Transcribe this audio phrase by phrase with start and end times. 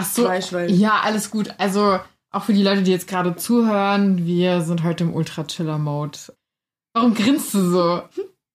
[0.00, 1.50] Ach so, Fleisch, weil ja, alles gut.
[1.58, 1.98] Also
[2.32, 6.18] auch für die Leute, die jetzt gerade zuhören, wir sind heute im Ultra-Chiller-Mode.
[6.94, 8.02] Warum grinst du so?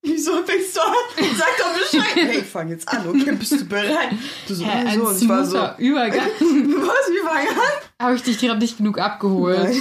[0.08, 1.26] Wieso fängst du an?
[1.36, 2.05] Sag doch Bescheid.
[2.16, 4.10] Hey, fang jetzt an, okay, bist du bereit?
[4.47, 6.28] Du so, Hä, so, und ich war so, Übergang.
[6.39, 8.05] was, wie fangen an?
[8.05, 9.64] Habe ich dich gerade nicht genug abgeholt?
[9.64, 9.71] Nein.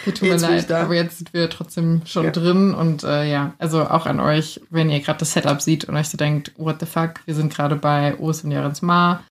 [0.00, 2.30] Okay, tut mir Jetzt ich leid, aber jetzt sind wir trotzdem schon Ja.
[2.30, 5.96] drin und äh, ja, also auch an euch, wenn ihr gerade das Setup seht und
[5.96, 9.22] euch so denkt, what the fuck, wir sind gerade bei Os und Jarens Ma.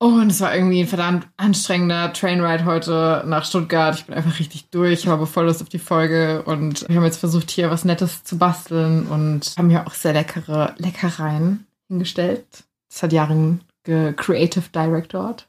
[0.00, 3.96] Und es war irgendwie ein verdammt anstrengender Trainride heute nach Stuttgart.
[3.96, 7.04] Ich bin einfach richtig durch, ich habe voll Lust auf die Folge und wir haben
[7.04, 12.46] jetzt versucht, hier was Nettes zu basteln und haben hier auch sehr leckere Leckereien hingestellt.
[12.88, 15.48] Das hat Jaren Creative Directored.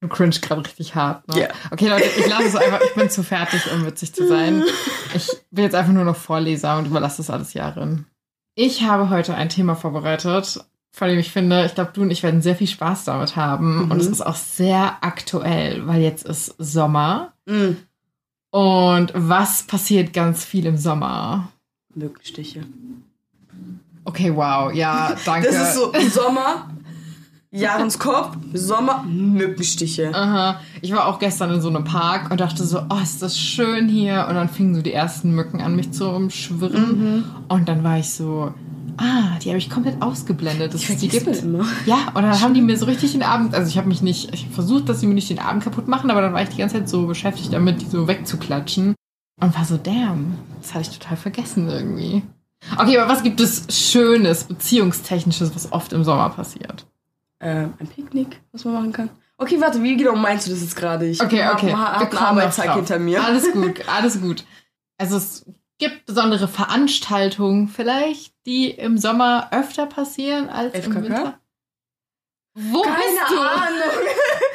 [0.00, 1.40] Du cringe gerade richtig hart, ne?
[1.40, 1.48] Ja.
[1.72, 2.80] Okay, Leute, ich lasse es einfach.
[2.82, 4.62] Ich bin zu fertig, um witzig zu sein.
[5.12, 8.06] Ich bin jetzt einfach nur noch Vorleser und überlasse das alles Jahren.
[8.54, 10.64] Ich habe heute ein Thema vorbereitet,
[10.98, 13.84] von dem ich finde, ich glaube, du und ich werden sehr viel Spaß damit haben.
[13.84, 13.90] Mhm.
[13.92, 17.32] Und es ist auch sehr aktuell, weil jetzt ist Sommer.
[17.46, 17.76] Mm.
[18.50, 21.52] Und was passiert ganz viel im Sommer?
[21.94, 22.64] Mückenstiche.
[24.04, 25.48] Okay, wow, ja, danke.
[25.48, 26.68] Das ist so Sommer,
[27.52, 30.12] Jahrenskopf, Sommer, Mückenstiche.
[30.12, 30.60] Aha.
[30.80, 33.88] Ich war auch gestern in so einem Park und dachte so, oh, ist das schön
[33.88, 34.26] hier.
[34.28, 37.24] Und dann fingen so die ersten Mücken an, mich zu umschwirren.
[37.48, 38.52] Und dann war ich so,
[38.98, 41.26] ah, die habe ich komplett ausgeblendet, Ich es die gibt.
[41.42, 41.64] immer.
[41.86, 44.32] Ja, und dann haben die mir so richtig den Abend, also ich habe mich nicht,
[44.34, 46.48] ich habe versucht, dass sie mir nicht den Abend kaputt machen, aber dann war ich
[46.50, 48.94] die ganze Zeit so beschäftigt damit, die so wegzuklatschen.
[49.40, 52.22] Und war so, damn, das hatte ich total vergessen irgendwie.
[52.76, 56.86] Okay, aber was gibt es Schönes, Beziehungstechnisches, was oft im Sommer passiert?
[57.40, 59.10] Ähm, ein Picknick, was man machen kann.
[59.36, 61.06] Okay, warte, wie genau meinst du das jetzt gerade?
[61.06, 61.72] Ich Okay, hab- okay.
[61.72, 63.22] hab Wir einen kommen noch Arbeitstag hinter mir.
[63.24, 64.44] Alles gut, alles gut.
[64.98, 65.44] Also es
[65.78, 71.02] gibt besondere Veranstaltungen vielleicht, die im Sommer öfter passieren als im FKK?
[71.02, 71.40] Winter.
[72.60, 73.40] Wo Keine bist du?
[73.40, 74.06] Ahnung.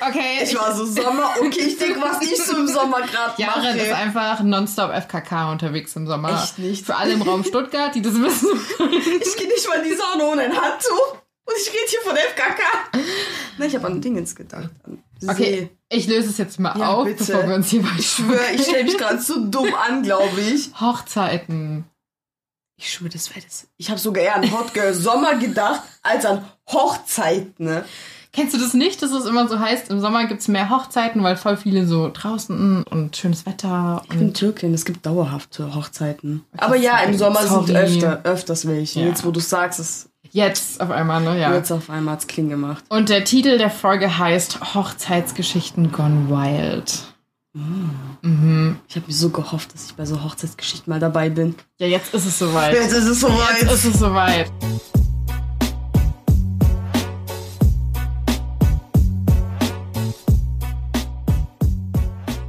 [0.05, 0.39] Okay.
[0.43, 3.89] Ich war so Sommer, okay, ich denke, was ich so im Sommer gerade Jaren ist
[3.89, 3.95] mache.
[4.01, 6.43] einfach nonstop FKK unterwegs im Sommer.
[6.43, 6.85] Echt nicht.
[6.85, 8.49] Für alle im Raum Stuttgart, die das wissen.
[9.21, 11.22] Ich gehe nicht mal in die Sauna ohne ein Handtuch.
[11.45, 12.61] Und ich rede hier von FKK.
[13.57, 14.69] Nein, ich habe an Dingens gedacht.
[14.83, 17.23] An Okay, ich löse es jetzt mal Ja, auf, bitte.
[17.23, 17.95] bevor wir uns hier weiter.
[17.99, 20.69] Ich schwöre, ich stelle mich gerade so dumm an, glaube ich.
[20.79, 21.85] Hochzeiten.
[22.77, 23.67] Ich schwöre, das wäre das.
[23.77, 27.85] Ich habe sogar eher an Hot Girl Sommer gedacht, als an Hochzeit, ne?
[28.35, 31.21] Kennst du das nicht, dass es immer so heißt, im Sommer gibt es mehr Hochzeiten,
[31.21, 36.43] weil voll viele so draußen und schönes Wetter Ich bin Türkin, es gibt dauerhafte Hochzeiten.
[36.53, 37.33] Okay, Aber ja, im sorry.
[37.35, 39.01] Sommer sind öfter, öfters welche.
[39.01, 39.05] Ja.
[39.07, 41.39] Jetzt, wo du sagst, es jetzt auf einmal, ne?
[41.39, 41.53] Ja.
[41.53, 42.83] jetzt auf einmal hat's Kling gemacht.
[42.89, 47.03] Und der Titel der Folge heißt Hochzeitsgeschichten Gone Wild.
[47.53, 48.77] Mhm.
[48.87, 51.55] Ich habe mir so gehofft, dass ich bei so Hochzeitsgeschichten mal dabei bin.
[51.77, 52.73] Ja, jetzt ist es soweit.
[52.73, 53.61] Jetzt ist es soweit.
[53.61, 54.51] Jetzt ist es soweit.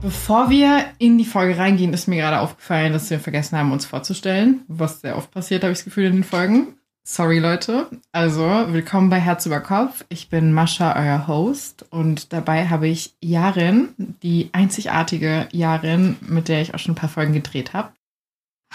[0.00, 3.84] Bevor wir in die Folge reingehen, ist mir gerade aufgefallen, dass wir vergessen haben, uns
[3.84, 4.62] vorzustellen.
[4.68, 6.78] Was sehr oft passiert, habe ich das Gefühl, in den Folgen.
[7.06, 7.88] Sorry, Leute.
[8.12, 10.06] Also, willkommen bei Herz über Kopf.
[10.08, 11.84] Ich bin Mascha, euer Host.
[11.90, 13.90] Und dabei habe ich Jarin,
[14.22, 17.92] die einzigartige Jarin, mit der ich auch schon ein paar Folgen gedreht habe.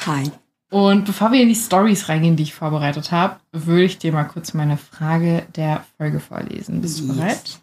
[0.05, 0.29] Hi.
[0.69, 4.25] Und bevor wir in die Stories reingehen, die ich vorbereitet habe, würde ich dir mal
[4.25, 6.81] kurz meine Frage der Folge vorlesen.
[6.81, 7.15] Bist du Yes.
[7.15, 7.59] bereit?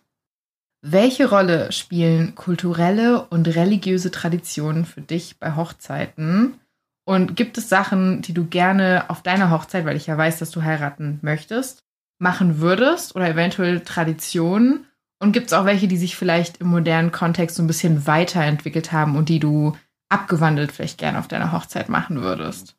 [0.83, 6.55] Welche Rolle spielen kulturelle und religiöse Traditionen für dich bei Hochzeiten?
[7.09, 10.51] Und gibt es Sachen, die du gerne auf deiner Hochzeit, weil ich ja weiß, dass
[10.51, 11.85] du heiraten möchtest,
[12.19, 14.87] machen würdest oder eventuell Traditionen?
[15.21, 18.91] Und gibt es auch welche, die sich vielleicht im modernen Kontext so ein bisschen weiterentwickelt
[18.91, 19.77] haben und die du
[20.09, 22.77] abgewandelt vielleicht gerne auf deiner Hochzeit machen würdest?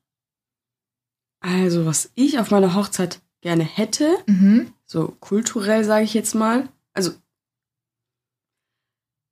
[1.40, 4.74] Also, was ich auf meiner Hochzeit gerne hätte, Mhm.
[4.86, 7.12] so kulturell sage ich jetzt mal, also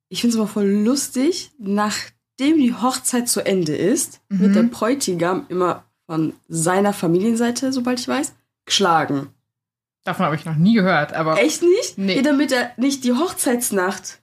[0.08, 1.50] ich finde es immer voll lustig,
[2.38, 4.40] nachdem die Hochzeit zu Ende ist, Mhm.
[4.40, 9.28] wird der Bräutigam immer von seiner Familienseite, sobald ich weiß, geschlagen.
[10.04, 11.38] Davon habe ich noch nie gehört, aber.
[11.38, 11.98] Echt nicht?
[11.98, 12.16] Nee.
[12.16, 14.20] Ja, damit er nicht die Hochzeitsnacht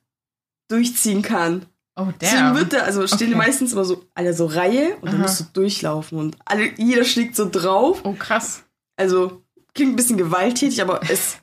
[0.70, 1.66] durchziehen kann.
[1.96, 2.56] Oh, Deswegen damn.
[2.56, 3.38] wird er, also stehen Okay.
[3.38, 5.22] meistens immer so alle so Reihe und dann Aha.
[5.24, 8.02] musst du durchlaufen und alle, jeder schlägt so drauf.
[8.04, 8.64] Oh, krass.
[8.96, 9.44] Also
[9.76, 11.38] klingt ein bisschen gewalttätig, aber es,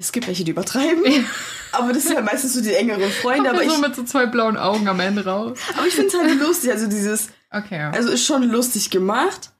[0.00, 1.04] es gibt welche, die übertreiben.
[1.72, 3.48] Aber das sind halt meistens so die engeren Freunde.
[3.50, 5.58] Kommt Aber er ich, so mit so zwei blauen Augen am Ende raus.
[5.76, 6.72] aber ich finde es halt lustig.
[6.72, 7.80] Also dieses, Okay.
[7.92, 9.50] also ist schon lustig gemacht.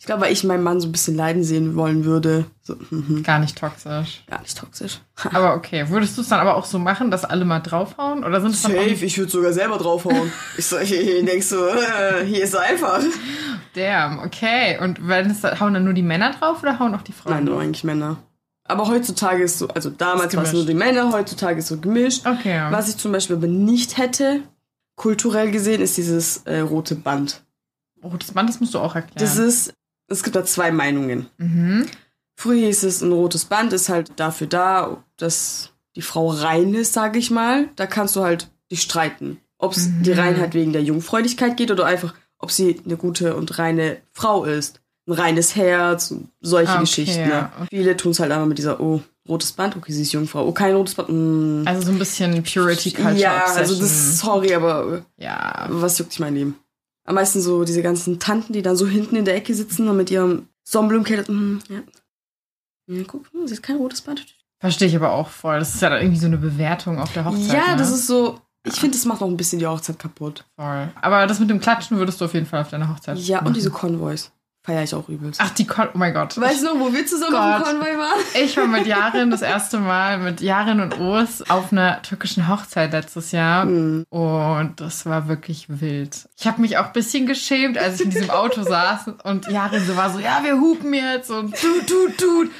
[0.00, 2.44] Ich glaube, weil ich meinen Mann so ein bisschen leiden sehen wollen würde.
[2.62, 4.22] So, mhm, Gar nicht toxisch.
[4.30, 5.00] gar nicht toxisch.
[5.32, 5.86] Aber okay.
[5.88, 8.22] Würdest du es dann aber auch so machen, dass alle mal draufhauen?
[8.22, 10.32] Oder sind es dann auch ich würde sogar selber draufhauen.
[10.56, 13.00] Ich, so, ich, ich denk so, äh, hier ist einfach.
[13.74, 14.78] Damn, okay.
[14.80, 17.44] Und wenn es, hauen dann nur die Männer drauf oder hauen auch die Frauen Nein,
[17.46, 18.18] nur eigentlich Männer.
[18.68, 22.26] Aber heutzutage ist so, also damals war es nur die Männer, heutzutage ist so gemischt.
[22.26, 22.66] Okay.
[22.70, 24.42] Was ich zum Beispiel aber nicht hätte,
[24.96, 27.42] kulturell gesehen, ist dieses äh, rote Band.
[28.04, 29.16] Rotes Band, das musst du auch erklären.
[29.16, 29.72] Das ist,
[30.08, 31.28] es gibt da zwei Meinungen.
[31.38, 31.86] Mhm.
[32.36, 36.92] Früher hieß es, ein rotes Band ist halt dafür da, dass die Frau rein ist,
[36.92, 37.68] sage ich mal.
[37.76, 39.40] Da kannst du halt dich streiten.
[39.56, 40.02] Ob es Mhm.
[40.04, 44.44] die Reinheit wegen der Jungfräulichkeit geht oder einfach, ob sie eine gute und reine Frau
[44.44, 44.80] ist.
[45.08, 47.22] Ein reines Herz, solche okay, Geschichten.
[47.22, 47.30] Ne?
[47.30, 47.52] ja.
[47.70, 50.46] Viele tun es halt einfach mit dieser, oh, rotes Band, okay, sie ist Jungfrau.
[50.46, 51.08] Oh, kein rotes Band.
[51.10, 51.66] Mm.
[51.66, 53.80] Also so ein bisschen Purity Culture ja, also Obsession.
[53.80, 55.66] das, sorry, aber ja.
[55.68, 56.56] was juckt dich mein Leben?
[57.04, 59.96] Am meisten so diese ganzen Tanten, die dann so hinten in der Ecke sitzen und
[59.96, 61.32] mit ihrem Sonnenblumenkette.
[61.32, 61.80] Mm, ja.
[62.94, 64.26] ja, guck, sie hat kein rotes Band.
[64.60, 65.58] Verstehe ich aber auch voll.
[65.58, 67.54] Das ist ja dann irgendwie so eine Bewertung auf der Hochzeit.
[67.54, 67.76] ja, ne?
[67.78, 68.40] das ist so.
[68.64, 70.44] Ich finde, das macht noch ein bisschen die Hochzeit kaputt.
[70.56, 70.88] voll.
[71.00, 73.48] Aber das mit dem Klatschen würdest du auf jeden Fall auf deiner Hochzeit Ja, machen.
[73.48, 74.30] und diese Konvois.
[74.68, 75.40] Feiere ich auch übelst.
[75.42, 76.38] Ach, die Kon Oh mein Gott.
[76.38, 77.72] weißt du noch, wo wir zusammen auf Gott.
[77.72, 78.20] dem Konvoi waren?
[78.34, 82.92] Ich war mit Jarin das erste Mal mit Jarin und Urs auf einer türkischen Hochzeit
[82.92, 83.62] letztes Jahr.
[83.62, 84.04] Hm.
[84.10, 86.28] Und das war wirklich wild.
[86.38, 89.86] Ich habe mich auch ein bisschen geschämt, als ich in diesem Auto saß und Jarin
[89.86, 92.50] so war so, ja, wir hupen jetzt und tut, tut, tut.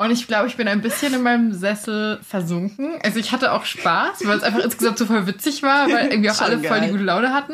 [0.00, 2.94] Und ich glaube, ich bin ein bisschen in meinem Sessel versunken.
[3.04, 6.30] Also ich hatte auch Spaß, weil es einfach insgesamt so voll witzig war, weil irgendwie
[6.30, 6.90] auch alle voll die geil.
[6.92, 7.52] gute Laune hatten.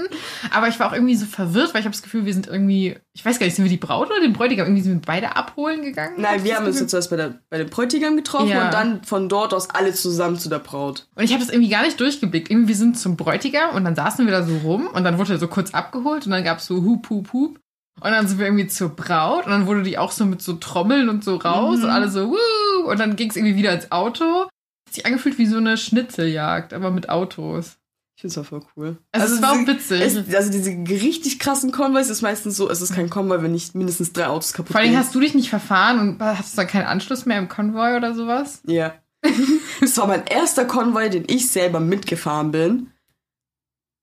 [0.52, 2.96] Aber ich war auch irgendwie so verwirrt, weil ich habe das Gefühl, wir sind irgendwie,
[3.14, 4.66] ich weiß gar nicht, sind wir die Braut oder den Bräutigam?
[4.66, 6.14] Irgendwie sind wir beide abholen gegangen?
[6.19, 8.66] Nein, wir haben uns jetzt zuerst bei, der, bei dem Bräutigam getroffen Ja.
[8.66, 11.08] und dann von dort aus alle zusammen zu der Braut.
[11.16, 12.49] Und ich habe das irgendwie gar nicht durchgeblickt.
[12.49, 15.32] Irgendwie, wir sind zum Bräutigam und dann saßen wir da so rum und dann wurde
[15.32, 17.58] er so kurz abgeholt und dann gab's so Hup, Hup, Hup.
[18.00, 20.54] Und dann sind wir irgendwie zur Braut und dann wurde die auch so mit so
[20.54, 21.84] Trommeln und so raus Mhm.
[21.84, 22.90] und alle so, Wuh!
[22.90, 24.43] Und dann ging's irgendwie wieder ins Auto.
[24.44, 27.78] Hat sich angefühlt wie so eine Schnitzeljagd, aber mit Autos.
[28.16, 28.96] Ich finde es auch voll cool.
[29.12, 30.00] Also, es war auch witzig.
[30.00, 33.75] Es, also diese richtig krassen Konvois ist meistens so, es ist kein Konvoi, wenn nicht
[33.75, 36.66] mindestens drei Autos kaputt Vor allem hast du dich nicht verfahren und hast du dann
[36.66, 38.62] keinen Anschluss mehr im Konvoi oder sowas?
[38.66, 38.94] Ja.
[39.81, 42.90] das war mein erster Konvoi, den ich selber mitgefahren bin.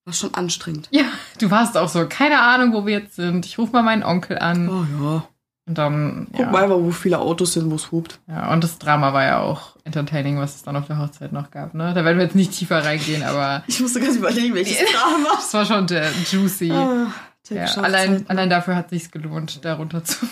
[0.05, 0.89] War schon anstrengend.
[0.91, 1.05] Ja,
[1.39, 3.45] du warst auch so, keine Ahnung, wo wir jetzt sind.
[3.45, 4.69] Ich rufe mal meinen Onkel an.
[4.69, 5.27] Oh ja.
[5.65, 6.51] Und dann, Guck ja.
[6.51, 8.19] mal einfach, wo viele Autos sind, wo es hupt.
[8.27, 11.51] Ja, und das Drama war ja auch entertaining, was es dann auf der Hochzeit noch
[11.51, 11.94] gab, ne?
[11.94, 15.29] Da werden wir jetzt nicht tiefer reingehen, aber Ich musste ganz überlegen, welches Drama.
[15.35, 16.71] das war schon der juicy.
[16.71, 17.13] Ah,
[17.50, 18.29] ja, allein, Hochzeiten.
[18.29, 20.27] allein dafür hat sich's gelohnt, darunter zu.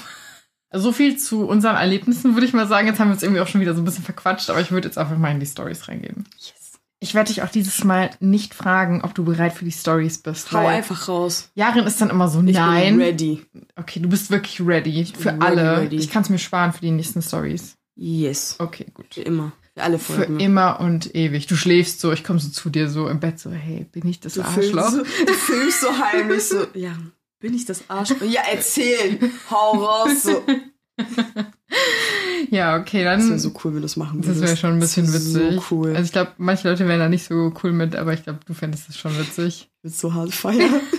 [0.69, 2.87] Also so viel zu unseren Erlebnissen, würde ich mal sagen.
[2.87, 4.87] Jetzt haben wir uns irgendwie auch schon wieder so ein bisschen verquatscht, aber ich würde
[4.87, 6.25] jetzt einfach mal in die Stories reingehen.
[6.37, 6.60] Yes.
[7.03, 10.51] Ich werde dich auch dieses Mal nicht fragen, ob du bereit für die Stories bist.
[10.51, 11.49] Hau einfach raus.
[11.55, 12.97] Jarin ist dann immer so, Ich nein.
[12.97, 13.41] bin ready.
[13.75, 15.77] Okay, du bist wirklich ready für Ready, alle.
[15.81, 15.95] ready.
[15.95, 17.75] Ich kann es mir sparen für die nächsten Stories.
[17.95, 18.55] Yes.
[18.59, 19.15] Okay, gut.
[19.15, 19.51] Für immer.
[19.75, 20.39] Für alle Für Folgen.
[20.39, 21.47] immer und ewig.
[21.47, 24.19] Du schläfst so, ich komme so zu dir so im Bett so, hey, bin ich
[24.19, 24.91] das Du filmst, Arschloch?
[24.91, 26.67] so, du filmst so heimlich so.
[26.75, 26.95] Ja,
[27.39, 28.21] bin ich das Arschloch?
[28.29, 29.17] Ja, erzähl.
[29.49, 30.21] Hau raus.
[30.23, 30.43] So.
[32.49, 33.29] Ja, okay, Das dann.
[33.29, 34.43] wäre so cool, wenn du das machen das würdest.
[34.45, 35.55] wäre schon ein bisschen Das witzig.
[35.55, 35.89] So cool.
[35.91, 38.53] Also ich glaube, manche Leute wären da nicht so cool mit, aber ich glaube, du
[38.53, 39.69] fändest das schon witzig.
[39.77, 40.81] ich würde so hart feiern.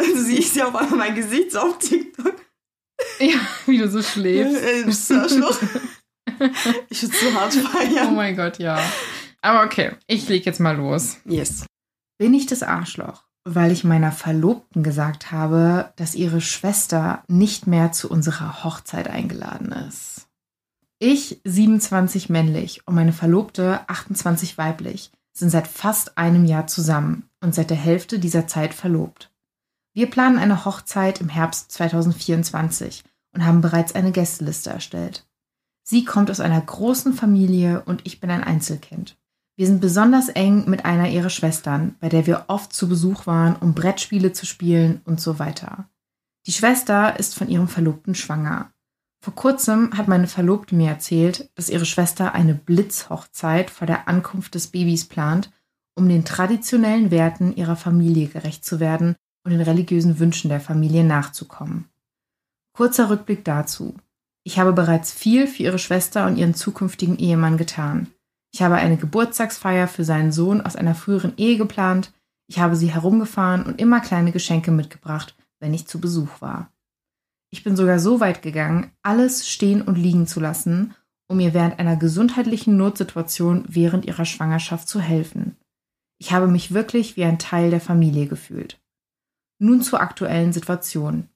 [0.00, 2.34] Also siehst ich ja auf einmal mein Gesicht so auf TikTok.
[3.20, 4.56] Ja, wie du so schläfst.
[6.90, 8.14] Ich würde so hart Oh feiern.
[8.14, 8.80] mein Gott, ja.
[9.42, 11.18] Aber okay, ich leg jetzt mal los.
[11.24, 11.66] Yes.
[12.18, 13.24] Bin ich das Arschloch?
[13.44, 19.72] Weil ich meiner Verlobten gesagt habe, dass ihre Schwester nicht mehr zu unserer Hochzeit eingeladen
[19.88, 20.07] ist.
[21.00, 27.54] Ich, 27 männlich und meine Verlobte, 28 weiblich, sind seit fast einem Jahr zusammen und
[27.54, 29.30] seit der Hälfte dieser Zeit verlobt.
[29.94, 35.28] Wir planen eine Hochzeit im Herbst 2024 und haben bereits eine Gästeliste erstellt.
[35.84, 39.16] Sie kommt aus einer großen Familie und ich bin ein Einzelkind.
[39.56, 43.56] Wir sind besonders eng mit einer ihrer Schwestern, bei der wir oft zu Besuch waren,
[43.56, 45.88] um Brettspiele zu spielen und so weiter.
[46.46, 48.72] Die Schwester ist von ihrem Verlobten schwanger.
[49.28, 54.54] Vor kurzem hat meine Verlobte mir erzählt, dass ihre Schwester eine Blitzhochzeit vor der Ankunft
[54.54, 55.50] des Babys plant,
[55.94, 61.04] um den traditionellen Werten ihrer Familie gerecht zu werden und den religiösen Wünschen der Familie
[61.04, 61.90] nachzukommen.
[62.72, 63.96] Kurzer Rückblick dazu.
[64.44, 68.06] Ich habe bereits viel für ihre Schwester und ihren zukünftigen Ehemann getan.
[68.50, 72.14] Ich habe eine Geburtstagsfeier für seinen Sohn aus einer früheren Ehe geplant.
[72.46, 76.72] Ich habe sie herumgefahren und immer kleine Geschenke mitgebracht, wenn ich zu Besuch war.
[77.50, 80.94] Ich bin sogar so weit gegangen, alles stehen und liegen zu lassen,
[81.28, 85.56] um ihr während einer gesundheitlichen Notsituation während ihrer Schwangerschaft zu helfen.
[86.18, 88.80] Ich habe mich wirklich wie ein Teil der Familie gefühlt.
[89.58, 91.28] Nun zur aktuellen Situation.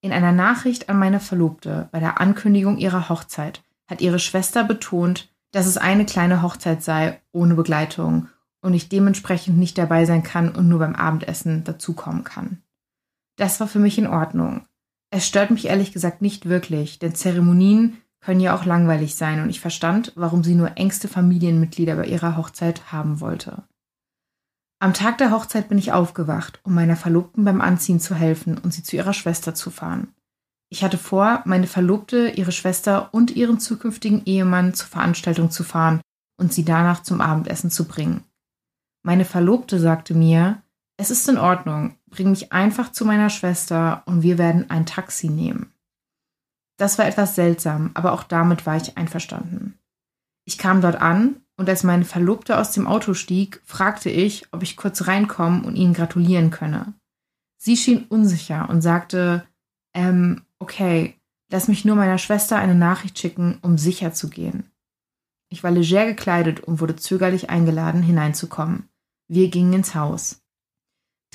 [0.00, 5.32] In einer Nachricht an meine Verlobte bei der Ankündigung ihrer Hochzeit hat ihre Schwester betont,
[5.52, 8.28] dass es eine kleine Hochzeit sei, ohne Begleitung,
[8.60, 12.62] und ich dementsprechend nicht dabei sein kann und nur beim Abendessen dazukommen kann.
[13.36, 14.66] Das war für mich in Ordnung.
[15.10, 19.50] Es stört mich ehrlich gesagt nicht wirklich, denn Zeremonien können ja auch langweilig sein und
[19.50, 23.62] ich verstand, warum sie nur engste Familienmitglieder bei ihrer Hochzeit haben wollte.
[24.78, 28.74] Am Tag der Hochzeit bin ich aufgewacht, um meiner Verlobten beim Anziehen zu helfen und
[28.74, 30.12] sie zu ihrer Schwester zu fahren.
[30.68, 36.00] Ich hatte vor, meine Verlobte, ihre Schwester und ihren zukünftigen Ehemann zur Veranstaltung zu fahren
[36.38, 38.24] und sie danach zum Abendessen zu bringen.
[39.02, 40.62] Meine Verlobte sagte mir,
[40.98, 45.28] es ist in Ordnung, bring mich einfach zu meiner Schwester und wir werden ein Taxi
[45.28, 45.72] nehmen.
[46.76, 49.78] Das war etwas seltsam, aber auch damit war ich einverstanden.
[50.44, 54.62] Ich kam dort an und als meine Verlobte aus dem Auto stieg, fragte ich, ob
[54.62, 56.94] ich kurz reinkommen und ihnen gratulieren könne.
[57.56, 59.46] Sie schien unsicher und sagte,
[59.94, 61.18] ähm, okay,
[61.50, 64.70] lass mich nur meiner Schwester eine Nachricht schicken, um sicher zu gehen.
[65.48, 68.88] Ich war leger gekleidet und wurde zögerlich eingeladen, hineinzukommen.
[69.28, 70.42] Wir gingen ins Haus.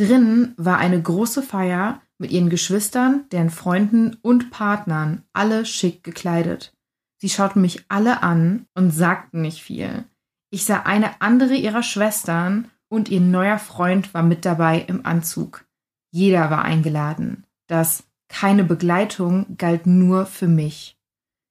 [0.02, 6.74] Drinnen war eine große Feier mit ihren Geschwistern, deren Freunden und Partnern, alle schick gekleidet.
[7.20, 10.06] Sie schauten mich alle an und sagten nicht viel.
[10.50, 15.66] Ich sah eine andere ihrer Schwestern und ihr neuer Freund war mit dabei im Anzug.
[16.12, 17.46] Jeder war eingeladen.
[17.68, 20.98] Das keine Begleitung galt nur für mich.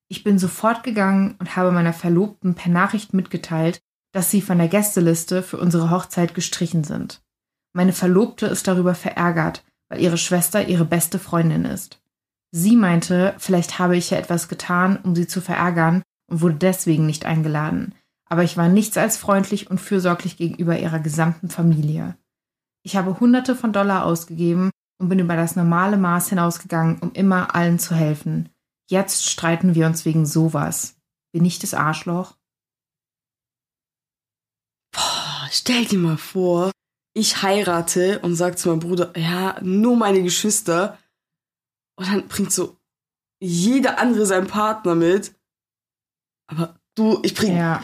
[0.09, 3.81] Ich bin sofort gegangen und habe meiner Verlobten per Nachricht mitgeteilt,
[4.13, 7.23] dass sie von der Gästeliste für unsere Hochzeit gestrichen sind.
[7.73, 12.01] Meine Verlobte ist darüber verärgert, weil ihre Schwester ihre beste Freundin ist.
[12.53, 17.07] Sie meinte, vielleicht habe ich ja etwas getan, um sie zu verärgern und wurde deswegen
[17.07, 17.95] nicht eingeladen.
[18.29, 22.17] Aber ich war nichts als freundlich und fürsorglich gegenüber ihrer gesamten Familie.
[22.83, 27.55] Ich habe Hunderte von Dollar ausgegeben und bin über das normale Maß hinausgegangen, um immer
[27.55, 28.49] allen zu helfen.
[28.89, 30.97] Jetzt streiten wir uns wegen sowas.
[31.33, 32.37] Bin ich das Arschloch?
[34.93, 36.73] Boah, stell dir mal vor,
[37.21, 40.99] ich heirate und sag zu meinem Bruder, ja, nur meine Geschwister.
[41.97, 42.77] Und dann bringt so
[43.41, 45.35] jeder andere seinen Partner mit.
[46.47, 47.57] Aber du, ich bring.
[47.57, 47.83] Ja.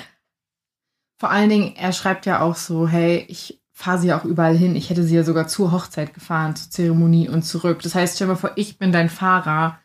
[1.18, 4.76] Vor allen Dingen, er schreibt ja auch so, hey, ich fahre sie auch überall hin.
[4.76, 7.80] Ich hätte sie ja sogar zur Hochzeit gefahren, zur Zeremonie und zurück.
[7.82, 9.78] Das heißt, stell mal vor, ich bin dein Fahrer.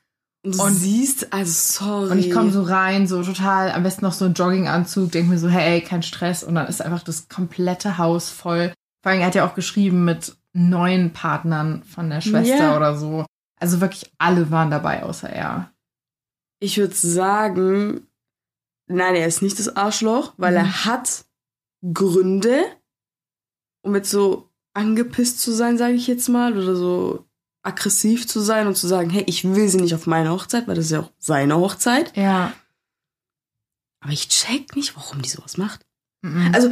[0.43, 2.11] Und du Und- siehst, also sorry.
[2.11, 5.37] Und ich komme so rein, so total, am besten noch so ein Jogginganzug, denke mir
[5.39, 6.43] so, hey, kein Stress.
[6.43, 8.73] Und dann ist einfach das komplette Haus voll.
[9.01, 12.77] Vor allem, er hat ja auch geschrieben mit neun Partnern von der Schwester Ja.
[12.77, 13.25] oder so.
[13.59, 15.71] Also wirklich alle waren dabei, außer er.
[16.59, 18.07] Ich würde sagen,
[18.87, 20.57] nein, er ist nicht das Arschloch, weil Mhm.
[20.57, 21.25] er hat
[21.93, 22.63] Gründe,
[23.83, 27.25] um jetzt so angepisst zu sein, sage ich jetzt mal, oder so
[27.63, 30.75] aggressiv zu sein und zu sagen, hey, ich will sie nicht auf meine Hochzeit, weil
[30.75, 32.15] das ist ja auch seine Hochzeit.
[32.17, 32.53] Ja.
[34.03, 35.85] Aber ich check nicht, warum die sowas macht.
[36.23, 36.51] Mhm.
[36.53, 36.71] Also,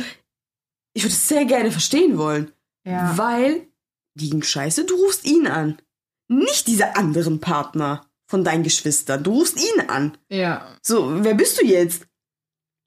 [1.00, 2.52] ich würde es sehr gerne verstehen wollen,
[2.86, 3.18] ja.
[3.18, 3.68] weil
[4.16, 5.78] die scheiße, du rufst ihn an.
[6.28, 9.24] Nicht diese anderen Partner von deinen Geschwistern.
[9.24, 10.18] Du rufst ihn an.
[10.28, 10.68] ja.
[10.82, 12.06] So, wer bist du jetzt?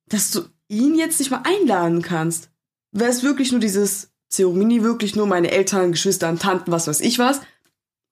[0.08, 2.50] Dass du ihn jetzt nicht mal einladen kannst.
[2.92, 7.18] Wäre es wirklich nur dieses Zeremonie, wirklich nur meine Eltern, Geschwister, Tanten, was weiß ich
[7.18, 7.40] was?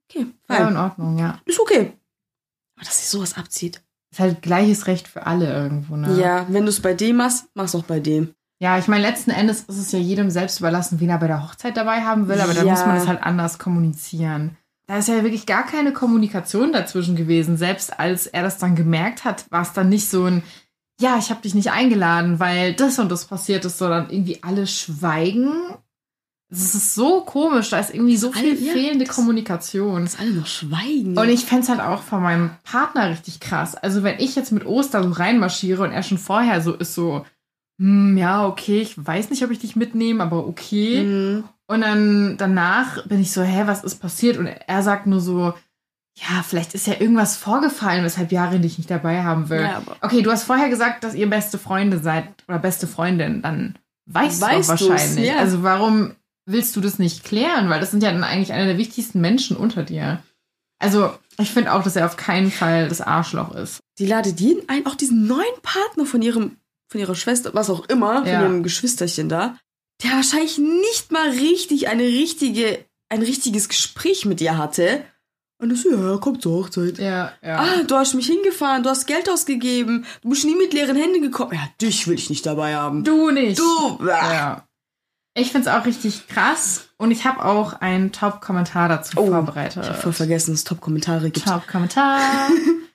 [0.09, 0.77] Okay, Ja, in fein.
[0.79, 1.41] Ordnung, ja.
[1.45, 1.93] Ist okay.
[2.77, 3.83] Aber dass sie sowas abzieht.
[4.11, 6.19] Ist halt gleiches Recht für alle irgendwo, ne?
[6.19, 8.35] Ja, wenn du es bei dem machst, mach's auch bei dem.
[8.63, 11.43] Ja, ich meine, letzten Endes ist es ja jedem selbst überlassen, wen er bei der
[11.43, 12.73] Hochzeit dabei haben will, aber dann Ja.
[12.75, 14.57] muss man es halt anders kommunizieren.
[14.87, 17.57] Da ist ja wirklich gar keine Kommunikation dazwischen gewesen.
[17.57, 20.43] Selbst als er das dann gemerkt hat, war es dann nicht so ein,
[21.01, 24.67] ja, ich habe dich nicht eingeladen, weil das und das passiert ist, sondern irgendwie alle
[24.67, 25.53] schweigen.
[26.53, 30.03] Es ist so komisch, da ist irgendwie so alle- viel ja, fehlende das- Kommunikation.
[30.03, 31.17] Dass alle noch schweigen.
[31.17, 33.77] Und ich fänd's halt auch von meinem Partner richtig krass.
[33.77, 37.25] Also wenn ich jetzt mit Oster so reinmarschiere und er schon vorher so ist so,
[37.81, 41.03] hm, ja, okay, ich weiß nicht, ob ich dich mitnehme, aber okay.
[41.03, 41.45] Mhm.
[41.67, 44.37] Und dann danach bin ich so, hä, was ist passiert?
[44.37, 45.55] Und er sagt nur so,
[46.17, 49.63] ja, vielleicht ist ja irgendwas vorgefallen, weshalb Jarin dich nicht dabei haben will.
[49.63, 53.79] Ja, Okay, du hast vorher gesagt, dass ihr beste Freunde seid oder beste Freundin, dann
[54.07, 55.29] weißt, Weißt du wahrscheinlich.
[55.29, 55.39] ja.
[55.39, 56.13] Also warum
[56.47, 57.71] willst du das nicht klären?
[57.71, 60.23] Weil das sind ja dann eigentlich einer der wichtigsten Menschen unter dir.
[60.81, 63.79] Also ich finde auch, dass er auf keinen Fall das Arschloch ist.
[63.99, 66.57] die ladet jeden ein, auch diesen neuen Partner von ihrem,
[66.91, 68.41] von ihrer Schwester, was auch immer, Ja.
[68.41, 69.57] von ihrem Geschwisterchen da,
[70.03, 75.05] der wahrscheinlich nicht mal richtig eine richtige, ein richtiges Gespräch mit ihr hatte.
[75.63, 76.99] Und du so, ja, komm zur Hochzeit.
[76.99, 77.59] Ja, ja.
[77.59, 81.21] Ah, du hast mich hingefahren, du hast Geld ausgegeben, du bist nie mit leeren Händen
[81.23, 81.53] gekommen.
[81.53, 83.05] Ja, dich will ich nicht dabei haben.
[83.05, 83.59] du nicht.
[83.59, 84.33] Du, ah.
[84.33, 84.67] Ja.
[85.35, 89.85] Ich finde es auch richtig krass und ich habe auch einen Top-Kommentar dazu Oh, vorbereitet.
[89.85, 91.47] Ich hab voll vergessen, dass es Top-Kommentare gibt.
[91.47, 92.21] Top-Kommentar.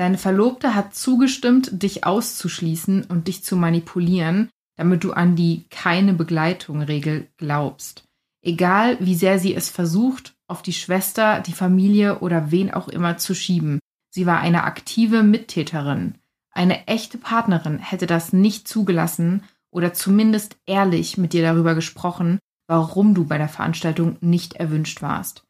[0.00, 6.14] Deine Verlobte hat zugestimmt, dich auszuschließen und dich zu manipulieren, damit du an die keine
[6.14, 8.04] Begleitung-Regel glaubst.
[8.42, 13.18] Egal, wie sehr sie es versucht, auf die Schwester, die Familie oder wen auch immer
[13.18, 13.78] zu schieben.
[14.08, 16.14] Sie war eine aktive Mittäterin.
[16.50, 22.38] Eine echte Partnerin hätte das nicht zugelassen oder zumindest ehrlich mit dir darüber gesprochen,
[22.68, 25.44] warum du bei der Veranstaltung nicht erwünscht warst.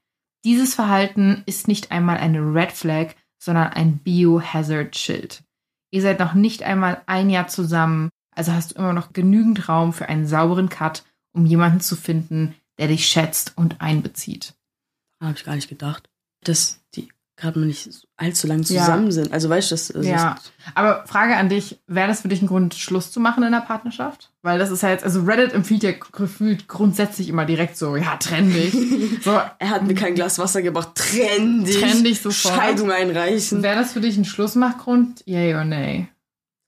[0.44, 5.42] Dieses Verhalten ist nicht einmal eine Red Flag, sondern ein Biohazard-Schild.
[5.90, 9.92] Ihr seid noch nicht einmal ein Jahr zusammen, also hast du immer noch genügend Raum
[9.92, 14.54] für einen sauberen Cut, um jemanden zu finden, der dich schätzt und einbezieht.
[15.20, 16.08] Habe ich gar nicht gedacht,
[16.44, 17.08] dass die
[17.40, 19.12] gerade mal nicht allzu lang zusammen ja.
[19.12, 19.32] sind.
[19.32, 20.36] Also weißt du, das, das Ja,
[20.74, 23.60] aber Frage an dich, wäre das für dich ein Grund, Schluss zu machen in der
[23.60, 24.30] Partnerschaft?
[24.42, 28.16] Weil das ist ja jetzt, also Reddit empfiehlt ja gefühlt grundsätzlich immer direkt so, ja,
[28.16, 28.74] trenn dich.
[29.22, 31.78] So, er hat mir kein Glas Wasser gebracht, trenn dich.
[31.78, 32.54] Trenn dich sofort.
[32.54, 33.62] Scheidung einreichen.
[33.62, 35.22] Wäre das für dich ein Schlussmachgrund?
[35.26, 36.08] Yay oder nay?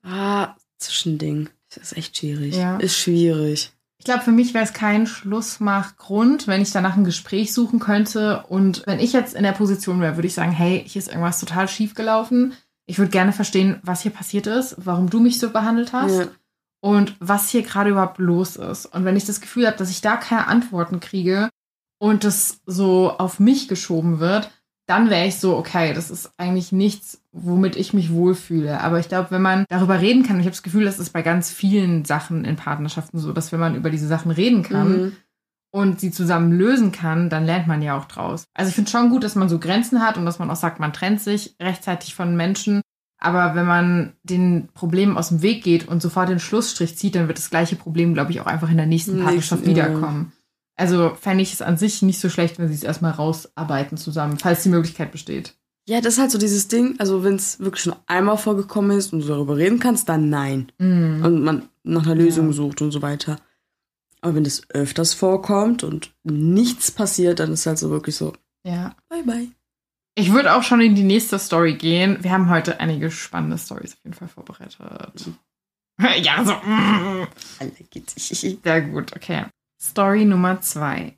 [0.02, 1.49] Ah, Zwischending.
[1.75, 2.57] Das ist echt schwierig.
[2.57, 2.76] Ja.
[2.76, 3.73] Ist schwierig.
[4.03, 8.43] Ich glaube, für mich wäre es kein Schlussmachgrund, wenn ich danach ein Gespräch suchen könnte.
[8.49, 11.39] Und wenn ich jetzt in der Position wäre, würde ich sagen, hey, hier ist irgendwas
[11.39, 12.53] total schief gelaufen.
[12.87, 16.27] Ich würde gerne verstehen, was hier passiert ist, warum du mich so behandelt hast Ja.
[16.81, 18.87] und was hier gerade überhaupt los ist.
[18.87, 21.49] Und wenn ich das Gefühl habe, dass ich da keine Antworten kriege
[22.01, 24.51] und das so auf mich geschoben wird,
[24.87, 28.81] dann wäre ich so, okay, das ist eigentlich nichts, womit ich mich wohlfühle.
[28.81, 31.11] Aber ich glaube, wenn man darüber reden kann, und ich habe das Gefühl, das ist
[31.12, 34.89] bei ganz vielen Sachen in Partnerschaften so, dass wenn man über diese Sachen reden kann
[34.93, 35.17] Mhm.
[35.71, 38.45] und sie zusammen lösen kann, dann lernt man ja auch draus.
[38.55, 40.81] Also ich finde schon gut, dass man so Grenzen hat und dass man auch sagt,
[40.81, 42.83] man trennt sich rechtzeitig von Menschen.
[43.19, 47.29] Aber wenn man den Problemen aus dem Weg geht und sofort den Schlussstrich zieht, dann
[47.29, 49.69] wird das gleiche Problem, glaube ich, auch einfach in der nächsten Nächsten, Partnerschaft ja.
[49.69, 50.33] wiederkommen.
[50.83, 54.37] Also fände ich es an sich nicht so schlecht, wenn sie es erstmal rausarbeiten zusammen,
[54.37, 55.55] falls die Möglichkeit besteht.
[55.89, 59.12] Ja, das ist halt so dieses Ding, also wenn es wirklich schon einmal vorgekommen ist
[59.12, 60.73] und du darüber reden kannst, dann nein.
[60.79, 61.25] Mhm.
[61.25, 62.53] Und man nach einer Lösung Ja.
[62.53, 63.37] sucht und so weiter.
[64.23, 68.33] Aber wenn das öfters vorkommt und nichts passiert, dann ist halt so wirklich so,
[68.65, 68.95] Ja.
[69.09, 69.49] bye bye.
[70.17, 72.19] Ich würde auch schon in die nächste Story gehen.
[72.23, 74.79] Wir haben heute einige spannende Stories auf jeden Fall vorbereitet.
[76.23, 76.53] ja, so.
[76.55, 77.27] mm.
[77.61, 79.47] Alle geht Sehr gut, okay.
[79.85, 81.17] Story Nummer zwei.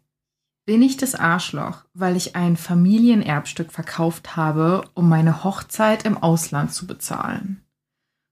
[0.65, 6.73] Bin ich das Arschloch, weil ich ein Familienerbstück verkauft habe, um meine Hochzeit im Ausland
[6.73, 7.61] zu bezahlen?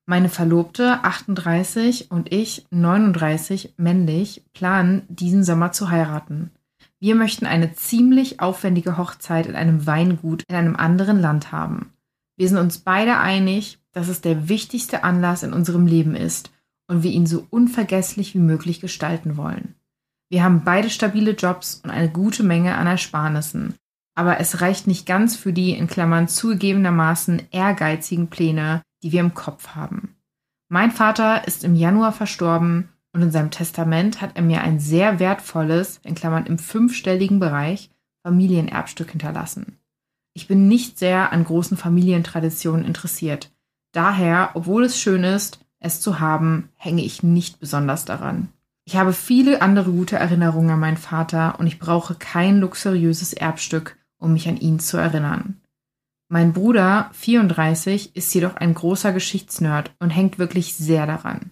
[0.06, 6.50] Meine Verlobte, 38, und ich, 39, männlich, planen, diesen Sommer zu heiraten.
[6.98, 11.92] Wir möchten eine ziemlich aufwendige Hochzeit in einem Weingut in einem anderen Land haben.
[12.38, 16.50] Wir sind uns beide einig, dass es der wichtigste Anlass in unserem Leben ist
[16.86, 19.74] und wir ihn so unvergesslich wie möglich gestalten wollen.
[20.32, 23.74] Wir haben beide stabile Jobs und eine gute Menge an Ersparnissen.
[24.14, 29.34] Aber es reicht nicht ganz für die in Klammern zugegebenermaßen ehrgeizigen Pläne, die wir im
[29.34, 30.16] Kopf haben.
[30.70, 35.18] Mein Vater ist im Januar verstorben und in seinem Testament hat er mir ein sehr
[35.18, 37.90] wertvolles, in Klammern im fünfstelligen Bereich,
[38.22, 39.76] Familienerbstück hinterlassen.
[40.32, 43.52] Ich bin nicht sehr an großen Familientraditionen interessiert.
[43.92, 48.48] Daher, obwohl es schön ist, es zu haben, hänge ich nicht besonders daran.
[48.84, 53.96] Ich habe viele andere gute Erinnerungen an meinen Vater und ich brauche kein luxuriöses Erbstück,
[54.18, 55.60] um mich an ihn zu erinnern.
[56.28, 61.50] Mein Bruder, 34, ist jedoch ein großer Geschichtsnerd und hängt wirklich sehr daran.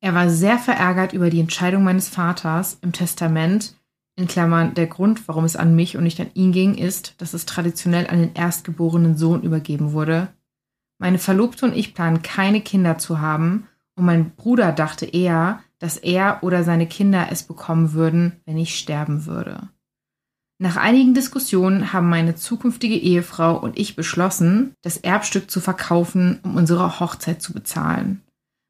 [0.00, 3.74] Er war sehr verärgert über die Entscheidung meines Vaters im Testament,
[4.16, 7.34] in Klammern der Grund, warum es an mich und nicht an ihn ging, ist, dass
[7.34, 10.28] es traditionell an den erstgeborenen Sohn übergeben wurde.
[10.98, 15.98] Meine Verlobte und ich planen keine Kinder zu haben und mein Bruder dachte eher, dass
[15.98, 19.68] er oder seine Kinder es bekommen würden, wenn ich sterben würde.
[20.58, 26.56] Nach einigen Diskussionen haben meine zukünftige Ehefrau und ich beschlossen, das Erbstück zu verkaufen, um
[26.56, 28.22] unsere Hochzeit zu bezahlen.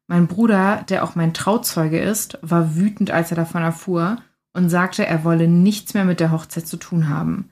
[0.07, 4.17] Mein Bruder, der auch mein Trauzeuge ist, war wütend, als er davon erfuhr
[4.51, 7.49] und sagte, er wolle nichts mehr mit der Hochzeit zu tun haben.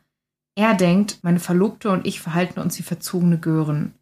[0.55, 3.93] Er denkt, meine Verlobte und ich verhalten uns wie verzogene Gören.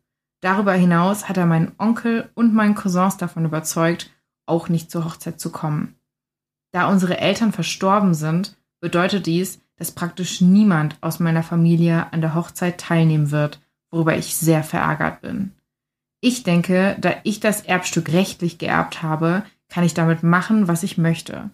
[0.41, 4.09] Darüber hinaus hat er meinen Onkel und meinen Cousins davon überzeugt,
[4.51, 5.95] auch nicht zur Hochzeit zu kommen.
[6.71, 12.35] Da unsere Eltern verstorben sind, bedeutet dies, dass praktisch niemand aus meiner Familie an der
[12.35, 15.53] Hochzeit teilnehmen wird, worüber ich sehr verärgert bin.
[16.19, 20.97] Ich denke, da ich das Erbstück rechtlich geerbt habe, kann ich damit machen, was ich
[20.97, 21.49] möchte.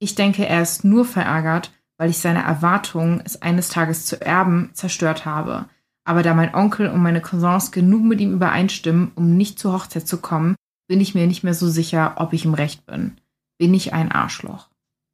[0.00, 4.70] Ich denke, er ist nur verärgert, weil ich seine Erwartungen, es eines Tages zu erben,
[4.72, 5.66] zerstört habe.
[6.04, 10.08] Aber da mein Onkel und meine Cousins genug mit ihm übereinstimmen, um nicht zur Hochzeit
[10.08, 10.56] zu kommen,
[10.90, 13.12] bin ich mir nicht mehr so sicher, ob ich im Recht bin.
[13.58, 14.68] Bin ich ein Arschloch?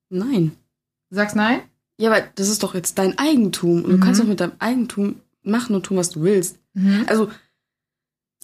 [0.08, 0.52] Nein.
[1.10, 1.60] Du sagst nein?
[2.00, 3.84] Ja, weil das ist doch jetzt dein Eigentum.
[3.84, 3.90] Und Mhm.
[3.90, 6.58] du kannst doch mit deinem Eigentum machen und tun, was du willst.
[7.08, 7.30] Also,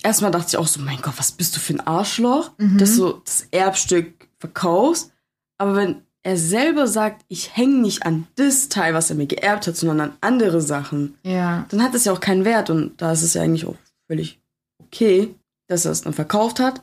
[0.03, 2.77] erstmal dachte ich auch so, mein Gott, was bist du für ein Arschloch, Mhm.
[2.77, 5.11] dass du das Erbstück verkaufst.
[5.57, 9.67] Aber wenn er selber sagt, ich hänge nicht an das Teil, was er mir geerbt
[9.67, 11.65] hat, sondern an andere Sachen, Ja.
[11.71, 12.69] dann hat es ja auch keinen Wert.
[12.69, 14.39] Und da ist es ja eigentlich auch völlig
[14.83, 15.35] okay,
[15.69, 16.83] dass er es dann verkauft hat.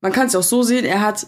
[0.00, 1.26] Man kann es auch so sehen, er hat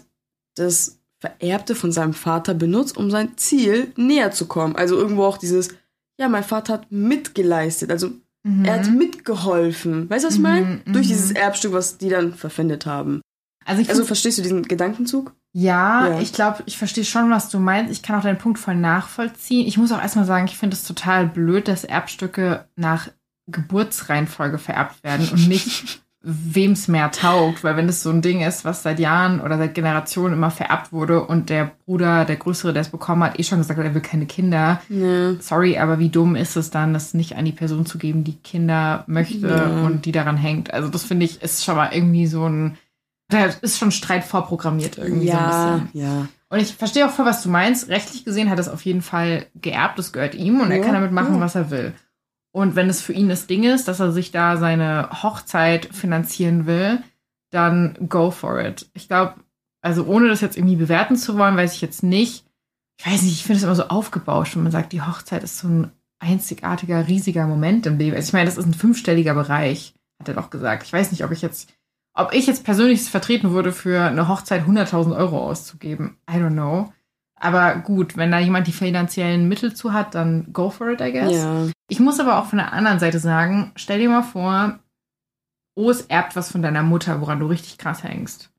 [0.55, 4.75] das Vererbte von seinem Vater benutzt, um sein Ziel näher zu kommen.
[4.75, 5.69] Also irgendwo auch dieses,
[6.19, 7.91] ja, mein Vater hat mitgeleistet.
[7.91, 8.11] Also
[8.45, 8.65] Mhm.
[8.65, 10.09] er hat mitgeholfen.
[10.09, 10.81] Weißt du, was ich meine?
[10.85, 11.11] Mhm, Durch mhm.
[11.11, 13.21] dieses Erbstück, was die dann verpfändet haben.
[13.65, 15.33] Also, Also verstehst du diesen Gedankenzug?
[15.53, 16.19] Ja, Ja.
[16.19, 17.89] ich glaube, ich verstehe schon, was du meinst.
[17.93, 19.65] Ich kann auch deinen Punkt voll nachvollziehen.
[19.65, 23.07] Ich muss auch erstmal sagen, ich finde es total blöd, dass Erbstücke nach
[23.49, 27.63] Geburtsreihenfolge vererbt werden und nicht wem es mehr taugt.
[27.63, 30.91] Weil wenn das so ein Ding ist, was seit Jahren oder seit Generationen immer vererbt
[30.93, 33.93] wurde und der Bruder, der Größere, der es bekommen hat, eh schon gesagt hat, er
[33.93, 34.81] will keine Kinder.
[34.89, 35.33] Ja.
[35.41, 38.37] Sorry, aber wie dumm ist es dann, das nicht an die Person zu geben, die
[38.37, 39.85] Kinder möchte Ja.
[39.85, 40.73] und die daran hängt.
[40.73, 42.77] Also das finde ich, ist schon mal irgendwie so ein,
[43.29, 45.89] da ist schon Streit vorprogrammiert irgendwie so ein Ja, bisschen.
[46.01, 46.27] ja.
[46.49, 47.89] Und ich verstehe auch voll, was du meinst.
[47.89, 50.93] Rechtlich gesehen hat es auf jeden Fall geerbt, das gehört ihm und er Ja, kann
[50.93, 51.41] damit machen, ja.
[51.41, 51.93] was er will.
[52.53, 56.67] Und wenn es für ihn das Ding ist, dass er sich da seine Hochzeit finanzieren
[56.67, 57.01] will,
[57.49, 58.89] dann go for it.
[58.93, 59.35] Ich glaube,
[59.81, 62.45] also ohne das jetzt irgendwie bewerten zu wollen, weiß ich jetzt nicht.
[62.99, 65.57] Ich weiß nicht, ich finde es immer so aufgebauscht, wenn man sagt, die Hochzeit ist
[65.57, 68.15] so ein einzigartiger, riesiger Moment im Leben.
[68.15, 70.83] Also ich meine, das ist ein fünfstelliger Bereich, hat er doch gesagt.
[70.83, 71.73] Ich weiß nicht, ob ich jetzt,
[72.13, 76.17] ob ich jetzt persönlich vertreten würde, für eine Hochzeit 100.000 Euro auszugeben.
[76.29, 76.93] I don't know.
[77.43, 81.11] Aber gut, wenn da jemand die finanziellen Mittel zu hat, dann go for it, I
[81.11, 81.31] guess.
[81.33, 81.67] Ja.
[81.89, 84.79] Ich muss aber auch von der anderen Seite sagen, stell dir mal vor,
[85.75, 88.51] Os erbt was von deiner Mutter, woran du richtig krass hängst.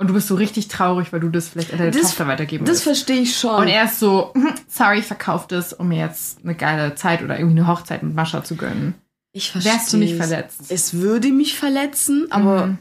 [0.00, 2.64] Und du bist so richtig traurig, weil du das vielleicht an deine Das- Tochter weitergeben
[2.64, 2.84] Das willst.
[2.84, 3.54] verstehe ich schon.
[3.54, 7.22] Und er ist so, "Mhm, sorry, ich verkauf das, um mir jetzt eine geile Zeit
[7.22, 8.94] oder irgendwie eine Hochzeit mit Mascha zu gönnen.
[9.34, 9.72] ich verstehe.
[9.74, 10.62] Wärst du nicht verletzt?
[10.70, 12.78] Es würde mich verletzen, aber Mhm.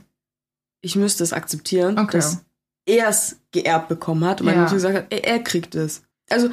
[0.81, 2.17] ich müsste es akzeptieren, Okay.
[2.17, 2.43] dass
[2.85, 4.63] er es geerbt bekommen hat und meine Ja.
[4.63, 6.03] Mutter gesagt hat, er, er kriegt es.
[6.29, 6.49] Also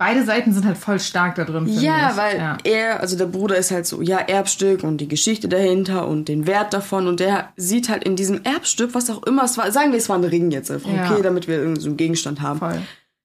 [0.00, 2.16] Beide Seiten sind halt voll stark da drin, ja, ich.
[2.16, 2.56] weil ja.
[2.62, 6.46] er, also der Bruder ist halt so, ja, Erbstück und die Geschichte dahinter und den
[6.46, 9.90] Wert davon und der sieht halt in diesem Erbstück, was auch immer es war, sagen
[9.90, 11.10] wir, es war ein Ring jetzt einfach, Ja.
[11.10, 12.60] okay, damit wir irgendwie so einen Gegenstand haben.
[12.60, 12.80] voll.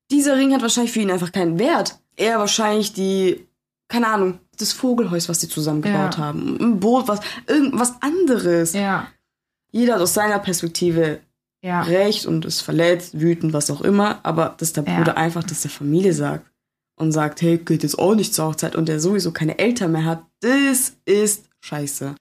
[0.10, 2.00] Dieser Ring hat wahrscheinlich für ihn einfach keinen Wert.
[2.16, 3.48] Er wahrscheinlich die,
[3.88, 6.26] keine Ahnung, das Vogelhäus, was sie zusammengebaut Ja.
[6.26, 8.74] haben, ein Boot, was, irgendwas anderes.
[8.74, 9.06] Ja,
[9.72, 11.20] Jeder hat aus seiner Perspektive
[11.64, 11.82] ja.
[11.82, 14.98] recht und ist verletzt, wütend, was auch immer, aber dass der Ja.
[14.98, 16.46] Bruder einfach das der Familie sagt
[17.00, 20.06] und sagt, hey, geht jetzt auch nicht zur Hochzeit und der sowieso keine Eltern mehr
[20.06, 22.16] hat, das ist scheiße.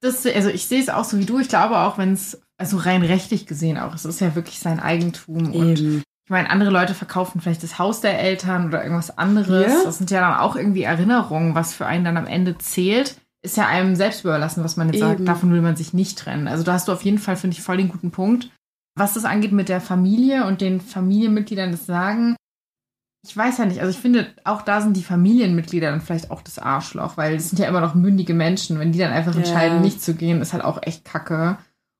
[0.00, 1.38] Das, also ich sehe es auch so wie du.
[1.38, 4.80] Ich glaube auch, wenn es, also rein rechtlich gesehen auch, es ist ja wirklich sein
[4.80, 5.52] Eigentum.
[5.52, 6.02] Und Eben.
[6.24, 9.72] ich meine, andere Leute verkaufen vielleicht das Haus der Eltern oder irgendwas anderes.
[9.72, 9.84] Ja.
[9.84, 13.16] Das sind ja dann auch irgendwie Erinnerungen, was für einen dann am Ende zählt.
[13.42, 15.16] Ist ja einem selbst überlassen, was man jetzt sagt.
[15.16, 15.26] Eben.
[15.26, 16.48] Davon will man sich nicht trennen.
[16.48, 18.50] Also da hast du auf jeden Fall, finde ich, voll den guten Punkt.
[18.98, 22.36] Was das angeht mit der Familie und den Familienmitgliedern das sagen,
[23.26, 23.80] ich weiß ja nicht.
[23.80, 27.50] Also ich finde, auch da sind die Familienmitglieder dann vielleicht auch das Arschloch, weil es
[27.50, 28.78] sind ja immer noch mündige Menschen.
[28.78, 29.40] Wenn die dann einfach Ja.
[29.40, 31.58] entscheiden, nicht zu gehen, ist halt auch echt kacke.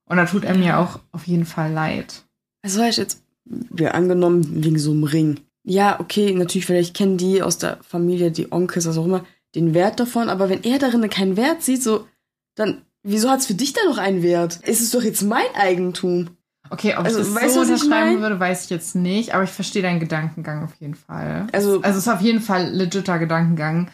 [0.09, 2.23] Und da tut er mir auch auf jeden Fall leid.
[2.63, 5.39] Also weißt du, jetzt, wir angenommen, wegen so einem Ring.
[5.63, 9.23] Ja, okay, natürlich, vielleicht kennen die aus der Familie, die Onkels, was auch immer,
[9.55, 12.07] den Wert davon, aber wenn er darin keinen Wert sieht, so,
[12.55, 14.59] dann, wieso hat es für dich da noch einen Wert?
[14.63, 16.29] Es ist doch jetzt mein Eigentum.
[16.69, 18.21] Okay, ob Also, ich das weißt so ich unterschreiben mein?
[18.21, 21.47] würde, weiß ich jetzt nicht, aber ich verstehe deinen Gedankengang auf jeden Fall.
[21.51, 23.89] Also- also es ist auf jeden Fall legitter Gedankengang.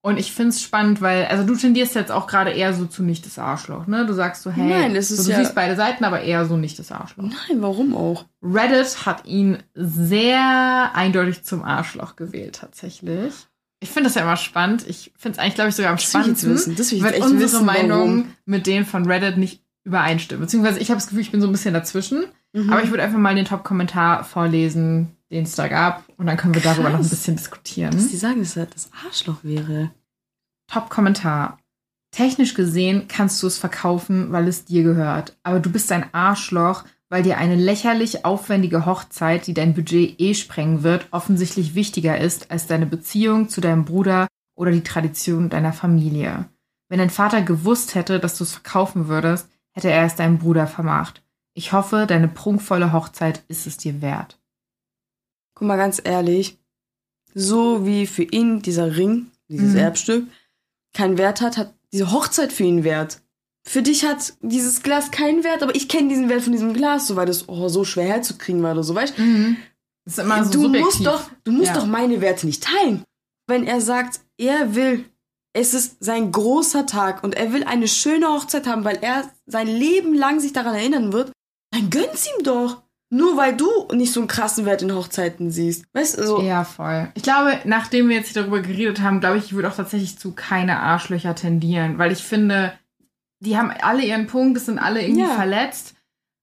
[0.00, 3.02] Und ich finde es spannend, weil, also du tendierst jetzt auch gerade eher so zu
[3.02, 4.06] nicht das Arschloch, ne?
[4.06, 6.46] Du sagst so, hey, Nein, es ist so, du ja- siehst beide Seiten, aber eher
[6.46, 7.24] so nicht das Arschloch.
[7.24, 8.24] Nein, warum auch?
[8.40, 13.32] Reddit hat ihn sehr eindeutig zum Arschloch gewählt, tatsächlich.
[13.80, 14.84] Ich finde das ja immer spannend.
[14.88, 16.76] Ich finde es eigentlich, glaube ich, sogar am Das ich spannendsten, wissen.
[16.76, 18.34] Das will ich weil unsere wissen, Meinungen warum.
[18.44, 20.42] mit denen von Reddit nicht übereinstimmen.
[20.42, 22.26] Beziehungsweise ich habe das Gefühl, ich bin so ein bisschen dazwischen.
[22.52, 22.70] Mhm.
[22.70, 26.04] Aber ich würde einfach mal den Top-Kommentar vorlesen, den es da gab.
[26.16, 27.10] Und dann können wir darüber noch ein Krass.
[27.10, 27.98] bisschen dass die diskutieren.
[27.98, 29.90] sagen, dass er das Arschloch wäre.
[30.70, 31.58] Top-Kommentar.
[32.10, 35.36] Technisch gesehen kannst du es verkaufen, weil es dir gehört.
[35.42, 40.34] Aber du bist ein Arschloch, weil dir eine lächerlich aufwendige Hochzeit, die dein Budget eh
[40.34, 45.72] sprengen wird, offensichtlich wichtiger ist als deine Beziehung zu deinem Bruder oder die Tradition deiner
[45.72, 46.46] Familie.
[46.88, 49.48] Wenn dein Vater gewusst hätte, dass du es verkaufen würdest,
[49.78, 51.22] hätte er es deinem Bruder vermacht.
[51.54, 54.38] Ich hoffe, deine prunkvolle Hochzeit ist es dir wert.
[55.54, 56.58] Guck mal ganz ehrlich,
[57.34, 59.78] so wie für ihn dieser Ring, dieses Mhm.
[59.78, 60.26] Erbstück,
[60.94, 63.20] keinen Wert hat, hat diese Hochzeit für ihn Wert.
[63.64, 67.06] Für dich hat dieses Glas keinen Wert, aber ich kenne diesen Wert von diesem Glas,
[67.06, 69.14] so weil das oh, so schwer herzukriegen war oder so, weißt
[70.04, 70.84] Das ist immer so du subjektiv.
[70.86, 71.74] musst doch, du musst Ja.
[71.74, 73.04] doch meine Werte nicht teilen.
[73.46, 75.04] Wenn er sagt, er will,
[75.52, 79.66] es ist sein großer Tag und er will eine schöne Hochzeit haben, weil er sein
[79.66, 81.32] Leben lang sich daran erinnern wird,
[81.72, 82.82] dann gönn's ihm doch.
[83.10, 85.86] Nur weil du nicht so einen krassen Wert in Hochzeiten siehst.
[85.94, 86.42] Weißt du, so.
[86.42, 87.08] Ja, voll.
[87.14, 90.18] Ich glaube, nachdem wir jetzt hier darüber geredet haben, glaube ich, ich würde auch tatsächlich
[90.18, 92.74] zu keine Arschlöcher tendieren, weil ich finde,
[93.40, 95.34] die haben alle ihren Punkt, es sind alle irgendwie Ja.
[95.34, 95.94] verletzt.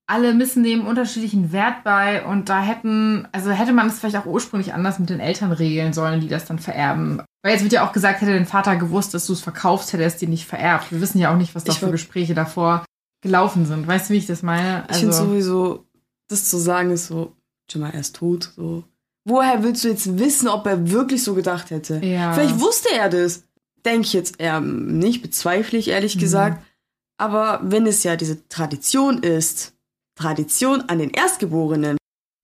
[0.07, 4.25] Alle missen dem unterschiedlichen Wert bei und da hätten, also hätte man es vielleicht auch
[4.27, 7.21] ursprünglich anders mit den Eltern regeln sollen, die das dann vererben.
[7.43, 10.03] Weil jetzt wird ja auch gesagt, hätte dein Vater gewusst, dass du es verkaufst, hätte
[10.03, 10.91] er es dir nicht vererbt.
[10.91, 12.85] Wir wissen ja auch nicht, was da für Gespräche davor
[13.21, 13.87] gelaufen sind.
[13.87, 14.83] Weißt du, wie ich das meine?
[14.91, 15.85] Ich finde Also, sowieso,
[16.27, 17.33] das zu sagen ist so,
[17.69, 18.51] Jamal, er ist tot.
[18.55, 18.83] So.
[19.27, 21.97] Woher willst du jetzt wissen, ob er wirklich so gedacht hätte?
[22.05, 22.33] ja.
[22.33, 23.43] Vielleicht wusste er das.
[23.83, 26.19] Denke ich jetzt eher nicht, bezweifle ich ehrlich Mhm.
[26.19, 26.63] gesagt.
[27.17, 29.73] Aber wenn es ja diese Tradition ist,
[30.15, 31.97] Tradition an den Erstgeborenen,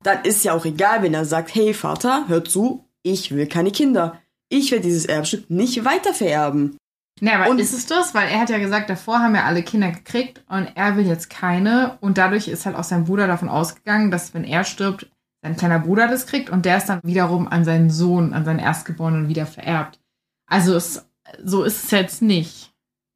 [0.04, 3.72] dann ist ja auch egal, wenn er sagt, hey Vater, hör zu, ich will keine
[3.72, 4.20] Kinder.
[4.50, 6.78] Ich werde dieses Erbstück nicht weitervererben.
[7.22, 8.14] Ne, aber Und- ist es das?
[8.14, 11.30] Weil er hat ja gesagt, davor haben ja alle Kinder gekriegt und er will jetzt
[11.30, 11.98] keine.
[12.02, 15.10] Und dadurch ist halt auch sein Bruder davon ausgegangen, dass wenn er stirbt,
[15.44, 18.60] sein kleiner Bruder das kriegt und der ist dann wiederum an seinen Sohn, an seinen
[18.60, 20.00] Erstgeborenen wieder vererbt.
[20.48, 21.06] Also es,
[21.44, 22.74] so ist es jetzt nicht,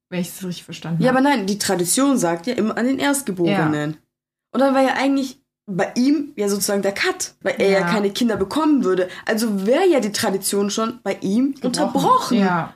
[0.09, 1.19] wenn ich es richtig verstanden Ja, habe.
[1.19, 3.97] aber nein, die Tradition sagt ja immer an den Erstgeborenen.
[4.55, 7.85] Und dann war ja eigentlich bei ihm ja sozusagen der Cut, weil er ja, Ja.
[7.91, 9.09] keine Kinder bekommen würde.
[9.25, 12.37] Also wäre ja die Tradition schon bei ihm unterbrochen.
[12.39, 12.73] Ja.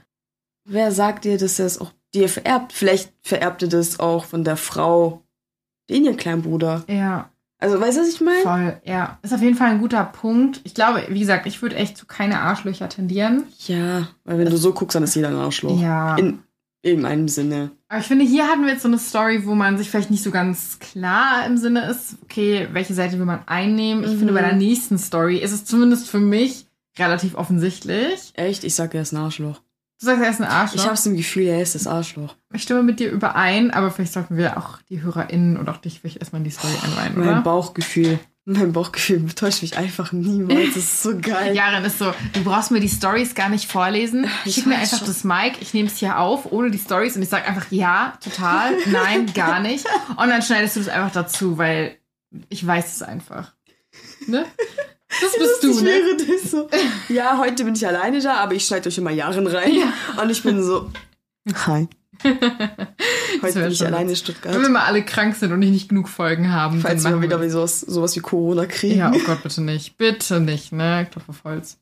[0.65, 2.73] Wer sagt dir, dass er es auch dir vererbt?
[2.73, 5.21] Vielleicht vererbt er das auch von der Frau,
[5.89, 6.83] den ihr kleinen Bruder.
[6.87, 7.29] Ja,
[7.61, 8.41] Also, weißt du, was ich meine?
[8.41, 8.81] voll.
[8.85, 10.61] Ja, ist auf jeden Fall ein guter Punkt.
[10.63, 13.43] Ich glaube, wie gesagt, ich würde echt zu keine Arschlöcher tendieren.
[13.67, 15.79] Ja, weil wenn du so guckst, dann ist jeder ein Arschloch.
[15.79, 16.15] Ja.
[16.17, 16.39] In
[16.81, 17.71] irgendeinem Sinne.
[17.89, 20.23] Aber ich finde, hier hatten wir jetzt so eine Story, wo man sich vielleicht nicht
[20.23, 24.03] so ganz klar im Sinne ist, okay, welche Seite will man einnehmen.
[24.03, 24.17] Ich Mhm.
[24.19, 26.67] finde, bei der nächsten Story ist es zumindest für mich
[26.99, 28.31] relativ offensichtlich.
[28.35, 28.63] Echt?
[28.63, 29.59] Ich sag, er ist ein Arschloch.
[29.99, 30.83] Du sagst, er ist ein Arschloch.
[30.83, 32.35] Ich hab's im Gefühl, er ist das Arschloch.
[32.53, 35.99] Ich stimme mit dir überein, aber vielleicht sollten wir auch die HörerInnen und auch dich
[35.99, 37.41] vielleicht erstmal in die Story einweihen, Mein oder?
[37.41, 38.19] Bauchgefühl.
[38.51, 40.69] Mein Bauchgefühl täuscht mich einfach niemals.
[40.69, 41.55] Das ist so geil.
[41.55, 44.27] Jaren ist so, du brauchst mir die Stories gar nicht vorlesen.
[44.43, 45.07] Ich Schick mir einfach schon.
[45.07, 48.17] das Mic, ich nehme es hier auf, ohne die Stories und ich sage einfach ja,
[48.23, 49.85] total, nein, gar nicht.
[50.09, 51.99] Und dann schneidest du das einfach dazu, weil
[52.49, 53.53] ich weiß es einfach.
[54.25, 54.47] Ne?
[55.21, 56.17] Das bist du, Lustig ne?
[56.17, 56.69] das so.
[57.07, 59.93] Ja, heute bin ich alleine da, aber ich schneide euch immer Jahren rein.
[60.19, 60.91] Und ich bin so,
[61.67, 61.87] hi.
[63.41, 64.69] Heute bin ich alleine in Wenn wir Stuttgart.
[64.69, 67.79] mal alle krank sind und nicht, nicht genug Folgen haben, Falls wir wieder wie sowas,
[67.81, 68.97] sowas wie Corona kriegen.
[68.99, 69.97] Ja, oh Gott, bitte nicht.
[69.97, 71.07] Bitte nicht, ne?
[71.11, 71.77] Klopf auf Holz.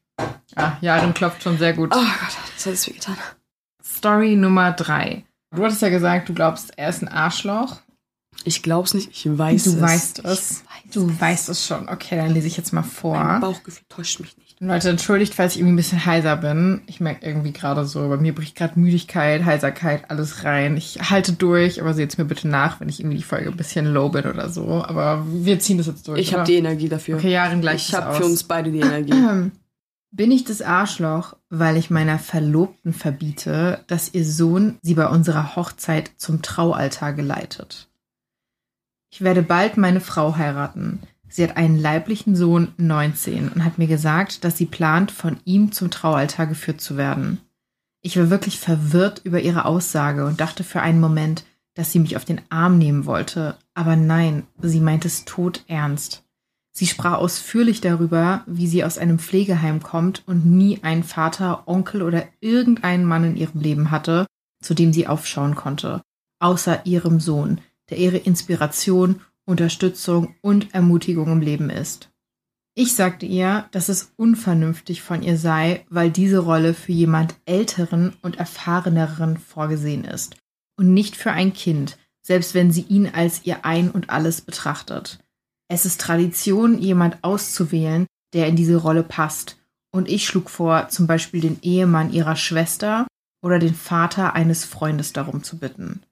[0.55, 1.91] Ah, Jaren klopft schon sehr gut.
[1.93, 3.17] Oh Gott, das hat es wehgetan.
[3.83, 5.25] Story Nummer drei.
[5.55, 7.77] Du hattest ja gesagt, du glaubst, er ist ein Arschloch.
[8.43, 9.81] Ich glaub's nicht, ich weiß du es.
[9.81, 10.63] weißt Ich es.
[10.65, 11.19] weiß Du es.
[11.21, 11.89] weißt es schon.
[11.89, 13.39] Okay, dann lese ich jetzt mal Mein vor.
[13.41, 14.46] Bauchgefühl täuscht mich nicht.
[14.59, 16.81] Leute, entschuldigt, falls ich irgendwie ein bisschen heiser bin.
[16.87, 20.77] Ich merke irgendwie gerade so, bei mir bricht gerade Müdigkeit, Heiserkeit, alles rein.
[20.77, 23.85] Ich halte durch, aber seht's mir bitte nach, wenn ich irgendwie die Folge ein bisschen
[23.85, 24.83] low bin oder so.
[24.83, 26.19] Aber wir ziehen das jetzt durch.
[26.19, 27.17] Ich habe die Energie dafür.
[27.17, 29.13] Okay, Jaren gleich ich habe für uns beide die Energie.
[30.11, 35.55] Bin ich das Arschloch, weil ich meiner Verlobten verbiete, dass ihr Sohn sie bei unserer
[35.55, 37.89] Hochzeit zum Traualtar geleitet?
[39.11, 41.01] Ich werde bald meine Frau heiraten.
[41.29, 45.71] Sie hat einen leiblichen Sohn, 19, und hat mir gesagt, dass sie plant, von ihm
[45.71, 47.39] zum Traualtar geführt zu werden.
[48.01, 52.15] Ich war wirklich verwirrt über ihre Aussage und dachte für einen Moment, dass sie mich
[52.15, 53.57] auf den Arm nehmen wollte.
[53.73, 56.23] Aber nein, sie meint es todernst.
[56.71, 62.03] Sie sprach ausführlich darüber, wie sie aus einem Pflegeheim kommt und nie einen Vater, Onkel
[62.03, 64.27] oder irgendeinen Mann in ihrem Leben hatte,
[64.61, 66.01] zu dem sie aufschauen konnte,
[66.39, 72.11] außer ihrem Sohn, der ihre Inspiration, Unterstützung und Ermutigung im Leben ist.
[72.75, 78.13] Ich sagte ihr, dass es unvernünftig von ihr sei, weil diese Rolle für jemand Älteren
[78.21, 80.35] und Erfahreneren vorgesehen ist
[80.77, 85.19] und nicht für ein Kind, selbst wenn sie ihn als ihr Ein und alles betrachtet.
[85.69, 89.57] Es ist Tradition, jemand auszuwählen, der in diese Rolle passt.
[89.91, 93.07] Und ich schlug vor, zum Beispiel den Ehemann ihrer Schwester
[93.41, 96.03] oder den Vater eines Freundes darum zu bitten.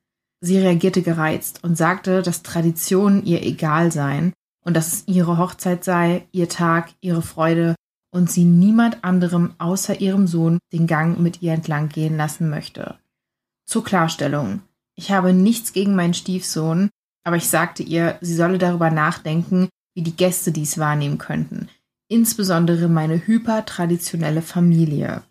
[0.41, 5.83] Sie reagierte gereizt und sagte, dass Traditionen ihr egal seien und dass es ihre Hochzeit
[5.83, 7.75] sei, ihr Tag, ihre Freude
[8.11, 12.95] und sie niemand anderem außer ihrem Sohn den Gang mit ihr entlang gehen lassen möchte.
[13.65, 14.61] Zur Klarstellung.
[14.95, 16.89] Ich habe nichts gegen meinen Stiefsohn,
[17.25, 21.67] aber ich sagte ihr, sie solle darüber nachdenken, wie die Gäste dies wahrnehmen könnten,
[22.07, 25.23] insbesondere meine hypertraditionelle Familie.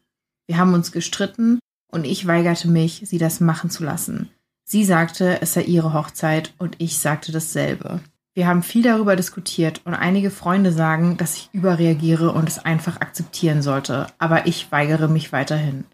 [0.47, 4.29] Wir haben uns gestritten und ich weigerte mich, sie das machen zu lassen.
[4.65, 8.01] Sie sagte, es sei ihre Hochzeit und ich sagte dasselbe.
[8.35, 13.01] Wir haben viel darüber diskutiert und einige Freunde sagen, dass ich überreagiere und es einfach
[13.01, 15.85] akzeptieren sollte, aber ich weigere mich weiterhin.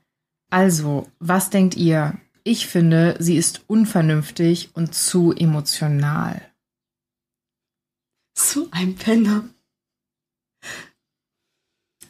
[0.50, 2.18] Also, was denkt ihr?
[2.42, 6.40] Ich finde, sie ist unvernünftig und zu emotional.
[8.34, 9.44] So ein Penner.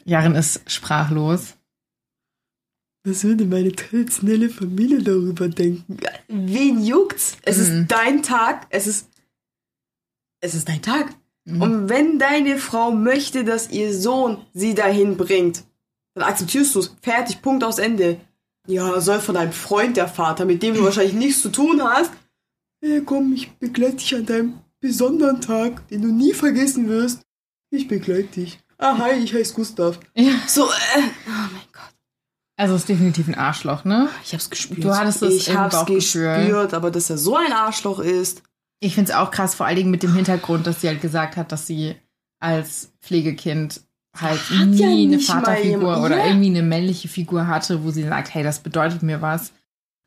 [0.05, 1.57] Jaren ist sprachlos.
[3.05, 5.97] Was würde meine traditionelle Familie darüber denken?
[6.29, 7.37] Wen juckt's?
[7.43, 7.63] Es Mhm.
[7.63, 9.09] ist dein Tag, es ist,
[10.41, 11.15] es ist dein Tag.
[11.45, 11.63] Mhm.
[11.63, 15.65] Und wenn deine Frau möchte, dass ihr Sohn sie dahin bringt,
[16.15, 16.95] dann akzeptierst du es.
[17.03, 18.21] Fertig, Punkt aus Ende.
[18.67, 22.13] Ja, soll von deinem Freund der Vater, mit dem du wahrscheinlich nichts zu tun hast.
[22.83, 27.21] Hey, komm, ich begleite dich an deinem besonderen Tag, den du nie vergessen wirst.
[27.71, 28.61] Ich begleite dich.
[28.79, 29.99] Ah, hi, ich heiße Gustav.
[30.15, 30.33] Ja.
[30.47, 31.03] So, äh.
[32.61, 34.11] Also ist definitiv ein Arschloch, ne?
[34.23, 34.85] Ich hab's gespürt.
[34.85, 38.42] Du hattest es ich hab's gespürt, aber dass er so ein Arschloch ist.
[38.81, 41.37] Ich finde es auch krass, vor allen Dingen mit dem Hintergrund, dass sie halt gesagt
[41.37, 41.96] hat, dass sie
[42.38, 43.81] als Pflegekind
[44.14, 46.27] halt Hat nie ja eine Vaterfigur oder Ja.
[46.27, 49.53] irgendwie eine männliche Figur hatte, wo sie sagt, hey, das bedeutet mir was.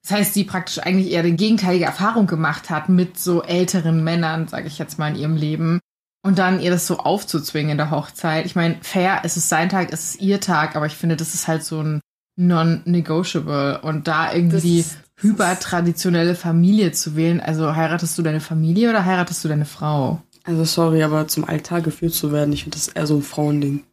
[0.03, 4.47] Das heißt, sie praktisch eigentlich eher die gegenteilige Erfahrung gemacht hat mit so älteren Männern,
[4.47, 5.79] sage ich jetzt mal, in ihrem Leben.
[6.23, 8.45] Und dann ihr das so aufzuzwingen in der Hochzeit.
[8.45, 11.33] Ich meine, fair, es ist sein Tag, es ist ihr Tag, aber ich finde, das
[11.33, 11.99] ist halt so ein
[12.35, 13.81] non-negotiable.
[13.81, 14.85] Und da irgendwie
[15.17, 20.21] hypertraditionelle Familie zu wählen, also heiratest du deine Familie oder heiratest du deine Frau?
[20.43, 23.83] Also sorry, aber zum Altar geführt zu werden, ich finde das eher so ein Frauending.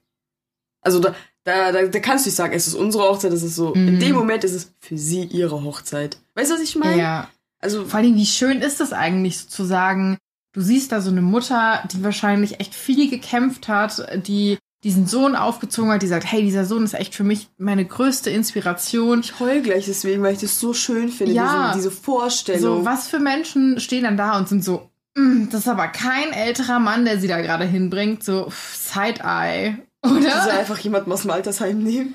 [0.82, 3.54] Also da, da, da, da kannst du nicht sagen, es ist unsere Hochzeit, das ist
[3.54, 3.74] so.
[3.74, 3.88] Mhm.
[3.88, 6.18] In dem Moment ist es für sie ihre Hochzeit.
[6.34, 7.00] Weißt du, was ich meine?
[7.00, 7.30] Ja.
[7.60, 10.16] Also Vor allem, wie schön ist das eigentlich so zu sagen,
[10.52, 15.36] du siehst da so eine Mutter, die wahrscheinlich echt viel gekämpft hat, die diesen Sohn
[15.36, 19.20] aufgezogen hat, die sagt, hey, dieser Sohn ist echt für mich meine größte Inspiration.
[19.20, 21.72] ich heul gleich deswegen, weil ich das so schön finde, Ja.
[21.74, 22.60] diese, diese Vorstellung.
[22.62, 26.32] So, was für Menschen stehen dann da und sind so, "Mm, das ist aber kein
[26.32, 30.58] älterer Mann, der sie da gerade hinbringt, so Side-Eye, Also oder?
[30.58, 32.14] einfach jemanden aus dem Altersheim nehmen.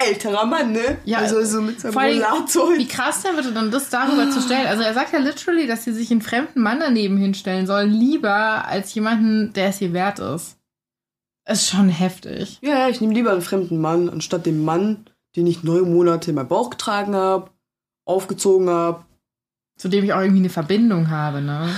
[0.00, 0.98] Älterer Mann, ne?
[1.04, 2.76] Ja, Also so mit seinem Rollator.
[2.76, 4.66] Wie krass der bitte dann das darüber zu stellen.
[4.66, 8.66] Also er sagt ja literally, dass sie sich einen fremden Mann daneben hinstellen soll, lieber
[8.66, 10.56] als jemanden, der es ihr wert ist.
[11.46, 12.58] Ist schon heftig.
[12.62, 16.30] Ja, ja, ich nehme lieber einen fremden Mann, anstatt den Mann, den ich neun Monate
[16.30, 17.50] in meinem Bauch getragen habe,
[18.06, 19.04] aufgezogen habe.
[19.76, 21.68] Zu dem ich auch irgendwie eine Verbindung habe, ne?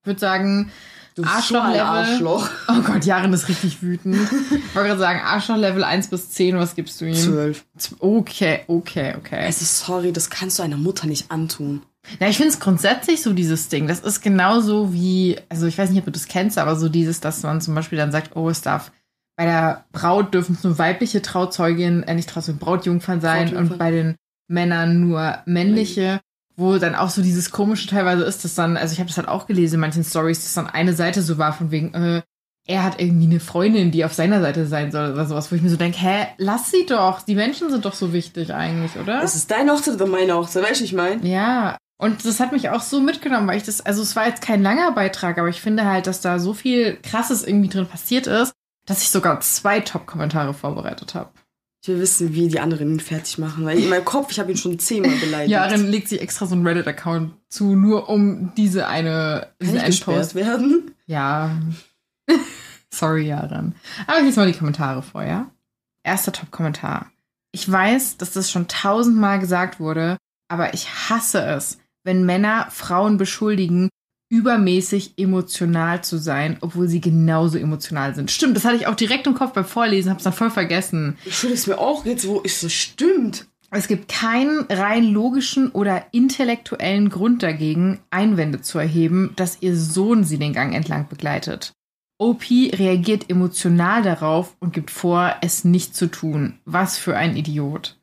[0.00, 0.70] Ich würde sagen,
[1.16, 1.80] Du bist ein Arschloch-Level.
[1.80, 2.50] Arschloch.
[2.68, 4.16] oh Gott, Jaren ist richtig wütend.
[4.50, 7.14] Ich wollte gerade sagen, Arschloch-Level 1 bis 10, was gibst du ihm?
[7.14, 7.64] Zwölf.
[8.00, 9.46] Okay, okay, okay.
[9.46, 11.82] Also sorry, das kannst du einer Mutter nicht antun.
[12.20, 13.88] Ja, ich finde es grundsätzlich so dieses Ding.
[13.88, 17.20] Das ist genauso wie, also ich weiß nicht, ob du das kennst, aber so dieses,
[17.20, 18.92] dass man zum Beispiel dann sagt, oh, es darf
[19.36, 23.72] bei der Braut dürfen es nur weibliche Trauzeugin, äh, nicht Trauzeugin, Brautjungfern sein Brautjungfern.
[23.72, 24.16] und bei den
[24.48, 26.20] Männern nur männliche,
[26.56, 29.28] wo dann auch so dieses komische teilweise ist, dass dann, also ich habe das halt
[29.28, 32.22] auch gelesen in manchen Stories, dass dann eine Seite so war von wegen, äh,
[32.68, 35.62] er hat irgendwie eine Freundin, die auf seiner Seite sein soll oder sowas, wo ich
[35.62, 39.22] mir so denke, hä, lass sie doch, die Menschen sind doch so wichtig eigentlich, oder?
[39.22, 41.24] Es ist deine Hochzeit oder meine Hochzeit, weißt du, ich meine?
[41.26, 44.42] Ja, und das hat mich auch so mitgenommen, weil ich das, also es war jetzt
[44.42, 48.26] kein langer Beitrag, aber ich finde halt, dass da so viel Krasses irgendwie drin passiert
[48.26, 48.52] ist,
[48.86, 51.30] dass ich sogar zwei Top-Kommentare vorbereitet habe.
[51.82, 54.50] Ich will wissen, wie die anderen ihn fertig machen, weil in meinem Kopf, ich habe
[54.50, 55.50] ihn schon zehnmal beleidigt.
[55.50, 59.86] Jaren legt sich extra so einen Reddit-Account zu, nur um diese eine, Kann ich einen
[59.86, 60.34] gesperrt Post.
[60.34, 60.94] werden?
[61.06, 61.56] Ja.
[62.92, 63.74] Sorry, Jaren.
[64.06, 65.50] Aber ich lese mal die Kommentare vor, ja?
[66.02, 67.10] Erster Top-Kommentar.
[67.52, 70.16] Ich weiß, dass das schon tausendmal gesagt wurde,
[70.48, 73.88] aber ich hasse es, wenn Männer Frauen beschuldigen,
[74.28, 78.30] übermäßig emotional zu sein, obwohl sie genauso emotional sind.
[78.30, 81.18] Stimmt, das hatte ich auch direkt im Kopf beim Vorlesen, hab's dann voll vergessen.
[81.24, 83.46] Ich schulde es mir auch jetzt, wo ich so stimmt.
[83.70, 90.22] Es gibt keinen rein logischen oder intellektuellen Grund dagegen, Einwände zu erheben, dass ihr Sohn
[90.22, 91.72] sie den Gang entlang begleitet.
[92.18, 96.58] OP reagiert emotional darauf und gibt vor, es nicht zu tun.
[96.64, 97.95] Was für ein Idiot.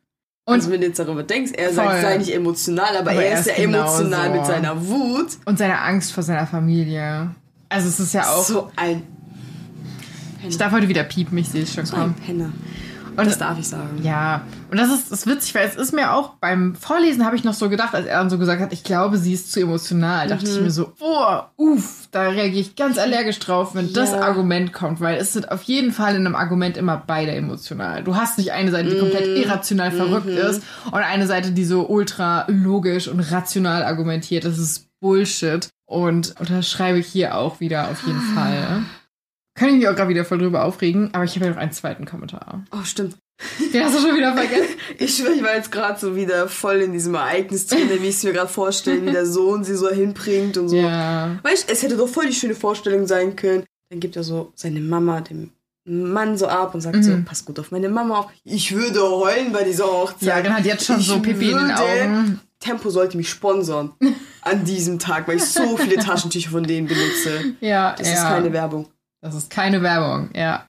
[0.45, 1.75] Und, also wenn du jetzt darüber denkst, er Voll.
[1.75, 4.33] sagt, sei nicht emotional, aber, Aber er ist ja emotional genauso.
[4.33, 5.27] mit seiner Wut.
[5.45, 7.33] und seine Angst vor seiner Familie.
[7.69, 8.43] Also es ist ja auch.
[8.43, 9.03] So ein,
[10.47, 12.13] ich darf heute wieder piepen, ich sehe es schon so ein.
[12.15, 12.51] Penner.
[13.15, 13.99] Und Das darf ich sagen.
[14.01, 17.35] Ja, und das ist, das ist witzig, weil es ist mir auch beim Vorlesen habe
[17.35, 19.59] ich noch so gedacht, als er dann so gesagt hat, ich glaube, sie ist zu
[19.61, 24.11] emotional, dachte ich mir so, oh, uff, da reagiere ich ganz allergisch drauf, wenn das
[24.11, 24.21] Ja.
[24.21, 28.03] Argument kommt, weil es sind auf jeden Fall in einem Argument immer beide emotional.
[28.03, 31.87] Du hast nicht eine Seite, die komplett irrational verrückt ist und eine Seite, die so
[31.87, 34.45] ultra logisch und rational argumentiert.
[34.45, 35.69] Das ist Bullshit.
[35.85, 38.83] Und unterschreibe ich hier auch wieder auf jeden Fall.
[39.55, 41.71] Kann ich mich auch gerade wieder voll drüber aufregen, aber ich habe ja noch einen
[41.71, 42.63] zweiten Kommentar.
[42.71, 43.17] Oh, stimmt.
[43.73, 44.75] Den hast du schon wieder vergessen.
[44.99, 48.23] Ich ich war jetzt gerade so wieder voll in diesem Ereignis drin, wie ich es
[48.23, 50.75] mir gerade vorstelle, wie der Sohn sie so hinbringt und so.
[50.77, 51.39] Ja.
[51.43, 53.63] Weißt du, es hätte doch voll die schöne Vorstellung sein können.
[53.89, 55.51] Dann gibt er so seine Mama dem
[55.85, 57.25] Mann so ab und sagt so, Mhm.
[57.25, 58.27] pass gut auf meine Mama auf.
[58.45, 60.21] Ich würde heulen bei dieser Hochzeit.
[60.29, 62.39] Ja, genau, die hat schon Ich so Pipi in den Augen.
[62.59, 63.91] Tempo sollte mich sponsern
[64.41, 67.55] an diesem Tag, weil ich so viele Taschentücher von denen benutze.
[67.59, 68.13] Ja, Das ja.
[68.13, 68.87] ist keine Werbung.
[69.23, 70.67] Das ist keine Werbung, ja.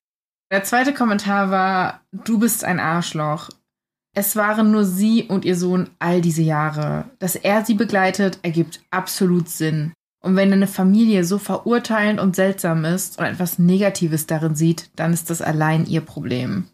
[0.53, 3.51] Der zweite Kommentar war, du bist ein Arschloch.
[4.15, 7.11] Es waren nur sie und ihr Sohn all diese Jahre.
[7.19, 9.93] Dass er sie begleitet, ergibt absolut Sinn.
[10.23, 15.13] Und wenn eine Familie so verurteilend und seltsam ist und etwas Negatives darin sieht, dann
[15.13, 16.69] ist das allein ihr Problem.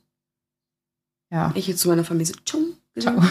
[1.32, 1.50] Ja.
[1.54, 2.60] Ich jetzt zu meiner Familie so, Ciao.
[2.98, 3.22] Ciao.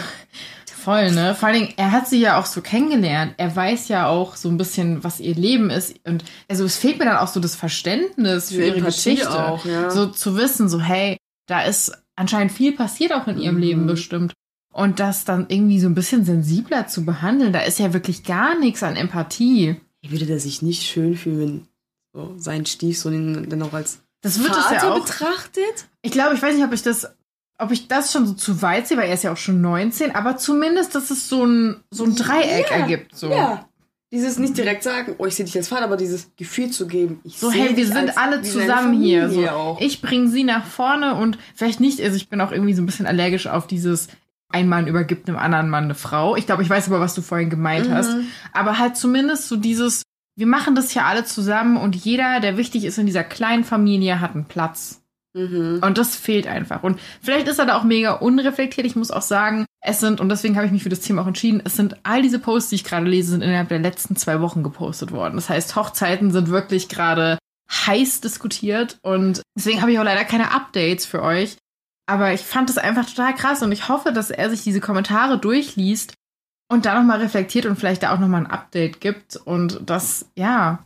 [0.82, 1.34] Voll, ne?
[1.34, 3.34] Vor allen Dingen, er hat sie ja auch so kennengelernt.
[3.36, 5.94] Er weiß ja auch so ein bisschen, was ihr Leben ist.
[6.06, 9.46] Und also es fehlt mir dann auch so das Verständnis für Für ihre Empathie Geschichte.
[9.46, 9.90] auch, ja.
[9.90, 11.16] So zu wissen, so, hey,
[11.46, 13.60] da ist anscheinend viel passiert auch in ihrem Mhm.
[13.62, 14.32] Leben bestimmt.
[14.72, 18.58] Und das dann irgendwie so ein bisschen sensibler zu behandeln, da ist ja wirklich gar
[18.58, 19.76] nichts an Empathie.
[20.06, 21.66] Würde der sich nicht schön fühlen, wenn
[22.14, 25.00] so sein Stiefsohn ihn dann auch als Das wird es Vater ja auch.
[25.04, 25.86] betrachtet?
[26.02, 27.10] Ich glaube, ich weiß nicht, ob ich das,
[27.60, 30.14] ob ich das schon so zu weit sehe, weil er ist ja auch schon 19,
[30.14, 33.16] aber zumindest, dass es so ein, so ein Dreieck Ja, ergibt.
[33.16, 33.30] So.
[33.30, 33.66] Ja.
[34.12, 37.20] Dieses nicht direkt sagen, oh, ich sehe dich als Vater, aber dieses Gefühl zu geben.
[37.22, 39.30] Ich So, hey, wir sind alle zusammen hier.
[39.30, 39.80] So, auch.
[39.80, 42.86] ich bringe sie nach vorne und vielleicht nicht, also ich bin auch irgendwie so ein
[42.86, 44.08] bisschen allergisch auf dieses,
[44.48, 46.34] ein Mann übergibt einem anderen Mann eine Frau.
[46.34, 47.92] Ich glaube, ich weiß aber, was du vorhin gemeint Mhm.
[47.94, 48.10] hast.
[48.52, 50.02] Aber halt zumindest so dieses,
[50.34, 54.18] wir machen das hier alle zusammen und jeder, der wichtig ist in dieser kleinen Familie,
[54.20, 54.99] hat einen Platz.
[55.32, 55.80] Mhm.
[55.82, 56.82] Und das fehlt einfach.
[56.82, 58.86] Und vielleicht ist er da auch mega unreflektiert.
[58.86, 61.26] Ich muss auch sagen, es sind, und deswegen habe ich mich für das Thema auch
[61.26, 64.40] entschieden, es sind all diese Posts, die ich gerade lese, sind innerhalb der letzten zwei
[64.40, 65.36] Wochen gepostet worden.
[65.36, 67.38] Das heißt, Hochzeiten sind wirklich gerade
[67.70, 71.56] heiß diskutiert und deswegen habe ich auch leider keine Updates für euch.
[72.06, 75.38] Aber ich fand es einfach total krass und ich hoffe, dass er sich diese Kommentare
[75.38, 76.14] durchliest
[76.68, 80.84] und da nochmal reflektiert und vielleicht da auch nochmal ein Update gibt und dass, ja,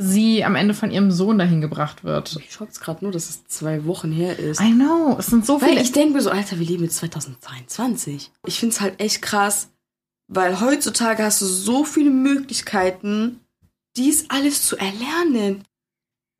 [0.00, 2.36] sie am Ende von ihrem Sohn dahin gebracht wird.
[2.36, 4.60] Ich schockt's gerade nur, dass es zwei Wochen her ist.
[4.60, 5.82] I know, es sind so Weil viele.
[5.82, 8.30] ich denke mir so, Alter, wir leben jetzt 2022.
[8.46, 9.70] Ich find's halt echt krass,
[10.28, 13.40] weil heutzutage hast du so viele Möglichkeiten,
[13.96, 15.64] dies alles zu erlernen.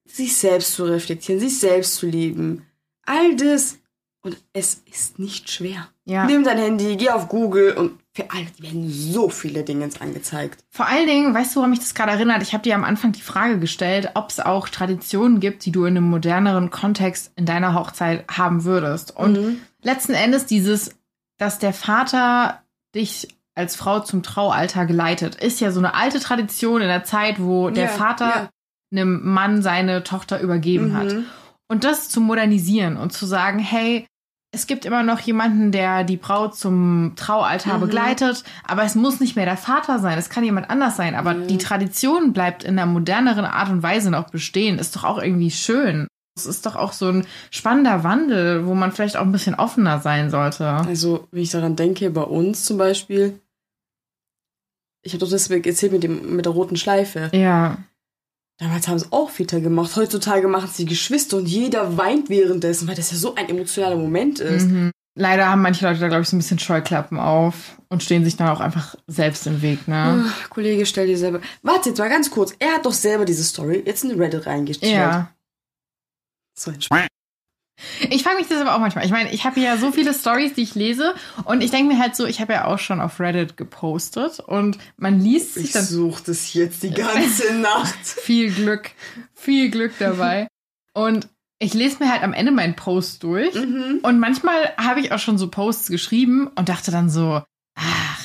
[0.06, 2.64] Sich selbst zu reflektieren, sich selbst zu lieben.
[3.04, 3.78] All das.
[4.22, 5.88] Und es ist nicht schwer.
[6.04, 6.26] ja.
[6.26, 10.64] Nimm dein Handy, geh auf Google und für alle die werden so viele Dinge angezeigt.
[10.70, 12.42] Vor allen Dingen, weißt du, woran mich das gerade erinnert?
[12.42, 15.84] Ich habe dir am Anfang die Frage gestellt, ob es auch Traditionen gibt, die du
[15.84, 19.16] in einem moderneren Kontext in deiner Hochzeit haben würdest.
[19.16, 19.60] Und Mhm.
[19.82, 20.96] letzten Endes dieses,
[21.38, 22.60] dass der Vater
[22.92, 27.40] dich als Frau zum Traualtar geleitet, ist ja so eine alte Tradition in der Zeit,
[27.40, 28.48] wo der Ja, Vater ja.
[28.92, 31.12] einem Mann seine Tochter übergeben hat.
[31.12, 31.26] Mhm.
[31.68, 34.06] Und das zu modernisieren und zu sagen, hey,
[34.50, 37.80] es gibt immer noch jemanden, der die Braut zum Traualtar Mhm.
[37.82, 41.34] begleitet, aber es muss nicht mehr der Vater sein, es kann jemand anders sein, aber
[41.34, 41.46] Mhm.
[41.48, 45.50] die Tradition bleibt in einer moderneren Art und Weise noch bestehen, ist doch auch irgendwie
[45.50, 46.06] schön.
[46.36, 50.00] Es ist doch auch so ein spannender Wandel, wo man vielleicht auch ein bisschen offener
[50.00, 50.66] sein sollte.
[50.68, 53.40] Also, wenn ich daran denke, bei uns zum Beispiel,
[55.02, 57.30] ich habe doch das erzählt mit, dem, mit der roten Schleife.
[57.32, 57.78] Ja,
[58.58, 59.94] Damals haben es auch Väter gemacht.
[59.94, 63.96] Heutzutage machen es die Geschwister und jeder weint währenddessen, weil das ja so ein emotionaler
[63.96, 64.66] Moment ist.
[64.66, 64.90] mhm.
[65.14, 68.36] leider haben manche Leute da, glaube ich, so ein bisschen Scheuklappen auf und stehen sich
[68.36, 70.24] dann auch einfach selbst im Weg, ne?
[70.26, 71.40] Ach, Kollege, stell dir selber.
[71.62, 72.52] Warte jetzt mal ganz kurz.
[72.58, 74.92] Er hat doch selber diese Story jetzt in Reddit reingestellt.
[74.92, 75.30] Ja.
[76.58, 77.06] So ein Sp
[78.10, 79.04] Ich frage mich das aber auch manchmal.
[79.04, 81.14] Ich meine, ich habe ja so viele Stories, die ich lese
[81.44, 84.78] und ich denke mir halt so, ich habe ja auch schon auf Reddit gepostet und
[84.96, 87.94] man liest sich Ich dann suche das jetzt die ganze Nacht.
[88.04, 88.90] viel Glück,
[89.34, 90.48] viel Glück dabei.
[90.92, 91.28] Und
[91.60, 94.00] ich lese mir halt am Ende meinen Post durch Mhm.
[94.02, 97.42] und manchmal habe ich auch schon so Posts geschrieben und dachte dann so,
[97.76, 98.20] ach,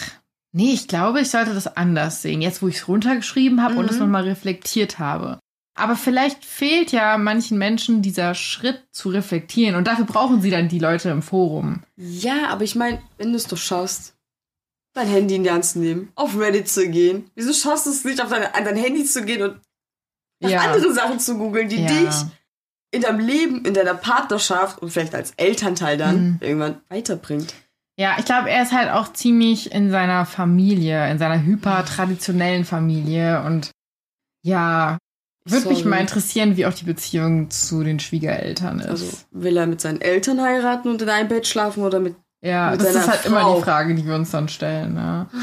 [0.52, 3.86] nee, ich glaube, ich sollte das anders sehen, jetzt wo ich es runtergeschrieben habe und
[3.90, 4.04] es Mhm.
[4.04, 5.40] nochmal reflektiert habe.
[5.76, 10.68] Aber vielleicht fehlt ja manchen Menschen dieser Schritt zu reflektieren und dafür brauchen sie dann
[10.70, 11.82] die Leute im Forum.
[11.96, 14.16] Ja, aber ich meine, wenn du es doch schaffst,
[14.94, 18.06] dein Handy in die Hand zu nehmen, auf Reddit zu gehen, wieso schaffst du es
[18.06, 19.60] nicht, auf deine, an dein Handy zu gehen und
[20.40, 20.60] nach Ja.
[20.62, 21.88] andere Sachen zu googeln, die Ja.
[21.88, 22.14] dich
[22.92, 26.38] in deinem Leben, in deiner Partnerschaft und vielleicht als Elternteil dann Mhm.
[26.42, 27.52] irgendwann weiterbringt.
[27.98, 33.44] Ja, ich glaube, er ist halt auch ziemlich in seiner Familie, in seiner hyper-traditionellen Familie
[33.44, 33.72] und
[34.44, 34.98] ja,
[35.46, 38.88] würde mich mal interessieren, wie auch die Beziehung zu den Schwiegereltern ist.
[38.88, 42.72] Also will er mit seinen Eltern heiraten und in einem Bett schlafen oder mit ja,
[42.72, 43.56] mit das ist halt immer Frau.
[43.56, 44.96] die Frage, die wir uns dann stellen.
[44.96, 45.28] Ne?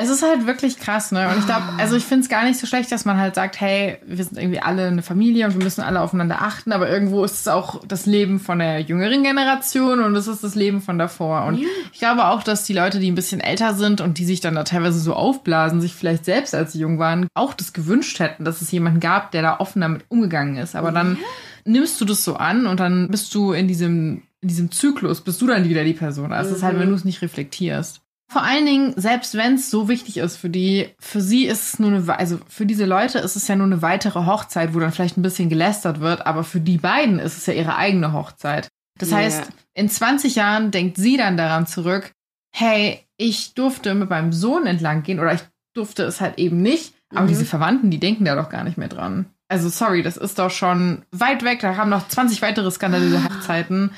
[0.00, 1.28] Es ist halt wirklich krass, ne?
[1.28, 3.60] Und ich glaube, also ich finde es gar nicht so schlecht, dass man halt sagt,
[3.60, 7.22] hey, wir sind irgendwie alle eine Familie und wir müssen alle aufeinander achten, aber irgendwo
[7.24, 10.98] ist es auch das Leben von der jüngeren Generation und es ist das Leben von
[10.98, 11.44] davor.
[11.44, 11.66] Und Ja.
[11.92, 14.54] ich glaube auch, dass die Leute, die ein bisschen älter sind und die sich dann
[14.54, 18.44] da teilweise so aufblasen, sich vielleicht selbst, als sie jung waren, auch das gewünscht hätten,
[18.44, 20.76] dass es jemanden gab, der da offen damit umgegangen ist.
[20.76, 21.18] Aber dann
[21.64, 25.40] nimmst du das so an und dann bist du in diesem, in diesem Zyklus, bist
[25.42, 26.32] du dann wieder die Person.
[26.32, 26.80] Also es ist halt, Mhm.
[26.80, 28.00] wenn du es nicht reflektierst.
[28.30, 31.78] Vor allen Dingen, selbst wenn es so wichtig ist für die, für sie ist es
[31.80, 34.92] nur eine, also für diese Leute ist es ja nur eine weitere Hochzeit, wo dann
[34.92, 38.68] vielleicht ein bisschen gelästert wird, aber für die beiden ist es ja ihre eigene Hochzeit.
[38.98, 39.16] Das Ja.
[39.16, 42.12] heißt, in 20 Jahren denkt sie dann daran zurück,
[42.54, 45.40] hey, ich durfte mit meinem Sohn entlang gehen oder ich
[45.74, 46.94] durfte es halt eben nicht.
[47.12, 47.28] Aber Mhm.
[47.28, 49.26] diese Verwandten, die denken da doch gar nicht mehr dran.
[49.48, 51.58] Also sorry, das ist doch schon weit weg.
[51.60, 53.90] Da haben noch 20 weitere skandalöse Hochzeiten.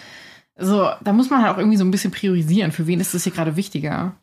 [0.59, 2.73] So, da muss man halt auch irgendwie so ein bisschen priorisieren.
[2.73, 4.15] Für wen ist das hier gerade wichtiger?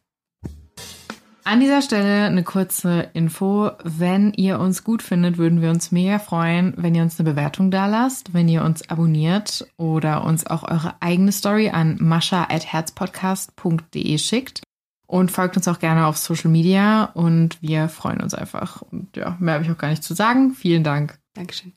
[1.49, 3.71] An dieser Stelle eine kurze Info.
[3.83, 7.71] Wenn ihr uns gut findet, würden wir uns mega freuen, wenn ihr uns eine Bewertung
[7.71, 14.61] da lasst, wenn ihr uns abonniert oder uns auch eure eigene Story an mascha.herzpodcast.de schickt.
[15.07, 18.83] Und folgt uns auch gerne auf Social Media und wir freuen uns einfach.
[18.83, 20.51] Und ja, mehr habe ich auch gar nicht zu sagen.
[20.51, 21.17] Vielen Dank.
[21.33, 21.73] Dankeschön.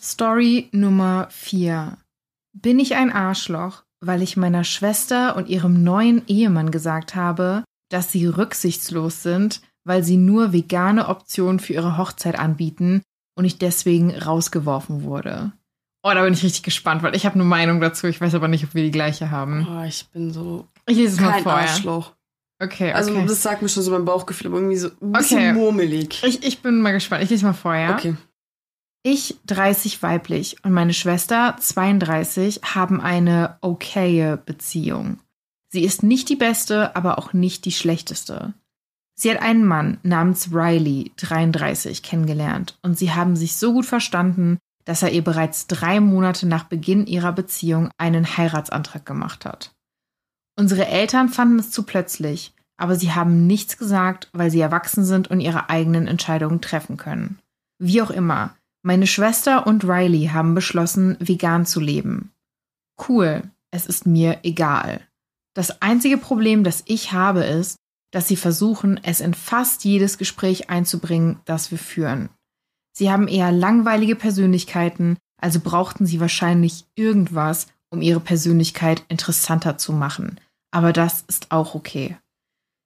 [0.00, 1.98] Story Nummer 4.
[2.52, 8.12] Bin ich ein Arschloch, weil ich meiner Schwester und ihrem neuen Ehemann gesagt habe, dass
[8.12, 13.02] sie rücksichtslos sind, weil sie nur vegane Optionen für ihre Hochzeit anbieten
[13.36, 15.52] und ich deswegen rausgeworfen wurde?
[16.02, 18.06] Oh, da bin ich richtig gespannt, weil ich habe eine Meinung dazu.
[18.06, 19.66] Ich weiß aber nicht, ob wir die gleiche haben.
[19.68, 21.68] Oh, ich bin so Ich lese es mal kein vorher.
[21.68, 22.12] Arschloch.
[22.62, 22.92] Okay, okay.
[22.92, 25.52] Also das sagt mir schon so mein Bauchgefühl, aber irgendwie so ein bisschen Okay.
[25.52, 26.22] murmelig.
[26.24, 27.22] ich, ich bin mal gespannt.
[27.24, 27.94] Ich lese mal vorher.
[27.96, 28.14] Okay.
[29.02, 35.20] Ich, 30 weiblich und meine Schwester, 32, haben eine okaye Beziehung.
[35.76, 38.54] Sie ist nicht die beste, aber auch nicht die schlechteste.
[39.14, 44.56] Sie hat einen Mann namens Riley, 33, kennengelernt und sie haben sich so gut verstanden,
[44.86, 49.74] dass er ihr bereits drei Monate nach Beginn ihrer Beziehung einen Heiratsantrag gemacht hat.
[50.58, 55.28] Unsere Eltern fanden es zu plötzlich, aber sie haben nichts gesagt, weil sie erwachsen sind
[55.28, 57.38] und ihre eigenen Entscheidungen treffen können.
[57.78, 62.32] Wie auch immer, meine Schwester und Riley haben beschlossen, vegan zu leben.
[63.06, 65.02] Cool, es ist mir egal.
[65.56, 67.76] Das einzige Problem, das ich habe, ist,
[68.12, 72.28] dass sie versuchen, es in fast jedes Gespräch einzubringen, das wir führen.
[72.92, 79.94] Sie haben eher langweilige Persönlichkeiten, also brauchten sie wahrscheinlich irgendwas, um ihre Persönlichkeit interessanter zu
[79.94, 80.40] machen.
[80.72, 82.18] Aber das ist auch okay.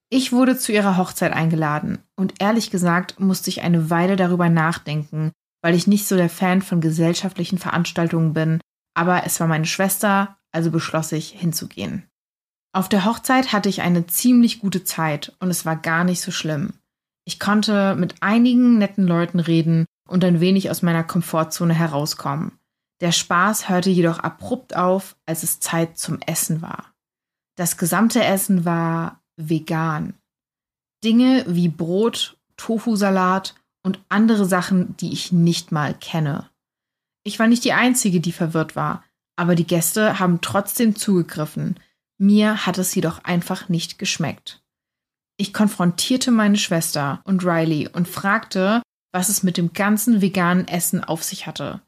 [0.08, 5.32] Ich wurde zu ihrer Hochzeit eingeladen und ehrlich gesagt musste ich eine Weile darüber nachdenken,
[5.60, 8.60] weil ich nicht so der Fan von gesellschaftlichen Veranstaltungen bin,
[8.94, 12.09] aber es war meine Schwester, also beschloss ich hinzugehen.
[12.72, 16.30] Auf der Hochzeit hatte ich eine ziemlich gute Zeit und es war gar nicht so
[16.30, 16.74] schlimm.
[17.24, 22.58] Ich konnte mit einigen netten Leuten reden und ein wenig aus meiner Komfortzone herauskommen.
[23.00, 26.92] Der Spaß hörte jedoch abrupt auf, als es Zeit zum Essen war.
[27.56, 30.14] Das gesamte Essen war vegan.
[31.02, 36.50] Dinge wie Brot, Tofu-Salat und andere Sachen, die ich nicht mal kenne.
[37.22, 39.02] Ich war nicht die Einzige, die verwirrt war,
[39.36, 41.76] aber die Gäste haben trotzdem zugegriffen.
[42.22, 44.62] Mir hat es jedoch einfach nicht geschmeckt.
[45.38, 51.02] Ich konfrontierte meine Schwester und Riley und fragte, was es mit dem ganzen veganen Essen
[51.02, 51.80] auf sich hatte.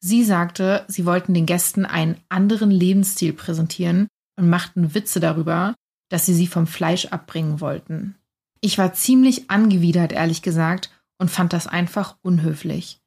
[0.00, 5.76] Sie sagte, sie wollten den Gästen einen anderen Lebensstil präsentieren und machten Witze darüber,
[6.10, 8.16] dass sie sie vom Fleisch abbringen wollten.
[8.60, 12.98] Ich war ziemlich angewidert, ehrlich gesagt, und fand das einfach unhöflich.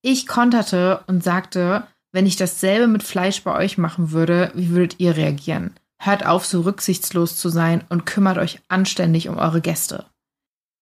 [0.00, 4.98] Ich konterte und sagte, wenn ich dasselbe mit Fleisch bei euch machen würde, wie würdet
[4.98, 5.74] ihr reagieren?
[5.98, 10.06] Hört auf, so rücksichtslos zu sein und kümmert euch anständig um eure Gäste.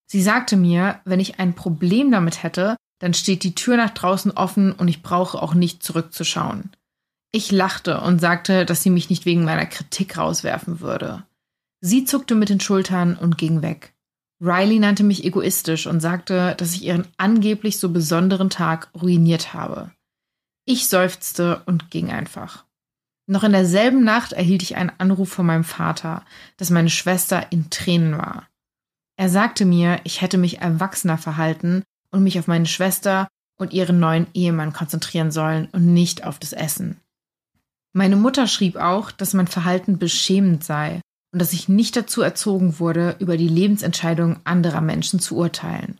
[0.07, 4.31] Sie sagte mir, wenn ich ein Problem damit hätte, dann steht die Tür nach draußen
[4.31, 6.71] offen und ich brauche auch nicht zurückzuschauen.
[7.31, 11.23] Ich lachte und sagte, dass sie mich nicht wegen meiner Kritik rauswerfen würde.
[11.81, 13.93] Sie zuckte mit den Schultern und ging weg.
[14.41, 19.91] Riley nannte mich egoistisch und sagte, dass ich ihren angeblich so besonderen Tag ruiniert habe.
[20.65, 22.64] Ich seufzte und ging einfach.
[23.27, 26.23] Noch in derselben Nacht erhielt ich einen Anruf von meinem Vater,
[26.57, 28.47] dass meine Schwester in Tränen war.
[29.17, 33.99] Er sagte mir, ich hätte mich erwachsener verhalten und mich auf meine Schwester und ihren
[33.99, 36.99] neuen Ehemann konzentrieren sollen und nicht auf das Essen.
[37.93, 40.99] Meine Mutter schrieb auch, dass mein Verhalten beschämend sei
[41.31, 45.99] und dass ich nicht dazu erzogen wurde, über die Lebensentscheidungen anderer Menschen zu urteilen.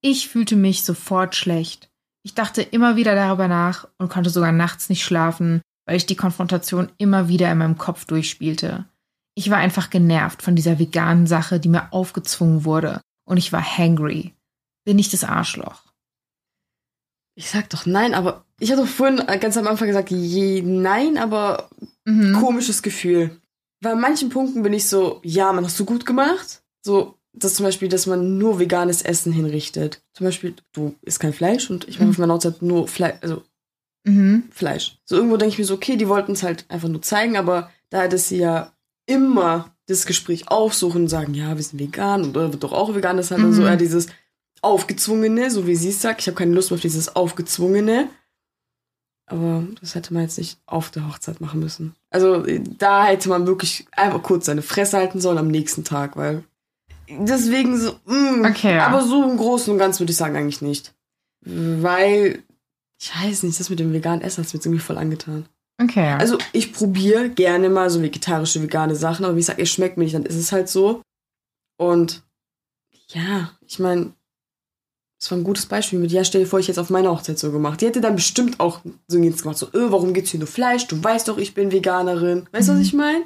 [0.00, 1.90] Ich fühlte mich sofort schlecht.
[2.22, 6.16] Ich dachte immer wieder darüber nach und konnte sogar nachts nicht schlafen, weil ich die
[6.16, 8.84] Konfrontation immer wieder in meinem Kopf durchspielte.
[9.34, 13.62] Ich war einfach genervt von dieser veganen Sache, die mir aufgezwungen wurde, und ich war
[13.62, 14.34] hangry.
[14.84, 15.82] Bin ich das Arschloch?
[17.38, 21.18] Ich sag doch nein, aber ich hatte doch vorhin ganz am Anfang gesagt, je, nein,
[21.18, 21.68] aber
[22.06, 22.34] Mhm.
[22.40, 23.40] komisches Gefühl.
[23.82, 26.62] Weil an manchen Punkten bin ich so, ja, man hast du gut gemacht.
[26.84, 30.00] So, das zum Beispiel, dass man nur veganes Essen hinrichtet.
[30.14, 32.10] Zum Beispiel, du isst kein Fleisch und ich mache Mhm.
[32.12, 33.42] auf meiner Hochzeit nur Fleisch, also
[34.06, 34.44] Mhm.
[34.50, 34.98] Fleisch.
[35.04, 37.70] So irgendwo denke ich mir so, okay, die wollten es halt einfach nur zeigen, aber
[37.90, 38.72] da hättest sie ja
[39.06, 43.16] immer das Gespräch aufsuchen und sagen, ja, wir sind vegan oder wird doch auch vegan,
[43.16, 43.68] das ist halt dann so Mhm.
[43.68, 44.06] eher dieses
[44.62, 46.20] aufgezwungene, so wie sie es sagt.
[46.22, 48.08] Ich habe keine Lust mehr auf dieses aufgezwungene.
[49.28, 51.94] Aber das hätte man jetzt nicht auf der Hochzeit machen müssen.
[52.10, 52.44] Also
[52.78, 56.44] da hätte man wirklich einfach kurz seine Fresse halten sollen am nächsten Tag, weil
[57.08, 57.92] deswegen so.
[58.06, 58.78] Mh, Okay.
[58.78, 60.94] Aber so im Großen und Ganzen würde ich sagen eigentlich nicht.
[61.44, 62.42] Weil,
[63.06, 65.46] ich weiß nicht, das mit dem veganen Essen hat mir jetzt irgendwie voll angetan.
[65.80, 66.12] Okay.
[66.18, 70.04] Also ich probiere gerne mal so vegetarische, vegane Sachen, aber wie gesagt, es schmeckt mir
[70.04, 71.02] nicht, dann ist es halt so.
[71.78, 72.22] Und
[73.08, 74.12] ja, ich meine,
[75.20, 77.10] das war ein gutes Beispiel mit, ja, stell dir vor, ich hätte es auf meiner
[77.10, 77.80] Hochzeit so gemacht.
[77.80, 80.86] Die hätte dann bestimmt auch so jetzt gemacht, so, äh, warum gibt's hier nur Fleisch?
[80.88, 82.48] Du weißt doch, ich bin Veganerin.
[82.52, 82.78] Weißt du, Mhm.
[82.80, 83.24] was ich meine?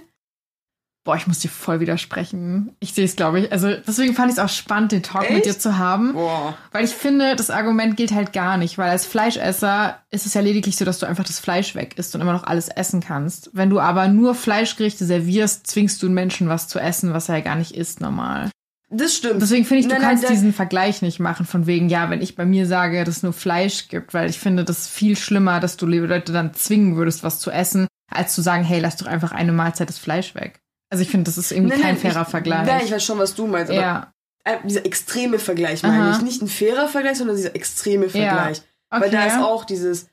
[1.03, 2.77] Boah, ich muss dir voll widersprechen.
[2.79, 3.53] Ich sehe es, glaube ich.
[3.53, 5.47] Also deswegen fand ich es auch spannend, den Talk mit Echt?
[5.47, 6.13] dir zu haben.
[6.13, 6.55] Boah.
[6.73, 10.43] Weil ich finde, das Argument gilt halt gar nicht, weil als Fleischesser ist es ja
[10.43, 13.49] lediglich so, dass du einfach das Fleisch weg isst und immer noch alles essen kannst.
[13.55, 17.37] Wenn du aber nur Fleischgerichte servierst, zwingst du einen Menschen was zu essen, was er
[17.37, 18.51] ja gar nicht isst normal.
[18.91, 19.41] Das stimmt.
[19.41, 22.11] Deswegen finde ich, du Nein, nein, kannst da- diesen Vergleich nicht machen, von wegen, ja,
[22.11, 25.17] wenn ich bei mir sage, dass es nur Fleisch gibt, weil ich finde das viel
[25.17, 28.97] schlimmer, dass du Leute dann zwingen würdest, was zu essen, als zu sagen, hey, lass
[28.97, 30.61] doch einfach eine Mahlzeit das Fleisch weg.
[30.91, 32.67] Also ich finde, das ist irgendwie Nein, kein nein, fairer ich, Vergleich.
[32.67, 34.13] Nein, ich weiß schon, was du meinst, aber ja,
[34.45, 36.17] äh, dieser extreme Vergleich meine Aha.
[36.17, 36.23] ich.
[36.23, 38.63] Nicht ein fairer Vergleich, sondern dieser extreme Vergleich.
[38.91, 39.03] okay.
[39.03, 40.09] Weil da ist auch dieses,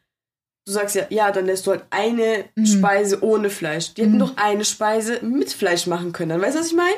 [0.68, 2.66] du sagst ja, ja, dann lässt du halt eine Mhm.
[2.68, 3.94] Speise ohne Fleisch.
[3.96, 4.20] Die hätten Mhm.
[4.20, 6.30] doch eine Speise mit Fleisch machen können.
[6.30, 6.96] Dann weißt du, was ich meine?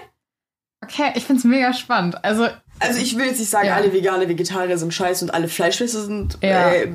[0.83, 2.23] okay, ich finde es mega spannend.
[2.23, 2.47] Also
[2.81, 3.75] Also ich will jetzt nicht sagen, Ja.
[3.75, 6.71] alle Veganer, Vegetarier sind scheiße und alle Fleischfresser sind Ja.
[6.71, 6.87] äh,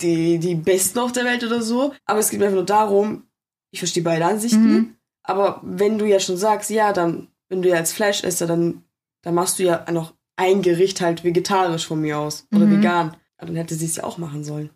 [0.00, 1.92] die, die Besten auf der Welt oder so.
[2.06, 3.24] Aber es geht mir einfach nur darum,
[3.72, 4.96] ich verstehe beide Ansichten, Mhm.
[5.24, 8.84] Aber wenn du ja schon sagst, ja, dann, wenn du ja als Fleischesser, dann,
[9.22, 12.70] dann machst du ja noch ein Gericht halt vegetarisch von mir aus oder Mhm.
[12.78, 13.16] vegan.
[13.38, 14.70] Aber dann hätte sie es ja auch machen sollen.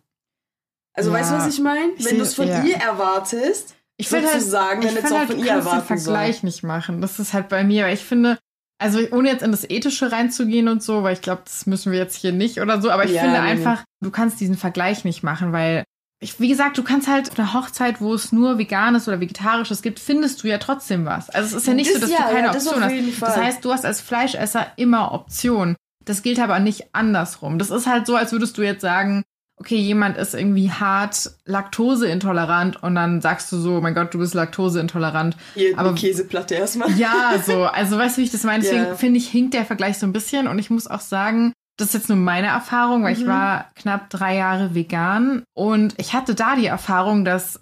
[0.93, 1.17] Also Ja.
[1.17, 1.91] weißt du, was ich meine?
[1.97, 2.63] Wenn du es von ja.
[2.63, 4.45] ihr erwartest, Ich will halt, hätte es
[4.93, 7.01] find auch halt, von du ihr kannst den erwarten Vergleich nicht machen.
[7.01, 8.37] Das ist halt bei mir, weil ich finde,
[8.81, 11.99] also ohne jetzt in das Ethische reinzugehen und so, weil ich glaube, das müssen wir
[11.99, 15.21] jetzt hier nicht oder so, aber ich Ja, finde einfach, du kannst diesen Vergleich nicht
[15.23, 15.83] machen, weil
[16.21, 19.81] ich, wie gesagt, du kannst halt auf einer Hochzeit, wo es nur veganes oder vegetarisches
[19.81, 21.29] gibt, findest du ja trotzdem was.
[21.29, 23.21] Also es ist ja nicht so, Das dass ja, du keine ja, Option hast.
[23.21, 25.75] Das heißt, du hast als Fleischesser immer Optionen.
[26.03, 27.57] Das gilt aber nicht andersrum.
[27.59, 29.23] Das ist halt so, als würdest du jetzt sagen,
[29.57, 34.33] okay, jemand ist irgendwie hart laktoseintolerant und dann sagst du so, mein Gott, du bist
[34.33, 35.35] laktoseintolerant.
[35.53, 36.91] Hier Aber- Käseplatte erstmal.
[36.97, 38.63] Ja, so, also weißt du, wie ich das meine?
[38.63, 38.95] Deswegen Ja.
[38.95, 41.93] finde ich, hinkt der Vergleich so ein bisschen und ich muss auch sagen, das ist
[41.93, 43.29] jetzt nur meine Erfahrung, weil ich Mhm.
[43.29, 47.61] war knapp drei Jahre vegan und ich hatte da die Erfahrung, dass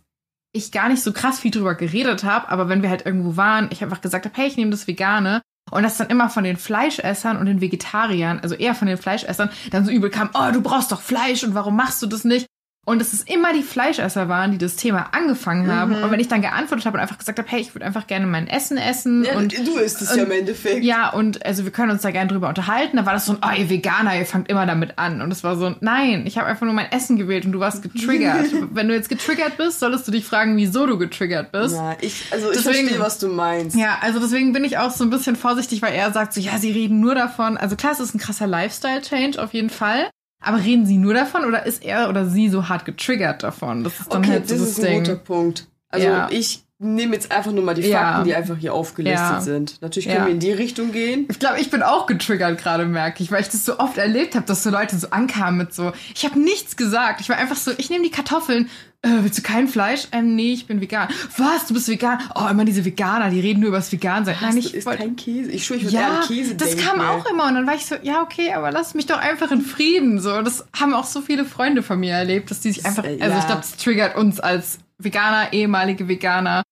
[0.54, 3.68] ich gar nicht so krass viel drüber geredet habe, aber wenn wir halt irgendwo waren,
[3.72, 6.58] ich einfach gesagt habe, hey, ich nehme das Vegane und das dann immer von den
[6.58, 10.62] Fleischessern und den Vegetariern, also eher von den Fleischessern, dann so übel kam, oh, du
[10.62, 12.48] brauchst doch Fleisch und warum machst du das nicht?
[12.88, 15.98] Und dass es immer die Fleischesser waren, die das Thema angefangen haben.
[15.98, 16.04] Mhm.
[16.04, 18.26] Und wenn ich dann geantwortet habe und einfach gesagt habe, hey, ich würde einfach gerne
[18.28, 20.86] mein Essen essen Ja, und du isst es ja im und- Endeffekt.
[20.86, 22.96] ja, und also wir können uns da gerne drüber unterhalten.
[22.96, 25.22] Da war das so ein, oh, ihr Veganer, ihr fangt immer damit an.
[25.22, 27.60] Und es war so ein, nein, ich habe einfach nur mein Essen gewählt und du
[27.60, 28.46] warst getriggert.
[28.72, 31.76] Wenn du jetzt getriggert bist, solltest du dich fragen, wieso du getriggert bist.
[31.76, 33.76] Ja, ich, also ich Deswegen- verstehe, was du meinst.
[33.76, 36.58] Ja, also deswegen bin ich auch so ein bisschen vorsichtig, weil er sagt so, ja,
[36.58, 37.58] sie reden nur davon.
[37.58, 40.08] Also klar, es ist ein krasser Lifestyle-Change auf jeden Fall.
[40.40, 43.84] Aber reden sie nur davon oder ist er oder sie so hart getriggert davon?
[43.84, 45.24] Das ist dann Okay, halt so das das ist ein guter Ding.
[45.24, 45.68] Punkt.
[45.90, 46.28] Also Ja.
[46.32, 48.02] ich nehme jetzt einfach nur mal die Ja.
[48.12, 49.42] Fakten, die einfach hier aufgelistet Ja.
[49.42, 49.82] sind.
[49.82, 50.26] Natürlich können Ja.
[50.28, 51.26] wir in die Richtung gehen.
[51.32, 54.36] Ich glaube, ich bin auch getriggert gerade, merke ich, weil ich das so oft erlebt
[54.36, 57.20] habe, dass so Leute so ankamen mit so, ich habe nichts gesagt.
[57.20, 58.70] Ich war einfach so, ich nehme die Kartoffeln.
[59.04, 60.08] Äh, willst du kein Fleisch?
[60.12, 61.08] Ähm, nee, ich bin vegan.
[61.38, 61.68] Was?
[61.68, 62.20] Du bist vegan?
[62.34, 64.36] Oh, immer diese Veganer, die reden nur über das Vegan-Sein.
[64.42, 65.52] Nein, ich wollte- kein Käse.
[65.52, 66.84] Ich schwöre, ich würde ja, Käse das denken.
[66.84, 69.52] kam auch immer und dann war ich so, ja okay, aber lass mich doch einfach
[69.52, 70.42] in Frieden so.
[70.42, 73.38] Das haben auch so viele Freunde von mir erlebt, dass die sich einfach, also ja.
[73.40, 76.64] ich glaube, das triggert uns als Veganer, ehemalige Veganer.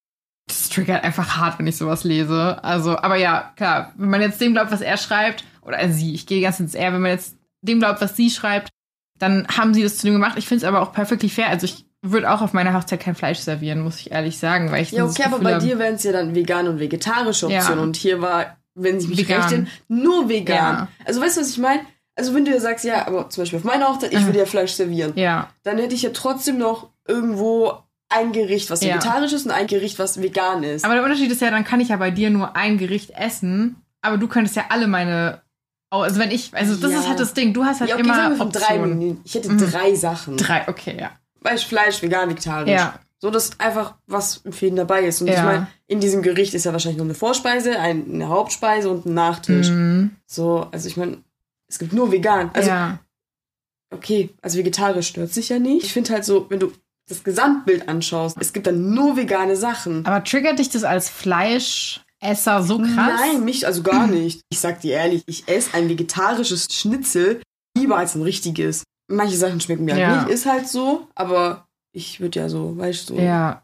[0.48, 2.64] Das triggert einfach hart, wenn ich sowas lese.
[2.64, 6.26] Also, aber ja, klar, wenn man jetzt dem glaubt, was er schreibt, oder sie, ich
[6.26, 8.70] gehe ganz ins R, wenn man jetzt dem glaubt, was sie schreibt,
[9.18, 10.38] dann haben sie das zu dem gemacht.
[10.38, 11.50] Ich finde es aber auch perfektly fair.
[11.50, 14.84] Also ich würde auch auf meiner Hochzeit kein Fleisch servieren, muss ich ehrlich sagen, weil
[14.84, 17.60] ich Ja, okay, aber bei dir wären es ja dann vegane und vegetarische Ja.
[17.60, 17.84] Optionen.
[17.84, 19.42] Und hier war, wenn ich mich Vegan.
[19.42, 20.56] recht entsinne, nur vegan.
[20.76, 20.88] Ja.
[21.06, 21.82] Also weißt du, was ich meine?
[22.18, 24.26] Also wenn du ja sagst, ja, aber zum Beispiel auf meiner Hochzeit, ich Mhm.
[24.28, 25.14] würde ja Fleisch servieren.
[25.16, 27.74] Ja, Dann hätte ich ja trotzdem noch irgendwo
[28.10, 28.90] ein Gericht, was Ja.
[28.96, 30.86] vegetarisch ist und ein Gericht, was vegan ist.
[30.86, 33.76] Aber der Unterschied ist ja, dann kann ich ja bei dir nur ein Gericht essen,
[34.02, 35.42] aber du könntest ja alle meine.
[35.90, 37.00] Also wenn ich, also das Ja.
[37.00, 37.54] ist halt das Ding.
[37.54, 39.16] Du hast halt ja, okay, immer sagen wir drei.
[39.24, 39.58] Ich hätte Mhm.
[39.72, 40.36] drei Sachen.
[40.38, 41.12] Drei, okay, ja.
[41.46, 42.70] Weißt Fleisch, vegan, vegetarisch.
[42.72, 43.00] Ja.
[43.22, 45.22] So, dass einfach was für jeden dabei ist.
[45.22, 45.34] Und Ja.
[45.36, 49.06] ich meine, in diesem Gericht ist ja wahrscheinlich noch eine Vorspeise, ein- eine Hauptspeise und
[49.06, 49.70] ein Nachtisch.
[49.70, 50.12] Mhm.
[50.26, 51.24] So, also ich meine,
[51.70, 52.52] es gibt nur vegan.
[52.54, 53.00] Also, ja.
[53.94, 55.86] okay, also vegetarisch stört sich ja nicht.
[55.86, 56.72] Ich finde halt so, wenn du
[57.08, 60.06] das Gesamtbild anschaust, es gibt dann nur vegane Sachen.
[60.06, 63.20] Aber triggert dich das als Fleischesser so krass?
[63.22, 64.42] Nein, mich also gar nicht.
[64.50, 67.42] Ich sag dir ehrlich, ich esse ein vegetarisches Schnitzel
[67.78, 68.84] lieber als ein richtiges.
[69.08, 70.08] Manche Sachen schmecken mir Ja.
[70.08, 73.22] halt nicht, ist halt so, aber ich würde ja so, weißt du, so.
[73.22, 73.62] Ja.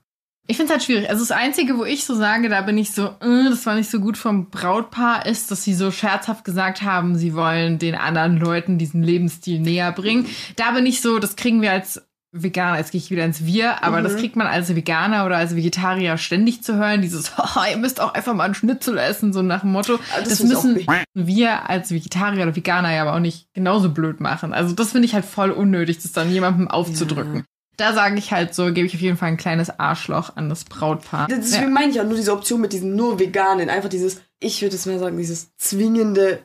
[0.47, 1.09] Ich finde es halt schwierig.
[1.09, 3.89] Also das Einzige, wo ich so sage, da bin ich so, äh, das war nicht
[3.89, 8.37] so gut vom Brautpaar, ist, dass sie so scherzhaft gesagt haben, sie wollen den anderen
[8.37, 10.25] Leuten diesen Lebensstil näher bringen.
[10.57, 12.01] Da bin ich so, das kriegen wir als
[12.33, 14.03] Veganer, jetzt gehe ich wieder ins Wir, aber Mhm.
[14.05, 17.99] das kriegt man als Veganer oder als Vegetarier ständig zu hören, dieses, haha, ihr müsst
[17.99, 19.95] auch einfach mal einen Schnitzel essen, so nach dem Motto.
[20.15, 24.19] Aber Das, auch müssen wir als Vegetarier oder Veganer ja aber auch nicht genauso blöd
[24.21, 24.53] machen.
[24.53, 27.43] Also das finde ich halt voll unnötig, das dann jemandem aufzudrücken.
[27.77, 30.65] Da sage ich halt so, gebe ich auf jeden Fall ein kleines Arschloch an das
[30.65, 31.27] Brautpaar.
[31.29, 31.69] Deswegen Ja.
[31.69, 33.69] meine ich auch nur diese Option mit diesen nur Veganen.
[33.69, 36.39] Einfach dieses, ich würde es mal sagen, dieses zwingende,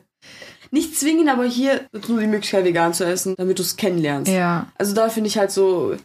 [0.71, 4.31] nicht zwingend, aber hier wird nur die Möglichkeit, vegan zu essen, damit du es kennenlernst.
[4.31, 4.67] ja.
[4.77, 5.95] Also da finde ich halt so,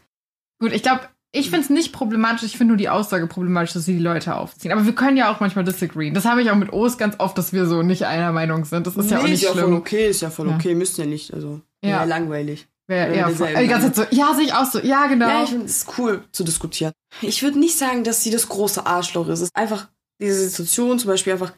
[0.61, 1.01] Gut, ich glaube,
[1.33, 4.37] ich finde es nicht problematisch, ich finde nur die Aussage problematisch, dass sie die Leute
[4.37, 4.71] aufziehen.
[4.71, 6.15] Aber wir können ja auch manchmal disagreeen.
[6.15, 8.87] Das habe ich auch mit O's ganz oft, dass wir so nicht einer Meinung sind.
[8.87, 9.77] Das ist ja auch nee, nicht ist ja voll schlimm.
[9.77, 10.55] okay, ist ja voll Ja.
[10.55, 11.91] okay, müssen ja nicht, also, Ja.
[11.91, 12.69] ja, langweilig.
[12.87, 14.79] Wär Wenn eher voll, die ganze Zeit so, ja, sehe ich auch so.
[14.81, 15.29] Ja, genau.
[15.29, 16.93] Ja, ich finde es cool zu diskutieren.
[17.23, 19.41] Ich würde nicht sagen, dass sie das große Arschloch ist.
[19.41, 19.89] Es ist einfach
[20.21, 21.53] diese Situation, zum Beispiel einfach,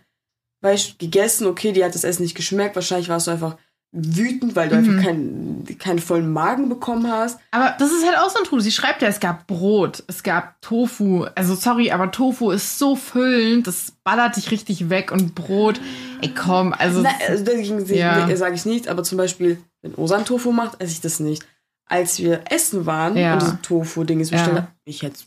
[0.65, 3.57] weißt gegessen, okay, die hat das Essen nicht geschmeckt, wahrscheinlich warst du einfach
[3.97, 4.89] wütend, weil du Mhm.
[4.91, 7.39] einfach keinen, keinen vollen Magen bekommen hast.
[7.53, 8.65] Aber das ist halt auch so ein Trudel.
[8.65, 11.27] Sie schreibt ja, es gab Brot, es gab Tofu.
[11.37, 15.81] Also sorry, aber Tofu ist so füllend, das ballert dich richtig weg und Brot.
[16.23, 17.03] Ey, komm, also.
[17.03, 18.37] Nein, also dagegen Ja.
[18.37, 21.47] sage ich nicht, aber zum Beispiel, wenn Osan Tofu macht, esse ich das nicht.
[21.87, 23.35] Als wir essen waren Ja.
[23.35, 24.31] und diese Tofu-Dinge Ja.
[24.31, 25.19] bestellt, ich hätte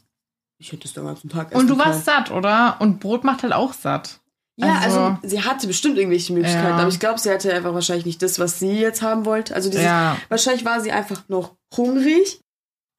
[0.60, 2.78] ich hätte es den ganzen Tag essen und du warst satt, oder?
[2.80, 4.20] Und Brot macht halt auch satt.
[4.60, 6.78] Ja, Also- also, sie hatte bestimmt irgendwelche Möglichkeiten, Ja.
[6.78, 9.54] aber ich glaube, sie hatte einfach wahrscheinlich nicht das, was sie jetzt haben wollte.
[9.54, 10.18] Also dieses, Ja.
[10.30, 12.42] wahrscheinlich war sie einfach noch hungrig,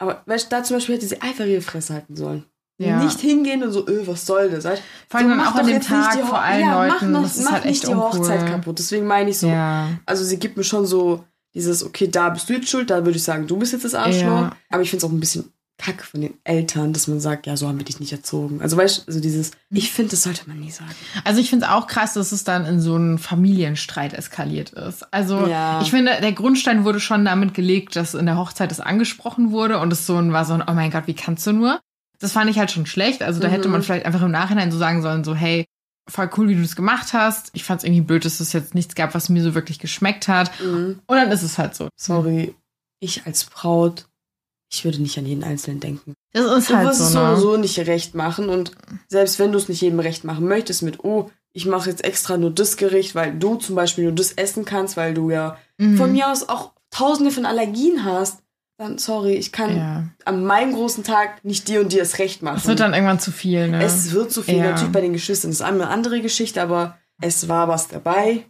[0.00, 2.44] aber weißt, da zum Beispiel hätte sie einfach ihre Fresse halten sollen.
[2.80, 3.02] Ja.
[3.02, 4.62] Nicht hingehen und so, öh, was soll das?
[4.62, 4.82] Weißt?
[5.08, 7.10] Vor allem so, auch an dem Tag die Ho- vor allen ja, Leuten.
[7.10, 8.50] Mach, noch, das mach halt nicht echt die Hochzeit uncool.
[8.52, 8.78] kaputt.
[8.78, 9.48] Deswegen meine ich so,
[10.06, 13.16] also sie gibt mir schon so dieses, okay, da bist du jetzt schuld, da würde
[13.16, 14.50] ich sagen, du bist jetzt das Arschloch.
[14.70, 17.56] Aber ich finde es auch ein bisschen kack von den Eltern, dass man sagt, ja,
[17.56, 18.60] so haben wir dich nicht erzogen.
[18.60, 20.90] Also weißt du, also dieses, ich finde, das sollte man nie sagen.
[21.24, 25.12] Also ich finde es auch krass, dass es dann in so einen Familienstreit eskaliert ist.
[25.12, 25.80] Also Ja.
[25.80, 29.78] ich finde, der Grundstein wurde schon damit gelegt, dass in der Hochzeit es angesprochen wurde
[29.78, 31.80] und es so ein, war so ein, oh mein Gott, wie kannst du nur?
[32.18, 33.22] Das fand ich halt schon schlecht.
[33.22, 33.52] Also da Mhm.
[33.52, 35.64] hätte man vielleicht einfach im Nachhinein so sagen sollen, so hey,
[36.10, 37.50] voll cool, wie du das gemacht hast.
[37.52, 40.26] Ich fand es irgendwie blöd, dass es jetzt nichts gab, was mir so wirklich geschmeckt
[40.26, 40.50] hat.
[40.60, 40.98] Mhm.
[41.06, 41.88] Und dann ist es halt so.
[41.96, 42.54] Sorry,
[42.98, 44.07] ich als Braut,
[44.70, 46.14] ich würde nicht an jeden Einzelnen denken.
[46.32, 47.36] Das ist Du halt wirst es so, ne?
[47.36, 48.72] sowieso nicht recht machen und
[49.08, 52.36] selbst wenn du es nicht jedem recht machen möchtest mit, oh, ich mache jetzt extra
[52.36, 55.96] nur das Gericht, weil du zum Beispiel nur das essen kannst, weil du ja Mhm.
[55.96, 58.40] von mir aus auch tausende von Allergien hast,
[58.78, 60.08] dann sorry, ich kann Ja.
[60.24, 62.58] an meinem großen Tag nicht dir und dir das recht machen.
[62.58, 63.82] Es wird dann irgendwann zu viel, ne?
[63.82, 64.70] Es wird zu viel, Ja.
[64.70, 68.44] natürlich bei den Geschwistern ist eine andere Geschichte, aber es war was dabei,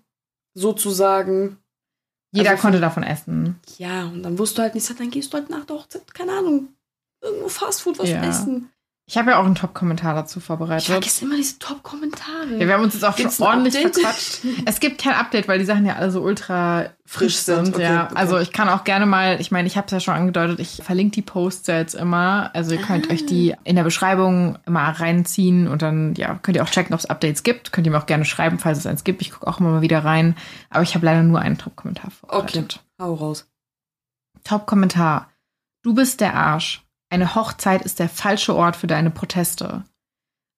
[0.55, 1.59] sozusagen.
[2.33, 3.59] Jeder also- konnte davon essen.
[3.79, 6.33] Ja, und dann wusst du halt nicht, dann gehst du halt nach der Hochzeit, keine
[6.33, 6.69] Ahnung,
[7.23, 8.23] irgendwo Fastfood was Ja.
[8.23, 8.71] essen.
[9.11, 10.85] Ich habe ja auch einen Top-Kommentar dazu Ich vorbereitet.
[10.87, 12.59] vergesse immer diese Top-Kommentare.
[12.59, 14.41] Ja, wir haben uns jetzt auch Gibt's schon ordentlich verquatscht.
[14.67, 17.85] Es gibt kein Update, weil die Sachen ja alle so ultra frisch Frisch sind, okay,
[17.85, 18.17] ja, okay.
[18.17, 20.83] also ich kann auch gerne mal, ich meine, ich habe es ja schon angedeutet, ich
[20.85, 22.51] verlinke die Posts ja jetzt immer.
[22.55, 23.15] Also ihr könnt Ah.
[23.15, 27.01] euch die in der Beschreibung immer reinziehen und dann ja könnt ihr auch checken, ob
[27.01, 27.73] es Updates gibt.
[27.73, 29.23] Könnt ihr mir auch gerne schreiben, falls es eins gibt.
[29.23, 30.37] Ich gucke auch immer mal wieder rein.
[30.69, 32.27] Aber ich habe leider nur einen Top-Kommentar okay,
[32.59, 32.81] vorbereitet.
[33.01, 33.49] hau raus.
[34.45, 35.31] Top-Kommentar.
[35.83, 36.83] Du bist der Arsch.
[37.11, 39.85] Eine Hochzeit ist der falsche Ort für deine Proteste.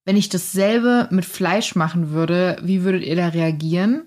[0.04, 4.06] Wenn ich dasselbe mit Fleisch machen würde, wie würdet ihr da reagieren?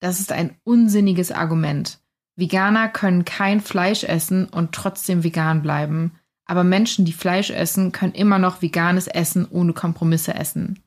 [0.00, 2.00] Das ist ein unsinniges Argument.
[2.36, 6.12] Veganer können kein Fleisch essen und trotzdem vegan bleiben.
[6.46, 10.82] Aber Menschen, die Fleisch essen, können immer noch veganes Essen ohne Kompromisse essen.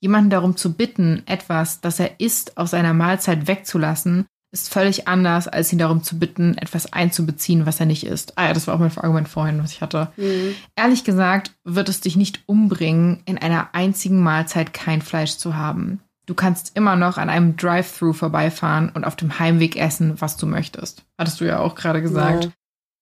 [0.00, 5.48] Jemanden darum zu bitten, etwas, das er isst, aus seiner Mahlzeit wegzulassen, ist völlig anders,
[5.48, 8.36] als ihn darum zu bitten, etwas einzubeziehen, was er nicht isst.
[8.36, 10.12] Ah ja, das war auch mein Argument vorhin, was ich hatte.
[10.16, 10.54] Mhm.
[10.76, 16.00] Ehrlich gesagt wird es dich nicht umbringen, in einer einzigen Mahlzeit kein Fleisch zu haben.
[16.26, 20.46] Du kannst immer noch an einem Drive-Thru vorbeifahren und auf dem Heimweg essen, was du
[20.46, 21.02] möchtest.
[21.18, 22.44] Hattest du ja auch gerade gesagt.
[22.44, 22.50] Ja.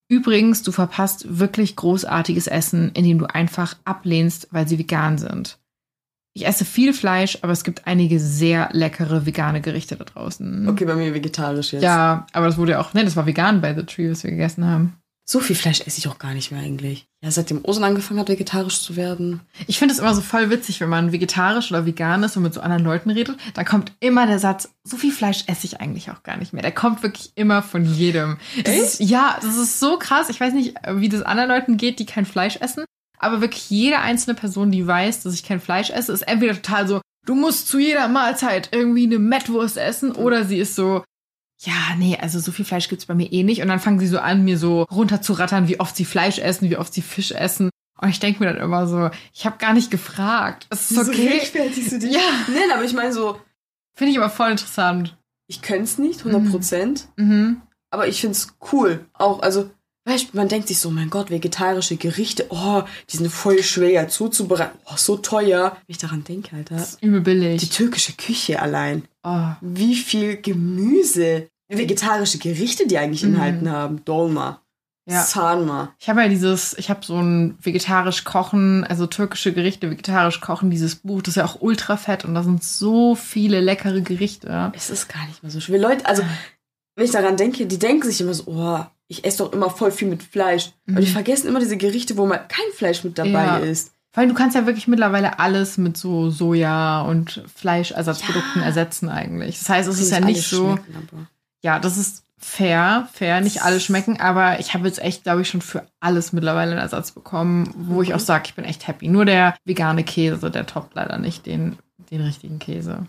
[0.09, 5.59] Übrigens, du verpasst wirklich großartiges Essen, indem du einfach ablehnst, weil sie vegan sind.
[6.33, 10.69] Ich esse viel Fleisch, aber es gibt einige sehr leckere vegane Gerichte da draußen.
[10.69, 11.83] Okay, bei mir vegetarisch jetzt.
[11.83, 14.31] Ja, aber das wurde ja auch, ne, das war vegan bei The Tree, was wir
[14.31, 14.97] gegessen haben.
[15.31, 17.07] So viel Fleisch esse ich auch gar nicht mehr eigentlich.
[17.23, 19.41] Ja, seitdem Osan angefangen hat, vegetarisch zu werden.
[19.69, 22.53] Ich finde es immer so voll witzig, wenn man vegetarisch oder vegan ist und mit
[22.53, 26.11] so anderen Leuten redet, dann kommt immer der Satz, so viel Fleisch esse ich eigentlich
[26.11, 26.63] auch gar nicht mehr.
[26.63, 28.39] Der kommt wirklich immer von jedem.
[28.65, 28.83] Das Echt?
[28.83, 30.31] ist, ja, das ist so krass.
[30.31, 32.85] Ich weiß nicht, wie das anderen Leuten geht, die kein Fleisch essen,
[33.21, 36.89] aber wirklich jede einzelne Person, die weiß, dass ich kein Fleisch esse, ist entweder total
[36.89, 41.05] so, du musst zu jeder Mahlzeit irgendwie eine Mettwurst essen oder sie ist so,
[41.63, 43.61] ja, nee, also so viel Fleisch gibt's bei mir eh nicht.
[43.61, 46.79] Und dann fangen sie so an, mir so runterzurattern, wie oft sie Fleisch essen, wie
[46.79, 47.69] oft sie Fisch essen.
[48.01, 50.67] Und ich denke mir dann immer so, ich habe gar nicht gefragt.
[50.71, 51.29] Es ist Wieso okay.
[51.29, 52.13] rechtfertigst du dich?
[52.15, 52.21] Ja.
[52.49, 53.39] Nein, aber ich meine so,
[53.95, 55.19] Finde ich aber voll interessant.
[55.47, 57.09] ich könnte es nicht, 100 Prozent.
[57.17, 57.61] Mhm.
[57.91, 59.05] Aber ich finde es cool.
[59.13, 59.71] Auch, also,
[60.05, 64.09] weißt du, man denkt sich so, mein Gott, vegetarische Gerichte, oh, die sind voll schwer
[64.09, 64.79] zuzubereiten.
[64.87, 65.73] Oh, so teuer.
[65.87, 66.77] Wenn ich daran denke, Alter.
[66.77, 67.71] Das ist übel Die billig.
[67.71, 69.05] türkische Küche allein.
[69.23, 69.49] Oh.
[69.61, 73.35] Wie viel Gemüse, vegetarische Gerichte die eigentlich Mhm.
[73.35, 74.05] enthalten haben.
[74.05, 74.61] Dolma,
[75.07, 75.23] Ja.
[75.23, 75.95] Sarma.
[75.99, 80.71] Ich habe ja dieses, ich habe so ein vegetarisch kochen, also türkische Gerichte vegetarisch kochen,
[80.71, 84.73] dieses Buch, das ist ja auch ultra fett und da sind so viele leckere Gerichte.
[84.75, 85.79] Es ist gar nicht mehr so schwer.
[85.81, 86.23] Leute, also,
[86.97, 89.91] wenn ich daran denke, die denken sich immer so, oh, ich esse doch immer voll
[89.91, 90.71] viel mit Fleisch.
[90.87, 90.95] Mhm.
[90.97, 93.57] Aber die vergessen immer diese Gerichte, wo mal kein Fleisch mit dabei Ja.
[93.59, 93.93] ist.
[94.13, 98.67] Vor allem, du kannst ja wirklich mittlerweile alles mit so Soja und Fleischersatzprodukten Ja.
[98.67, 99.59] ersetzen eigentlich.
[99.59, 100.79] Das heißt, es ist Nicht ja nicht so,
[101.63, 105.49] ja, das ist fair, fair, nicht alle schmecken, aber ich habe jetzt echt, glaube ich,
[105.49, 108.15] schon für alles mittlerweile einen Ersatz bekommen, wo ich Mhm.
[108.15, 109.09] auch sage, ich bin echt happy.
[109.09, 111.77] Nur der vegane Käse, der toppt leider nicht den,
[112.11, 113.07] den richtigen Käse.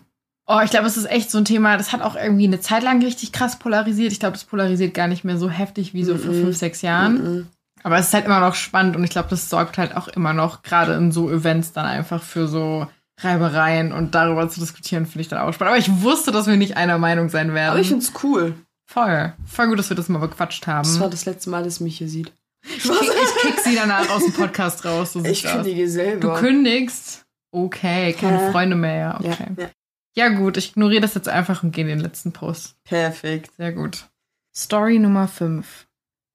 [0.54, 2.84] Oh, ich glaube, es ist echt so ein Thema, das hat auch irgendwie eine Zeit
[2.84, 4.12] lang richtig krass polarisiert.
[4.12, 6.42] Ich glaube, das polarisiert gar nicht mehr so heftig wie so vor Mhm.
[6.46, 7.14] fünf, sechs Jahren.
[7.36, 7.48] Mhm.
[7.84, 10.34] Aber es ist halt immer noch spannend und ich glaube, das sorgt halt auch immer
[10.34, 12.88] noch, gerade in so Events, dann einfach für so
[13.22, 15.72] Reibereien und darüber zu diskutieren, finde ich dann auch spannend.
[15.72, 17.72] Aber ich wusste, dass wir nicht einer Meinung sein werden.
[17.72, 18.56] Aber ich finde es cool.
[18.88, 19.34] Voll.
[19.46, 20.84] Voll gut, dass wir das mal bequatscht haben.
[20.88, 22.32] Das war das letzte Mal, dass mich hier sieht.
[22.66, 25.14] ich, kick, ich kick sie danach aus dem Podcast raus.
[25.14, 25.54] So Ich aus.
[25.54, 26.20] kündige selber.
[26.36, 27.24] Du kündigst?
[27.52, 28.52] Okay, keine Ja.
[28.52, 29.20] Freunde mehr, ja.
[29.24, 29.48] ja, Okay.
[29.58, 29.70] ja.
[30.16, 32.76] Ja, gut, ich ignoriere das jetzt einfach und gehe in den letzten Post.
[32.84, 33.52] Perfekt.
[33.58, 34.10] Sehr gut.
[34.54, 35.88] Story Nummer 5.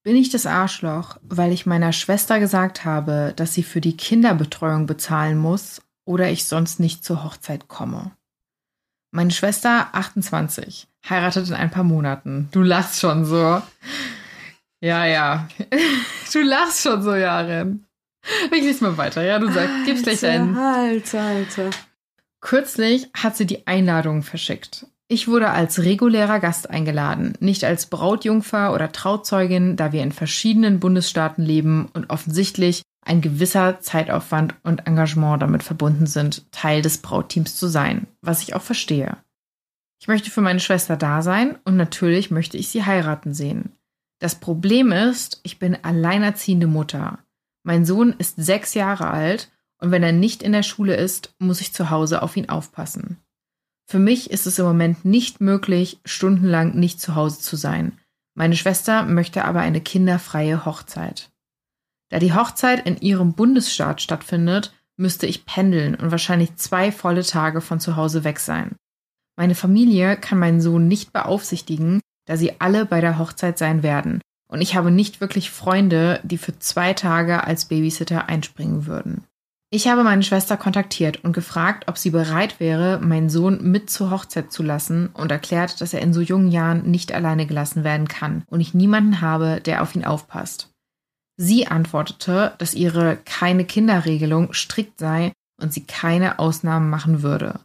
[0.03, 4.87] Bin ich das Arschloch, weil ich meiner Schwester gesagt habe, dass sie für die Kinderbetreuung
[4.87, 8.13] bezahlen muss oder ich sonst nicht zur Hochzeit komme?
[9.11, 12.49] Meine Schwester, 28, heiratet in ein paar Monaten.
[12.53, 13.63] Du lachst schon so.
[14.81, 15.49] Ja, ja.
[16.33, 17.87] Du lachst schon so, Jaren.
[18.51, 19.39] Ich lese mal weiter, ja?
[19.39, 20.55] Du sagst, gib's gleich ein.
[20.55, 21.71] Alter, Alter.
[22.41, 24.87] Kürzlich hat sie die Einladung verschickt.
[25.09, 30.81] Ich wurde als regulärer Gast eingeladen, nicht als Brautjungfer oder Trauzeugin, da wir in verschiedenen
[30.81, 37.57] Bundesstaaten leben und offensichtlich ein gewisser Zeitaufwand und Engagement damit verbunden sind, Teil des Brautteams
[37.57, 39.17] zu sein, was ich auch verstehe.
[40.01, 43.73] Ich möchte für meine Schwester da sein und natürlich möchte ich sie heiraten sehen.
[44.19, 47.21] Das Problem ist, ich bin alleinerziehende Mutter.
[47.63, 51.61] Mein Sohn ist sechs Jahre alt und wenn er nicht in der Schule ist, muss
[51.61, 53.19] ich zu Hause auf ihn aufpassen.
[53.89, 57.99] Für mich ist es im Moment nicht möglich, stundenlang nicht zu Hause zu sein.
[58.35, 61.31] Meine Schwester möchte aber eine kinderfreie Hochzeit.
[62.11, 67.61] Da die Hochzeit in ihrem Bundesstaat stattfindet, müsste ich pendeln und wahrscheinlich zwei volle Tage
[67.61, 68.77] von zu Hause weg sein.
[69.37, 74.21] Meine Familie kann meinen Sohn nicht beaufsichtigen, da sie alle bei der Hochzeit sein werden.
[74.49, 79.25] Und ich habe nicht wirklich Freunde, die für zwei Tage als Babysitter einspringen würden.
[79.77, 84.11] Ich habe meine Schwester kontaktiert und gefragt, ob sie bereit wäre, meinen Sohn mit zur
[84.11, 88.09] Hochzeit zu lassen und erklärt, dass er in so jungen Jahren nicht alleine gelassen werden
[88.09, 90.71] kann und ich niemanden habe, der auf ihn aufpasst.
[91.37, 97.61] Sie antwortete, dass ihre keine Kinderregelung strikt sei und sie keine Ausnahmen machen würde.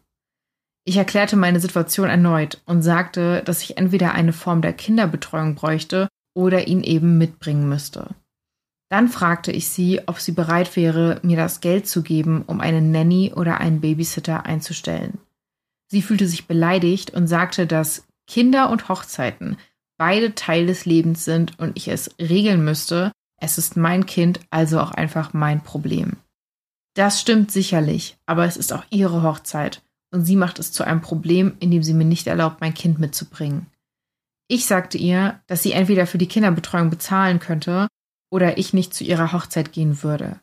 [0.84, 6.09] Ich erklärte meine Situation erneut und sagte, dass ich entweder eine Form der Kinderbetreuung bräuchte
[6.36, 8.09] oder ihn eben mitbringen müsste.
[8.91, 12.81] Dann fragte ich sie, ob sie bereit wäre, mir das Geld zu geben, um eine
[12.81, 15.17] Nanny oder einen Babysitter einzustellen.
[15.87, 19.55] Sie fühlte sich beleidigt und sagte, dass Kinder und Hochzeiten
[19.97, 23.13] beide Teil des Lebens sind und ich es regeln müsste.
[23.37, 26.17] Es ist mein Kind, also auch einfach mein Problem.
[26.93, 29.81] Das stimmt sicherlich, aber es ist auch ihre Hochzeit
[30.11, 33.67] und sie macht es zu einem Problem, indem sie mir nicht erlaubt, mein Kind mitzubringen.
[34.49, 37.87] Ich sagte ihr, dass sie entweder für die Kinderbetreuung bezahlen könnte
[38.32, 40.39] oder ich nicht zu ihrer Hochzeit gehen würde.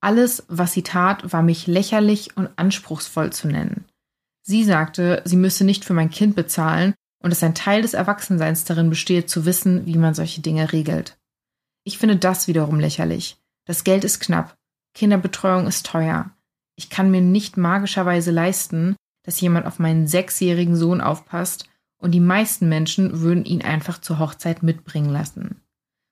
[0.00, 3.84] Alles, was sie tat, war mich lächerlich und anspruchsvoll zu nennen.
[4.42, 8.64] Sie sagte, sie müsse nicht für mein Kind bezahlen und dass ein Teil des Erwachsenseins
[8.64, 11.18] darin bestehe, zu wissen, wie man solche Dinge regelt.
[11.84, 13.38] Ich finde das wiederum lächerlich.
[13.66, 14.56] Das Geld ist knapp.
[14.94, 16.30] Kinderbetreuung ist teuer.
[16.76, 21.68] Ich kann mir nicht magischerweise leisten, dass jemand auf meinen sechsjährigen Sohn aufpasst
[21.98, 25.60] und die meisten Menschen würden ihn einfach zur Hochzeit mitbringen lassen.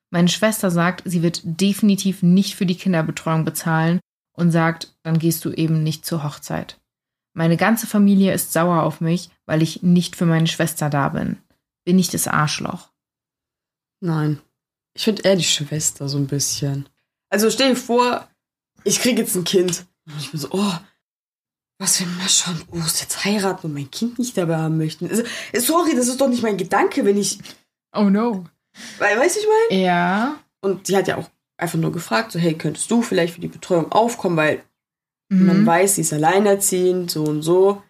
[0.09, 3.99] Meine Schwester sagt, sie wird definitiv nicht für die Kinderbetreuung bezahlen
[4.33, 6.79] und sagt, dann gehst du eben nicht zur Hochzeit.
[7.33, 11.37] Meine ganze Familie ist sauer auf mich, weil ich nicht für meine Schwester da bin.
[11.85, 12.89] Bin ich das Arschloch?
[13.99, 14.41] Nein.
[14.95, 16.89] Ich finde eher die Schwester so ein bisschen.
[17.29, 18.27] Also stell dir vor,
[18.83, 19.85] ich kriege jetzt ein Kind.
[20.05, 20.73] Und ich bin so, oh,
[21.79, 25.07] was wenn wir schon oh, jetzt heiraten und mein Kind nicht dabei haben möchten.
[25.07, 27.39] Also, sorry, das ist doch nicht mein Gedanke, wenn ich.
[27.93, 28.45] Oh no.
[28.99, 29.81] Weil, weißt du, ich meine?
[29.83, 30.39] Ja.
[30.61, 33.47] Und die hat ja auch einfach nur gefragt, so, hey, könntest du vielleicht für die
[33.47, 34.61] Betreuung aufkommen, weil
[35.29, 35.45] Mhm.
[35.45, 37.81] man weiß, sie ist alleinerziehend, so und so.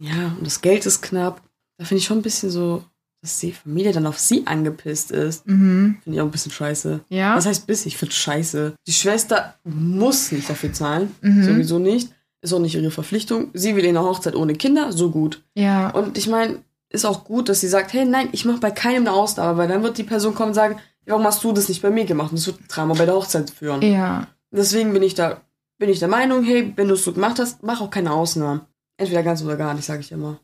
[0.00, 1.42] Ja, und das Geld ist knapp.
[1.76, 2.84] Da finde ich schon ein bisschen so,
[3.20, 5.44] dass die Familie dann auf sie angepisst ist.
[5.46, 5.98] Mhm.
[6.04, 7.00] Finde ich auch ein bisschen scheiße.
[7.08, 7.34] Ja.
[7.34, 7.84] Was heißt bis?
[7.86, 8.74] Ich finde scheiße.
[8.86, 11.12] Die Schwester muss nicht dafür zahlen.
[11.20, 11.42] Mhm.
[11.42, 12.12] Sowieso nicht.
[12.42, 13.50] Ist auch nicht ihre Verpflichtung.
[13.54, 15.42] Sie will in der Hochzeit ohne Kinder, so gut.
[15.56, 15.90] Ja.
[15.90, 19.06] Und ich meine, ist auch gut, dass sie sagt, hey, nein, ich mache bei keinem
[19.06, 21.82] eine Ausnahme, weil dann wird die Person kommen und sagen, warum hast du das nicht
[21.82, 22.30] bei mir gemacht?
[22.30, 23.82] Und das wird Drama bei der Hochzeit führen.
[23.82, 24.26] Ja.
[24.50, 25.42] Deswegen bin ich da,
[25.78, 28.62] bin ich der Meinung, hey, wenn du es so gemacht hast, mach auch keine Ausnahmen.
[28.96, 30.40] Entweder ganz oder gar nicht, sage ich immer.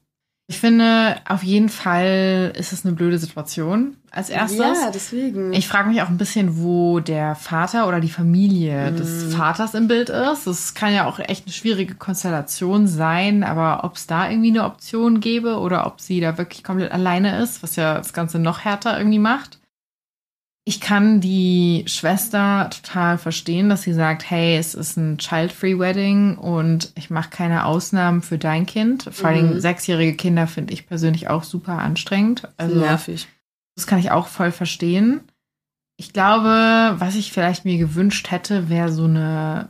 [0.46, 4.58] Ich finde, auf jeden Fall ist es eine blöde Situation als erstes.
[4.58, 5.54] Ja, deswegen.
[5.54, 8.96] Ich frage mich auch ein bisschen, wo der Vater oder die Familie Mhm.
[8.96, 10.46] des Vaters im Bild ist.
[10.46, 14.64] Das kann ja auch echt eine schwierige Konstellation sein, aber ob es da irgendwie eine
[14.64, 18.60] Option gäbe oder ob sie da wirklich komplett alleine ist, was ja das Ganze noch
[18.66, 19.58] härter irgendwie macht.
[20.66, 26.38] Ich kann die Schwester total verstehen, dass sie sagt, hey, es ist ein child-free Wedding
[26.38, 29.08] und ich mache keine Ausnahmen für dein Kind.
[29.12, 29.60] Vor allem Mhm.
[29.60, 32.48] sechsjährige Kinder finde ich persönlich auch super anstrengend.
[32.56, 33.28] Also nervig.
[33.76, 35.20] das kann ich auch voll verstehen.
[35.98, 39.68] Ich glaube, was ich vielleicht mir gewünscht hätte, wäre so eine,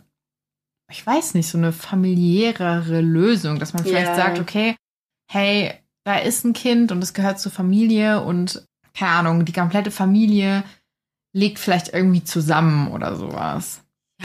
[0.93, 4.15] ich weiß nicht, so eine familiärere Lösung, dass man vielleicht Ja.
[4.15, 4.77] sagt, okay,
[5.31, 5.73] hey,
[6.05, 8.65] da ist ein Kind und es gehört zur Familie und
[8.97, 10.63] keine Ahnung, die komplette Familie
[11.35, 13.81] legt vielleicht irgendwie zusammen oder sowas.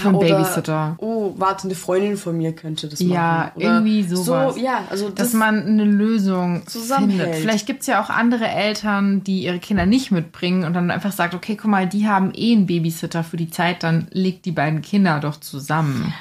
[0.06, 0.96] Oder- Babysitter.
[1.00, 3.12] Oh, warte, eine Freundin von mir könnte das machen.
[3.12, 4.56] Ja, Oder irgendwie sowas.
[4.56, 7.22] So, ja, also das, dass man eine Lösung zusammenhält.
[7.24, 7.42] findet.
[7.42, 11.12] Vielleicht gibt es ja auch andere Eltern, die ihre Kinder nicht mitbringen und dann einfach
[11.12, 14.52] sagt, okay, guck mal, die haben eh einen Babysitter für die Zeit, dann legt die
[14.52, 16.14] beiden Kinder doch zusammen.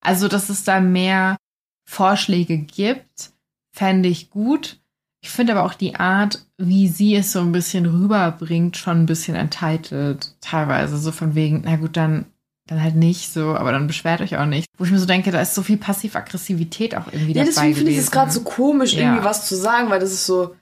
[0.00, 1.36] Also, dass es da mehr
[1.84, 3.32] Vorschläge gibt,
[3.72, 4.78] fände ich gut.
[5.22, 9.06] Ich finde aber auch die Art, wie sie es so ein bisschen rüberbringt, schon ein
[9.06, 10.34] bisschen entitled.
[10.40, 12.26] Teilweise so von wegen, na gut, dann,
[12.68, 14.66] dann halt nicht so, aber dann beschwert euch auch nicht.
[14.78, 17.74] Wo ich mir so denke, da ist so viel Passiv-Aggressivität auch irgendwie ja, dabei deswegen
[17.74, 19.00] finde ich es gerade so komisch, Ja.
[19.00, 20.54] irgendwie was zu sagen, weil das ist so,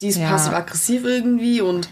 [0.00, 0.30] die ist Ja.
[0.30, 1.88] passiv-aggressiv irgendwie und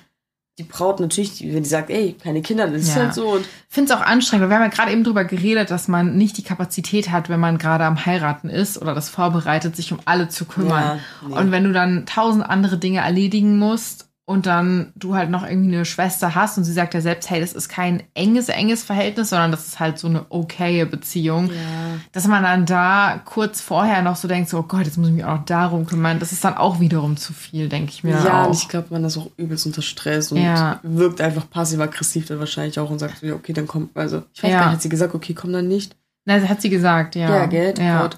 [0.59, 3.03] die Braut natürlich, wenn die sagt, ey, keine Kinder, das ist Ja.
[3.03, 4.43] halt so und finde es auch anstrengend.
[4.45, 7.41] weil Wir haben ja gerade eben drüber geredet, dass man nicht die Kapazität hat, wenn
[7.41, 11.01] man gerade am Heiraten ist oder das vorbereitet, sich um alle zu kümmern.
[11.23, 11.35] Ja, nee.
[11.35, 15.75] Und wenn du dann tausend andere Dinge erledigen musst und dann du halt noch irgendwie
[15.75, 19.29] eine Schwester hast und sie sagt ja selbst, hey, das ist kein enges, enges Verhältnis,
[19.31, 21.49] sondern das ist halt so eine okaye Beziehung.
[21.49, 21.99] ja.
[22.12, 25.14] Dass man dann da kurz vorher noch so denkt, so, oh Gott, jetzt muss ich
[25.14, 26.18] mich auch noch darum kümmern.
[26.20, 28.12] Das ist dann auch wiederum zu viel, denke ich mir.
[28.12, 28.47] Ja, auch.
[28.49, 30.81] und ich glaube, man ist auch übelst unter Stress und Ja.
[30.83, 34.43] wirkt einfach passiv-aggressiv dann wahrscheinlich auch und sagt so, ja, okay, dann komm, also, ich
[34.43, 34.59] weiß Ja.
[34.61, 35.97] gar nicht, hat sie gesagt, okay, komm dann nicht.
[36.25, 37.29] Das hat sie gesagt, ja.
[37.29, 38.09] Ja, gell, die Ja.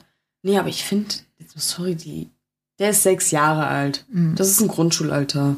[0.43, 1.13] Nee, aber ich finde,
[1.57, 2.31] sorry, die,
[2.79, 4.05] der ist sechs Jahre alt.
[4.13, 4.37] Mhm.
[4.37, 5.57] Das ist ein Grundschulalter.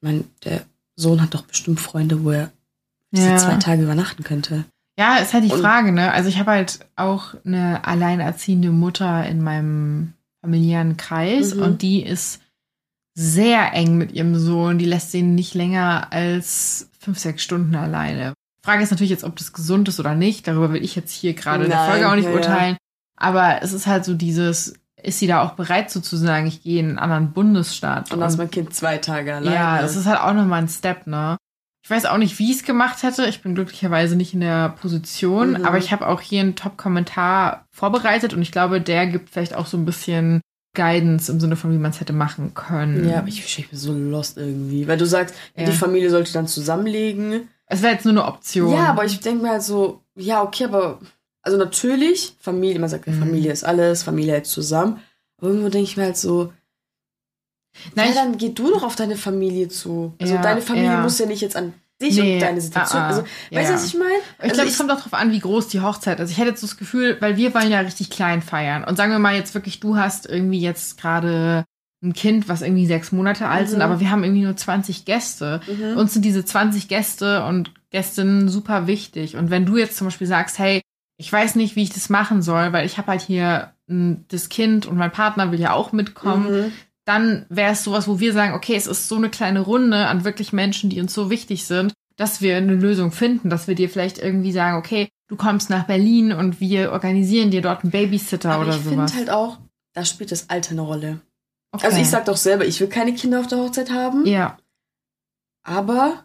[0.00, 0.62] Ich meine, der
[0.96, 2.50] Sohn hat doch bestimmt Freunde, wo er
[3.12, 3.36] diese Ja.
[3.36, 4.64] zwei Tage übernachten könnte.
[4.98, 6.12] Ja, ist halt die Und- Frage, ne?
[6.12, 11.62] Also ich habe halt auch eine alleinerziehende Mutter in meinem familiären Kreis Mhm.
[11.62, 12.40] und die ist
[13.14, 14.78] sehr eng mit ihrem Sohn.
[14.78, 18.34] Die lässt ihn nicht länger als fünf, sechs Stunden alleine.
[18.62, 20.46] Frage ist natürlich jetzt, ob das gesund ist oder nicht.
[20.46, 22.36] Darüber will ich jetzt hier gerade in der Folge auch nicht ja, ja.
[22.36, 22.76] urteilen.
[23.16, 24.74] Aber es ist halt so dieses,
[25.06, 28.12] ist sie da auch bereit so zu sagen, ich gehe in einen anderen Bundesstaat?
[28.12, 29.54] Und ist mein Kind zwei Tage alleine.
[29.54, 31.36] Ja, das ist halt auch nochmal ein Step, ne?
[31.84, 33.26] Ich weiß auch nicht, wie ich es gemacht hätte.
[33.26, 35.64] Ich bin glücklicherweise nicht in der Position, Mhm.
[35.64, 39.66] aber ich habe auch hier einen Top-Kommentar vorbereitet und ich glaube, der gibt vielleicht auch
[39.66, 40.40] so ein bisschen
[40.74, 43.08] Guidance im Sinne von, wie man es hätte machen können.
[43.08, 44.88] Ja, aber ich, bin so lost irgendwie.
[44.88, 45.34] Weil du sagst.
[45.56, 45.64] Ja.
[45.64, 47.48] die Familie sollte dann zusammenlegen.
[47.66, 48.72] Es wäre jetzt nur eine Option.
[48.72, 50.98] Ja, aber ich denke mir halt so, ja, okay, aber
[51.46, 53.20] also natürlich, Familie, man sagt ja, Mhm.
[53.20, 55.00] Familie ist alles, Familie hält zusammen.
[55.38, 56.52] Aber irgendwo denke ich mir halt so,
[57.94, 60.14] Nein, ja, dann geh du doch auf deine Familie zu.
[60.20, 61.00] Also Ja, deine Familie ja.
[61.02, 63.00] muss ja nicht jetzt an dich Nee, und deine Situation.
[63.00, 64.10] ah, ah, also, weißt du, was ich meine?
[64.38, 66.30] Ich Also glaube, es kommt auch drauf an, wie groß die Hochzeit ist.
[66.30, 68.82] Ich hätte jetzt so das Gefühl, weil wir wollen ja richtig klein feiern.
[68.84, 71.64] Und sagen wir mal jetzt wirklich, du hast irgendwie jetzt gerade
[72.02, 73.84] ein Kind, was irgendwie sechs Monate alt sind, Mhm.
[73.84, 75.60] aber wir haben irgendwie nur 20 Gäste.
[75.66, 75.96] Mhm.
[75.98, 79.36] Uns sind diese 20 Gäste und Gästinnen super wichtig.
[79.36, 80.80] Und wenn du jetzt zum Beispiel sagst, hey,
[81.18, 84.48] ich weiß nicht, wie ich das machen soll, weil ich habe halt hier m, das
[84.48, 86.72] Kind und mein Partner will ja auch mitkommen, Mhm.
[87.04, 90.24] dann wäre es sowas, wo wir sagen, okay, es ist so eine kleine Runde an
[90.24, 93.88] wirklich Menschen, die uns so wichtig sind, dass wir eine Lösung finden, dass wir dir
[93.88, 98.52] vielleicht irgendwie sagen, okay, du kommst nach Berlin und wir organisieren dir dort einen Babysitter
[98.52, 99.12] Aber oder ich sowas.
[99.12, 99.58] finde halt auch,
[99.94, 101.20] da spielt das Alter eine Rolle.
[101.72, 101.86] okay.
[101.86, 104.56] Also ich sag doch selber, ich will keine Kinder auf der Hochzeit haben, ja,
[105.62, 106.24] aber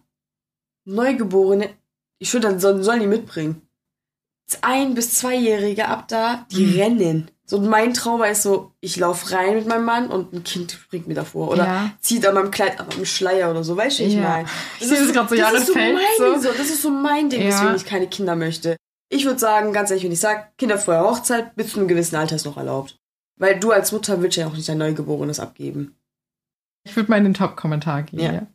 [0.85, 1.69] Neugeborene,
[2.19, 3.61] ich würde dann sollen die mitbringen.
[4.61, 6.79] Ein- bis Zweijährige ab da, die Mhm.
[6.79, 7.31] rennen.
[7.45, 11.07] So mein Trauma ist so, ich laufe rein mit meinem Mann und ein Kind springt
[11.07, 11.49] mir davor.
[11.49, 11.91] Oder Ja.
[11.99, 14.21] zieht an meinem Kleid ab am Schleier oder so, weißt du, ich Ja.
[14.21, 14.47] meine.
[14.79, 16.39] Ich sehe das gerade so, Jahre das ist so mein, so.
[16.41, 16.47] so.
[16.57, 17.47] Das ist so mein Ding, Ja.
[17.49, 18.77] weswegen ich keine Kinder möchte.
[19.09, 21.89] Ich würde sagen, ganz ehrlich, wenn ich sage, Kinder vor der Hochzeit, bis zu einem
[21.89, 22.97] gewissen Alter ist noch erlaubt.
[23.37, 25.97] Weil du als Mutter willst ja auch nicht dein Neugeborenes abgeben.
[26.83, 28.19] Ich würde mal in den Top-Kommentar gehen.
[28.19, 28.31] Ja.
[28.31, 28.47] Ja.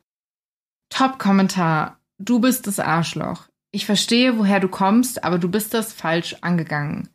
[0.91, 1.99] Top-Kommentar.
[2.19, 3.49] Du bist das Arschloch.
[3.77, 7.11] Ich verstehe, woher du kommst, aber du bist das falsch angegangen.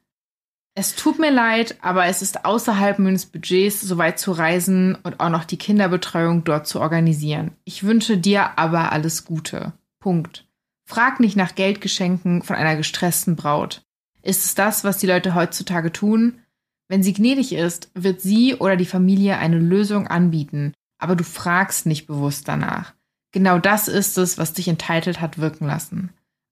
[0.75, 5.19] Es tut mir leid, aber es ist außerhalb meines Budgets, so weit zu reisen und
[5.19, 7.49] auch noch die Kinderbetreuung dort zu organisieren.
[7.63, 9.73] Ich wünsche dir aber alles Gute.
[9.99, 10.45] Punkt.
[10.85, 13.81] Frag nicht nach Geldgeschenken von einer gestressten Braut.
[14.21, 16.41] Ist es das, was die Leute heutzutage tun?
[16.87, 21.87] Wenn sie gnädig ist, wird sie oder die Familie eine Lösung anbieten, aber du fragst
[21.87, 22.93] nicht bewusst danach.
[23.31, 26.11] Genau das ist es, was dich entitelt hat wirken lassen.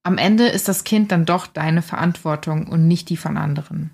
[0.09, 3.91] Am Ende ist das Kind dann doch deine Verantwortung und nicht die von anderen.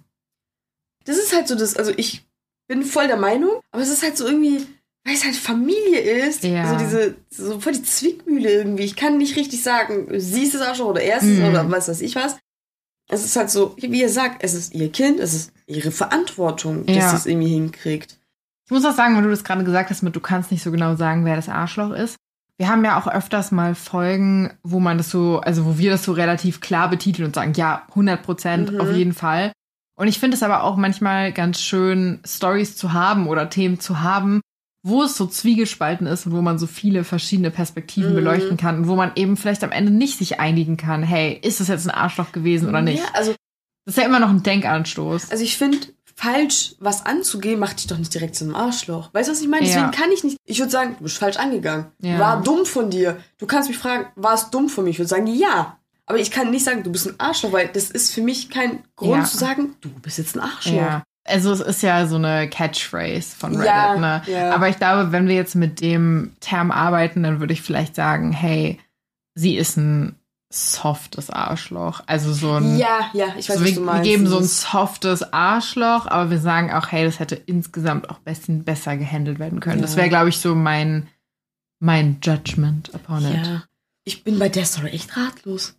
[1.03, 2.23] Das ist halt so das, also ich
[2.69, 4.65] bin voll der Meinung, aber es ist halt so irgendwie,
[5.03, 6.69] weil es halt Familie ist, Ja.
[6.69, 8.83] so diese, so voll die Zwickmühle irgendwie.
[8.83, 11.45] Ich kann nicht richtig sagen, sie ist es auch schon oder er ist es Mhm.
[11.49, 12.37] oder was weiß ich was.
[13.09, 16.85] Es ist halt so, wie ihr sagt, es ist ihr Kind, es ist ihre Verantwortung,
[16.85, 17.09] dass Ja.
[17.09, 18.17] sie es irgendwie hinkriegt.
[18.63, 20.71] Ich muss auch sagen, wenn du das gerade gesagt hast, mit du kannst nicht so
[20.71, 22.15] genau sagen, wer das Arschloch ist.
[22.57, 26.03] Wir haben ja auch öfters mal Folgen, wo man das so, also wo wir das
[26.05, 28.81] so relativ klar betiteln und sagen, ja, 100 Prozent Mhm.
[28.81, 29.51] auf jeden Fall.
[29.97, 34.01] Und ich finde es aber auch manchmal ganz schön, Stories zu haben oder Themen zu
[34.01, 34.41] haben,
[34.83, 38.15] wo es so zwiegespalten ist und wo man so viele verschiedene Perspektiven Mhm.
[38.15, 41.59] beleuchten kann und wo man eben vielleicht am Ende nicht sich einigen kann, hey, ist
[41.59, 42.99] das jetzt ein Arschloch gewesen oder nicht?
[43.03, 43.33] Ja, also,
[43.85, 45.29] Das ist ja immer noch ein Denkanstoß.
[45.31, 45.77] also ich finde,
[46.15, 49.13] falsch was anzugehen, macht dich doch nicht direkt zu einem Arschloch.
[49.13, 49.65] Weißt du, was ich meine?
[49.65, 49.73] Ja.
[49.73, 50.37] Deswegen kann ich nicht.
[50.45, 51.87] Ich würde sagen, du bist falsch angegangen.
[52.01, 52.19] Ja.
[52.19, 53.17] War dumm von dir.
[53.37, 54.91] Du kannst mich fragen, war es dumm von mir?
[54.91, 55.77] Ich würde sagen, ja.
[56.05, 58.83] Aber ich kann nicht sagen, du bist ein Arschloch, weil das ist für mich kein
[58.95, 59.25] Grund Ja.
[59.25, 61.01] zu sagen, du bist jetzt ein Arschloch.
[61.27, 64.21] Also es ist ja so eine Catchphrase von Reddit, Ja, ne?
[64.27, 64.51] ja.
[64.53, 68.31] Aber ich glaube, wenn wir jetzt mit dem Term arbeiten, dann würde ich vielleicht sagen,
[68.31, 68.79] hey,
[69.33, 70.15] sie ist ein
[70.55, 72.01] softes Arschloch.
[72.07, 74.03] Also so ein Ja, ja, ich weiß, so was wir, du wir meinst.
[74.03, 78.63] geben so ein softes Arschloch, aber wir sagen auch, hey, das hätte insgesamt auch bisschen
[78.63, 79.81] besser gehandelt werden können.
[79.81, 79.97] Das Ja.
[79.97, 81.07] wäre, glaube ich, so mein,
[81.79, 83.45] mein Judgment upon it.
[83.45, 83.63] Ja.
[84.03, 85.75] Ich bin bei der Story echt ratlos.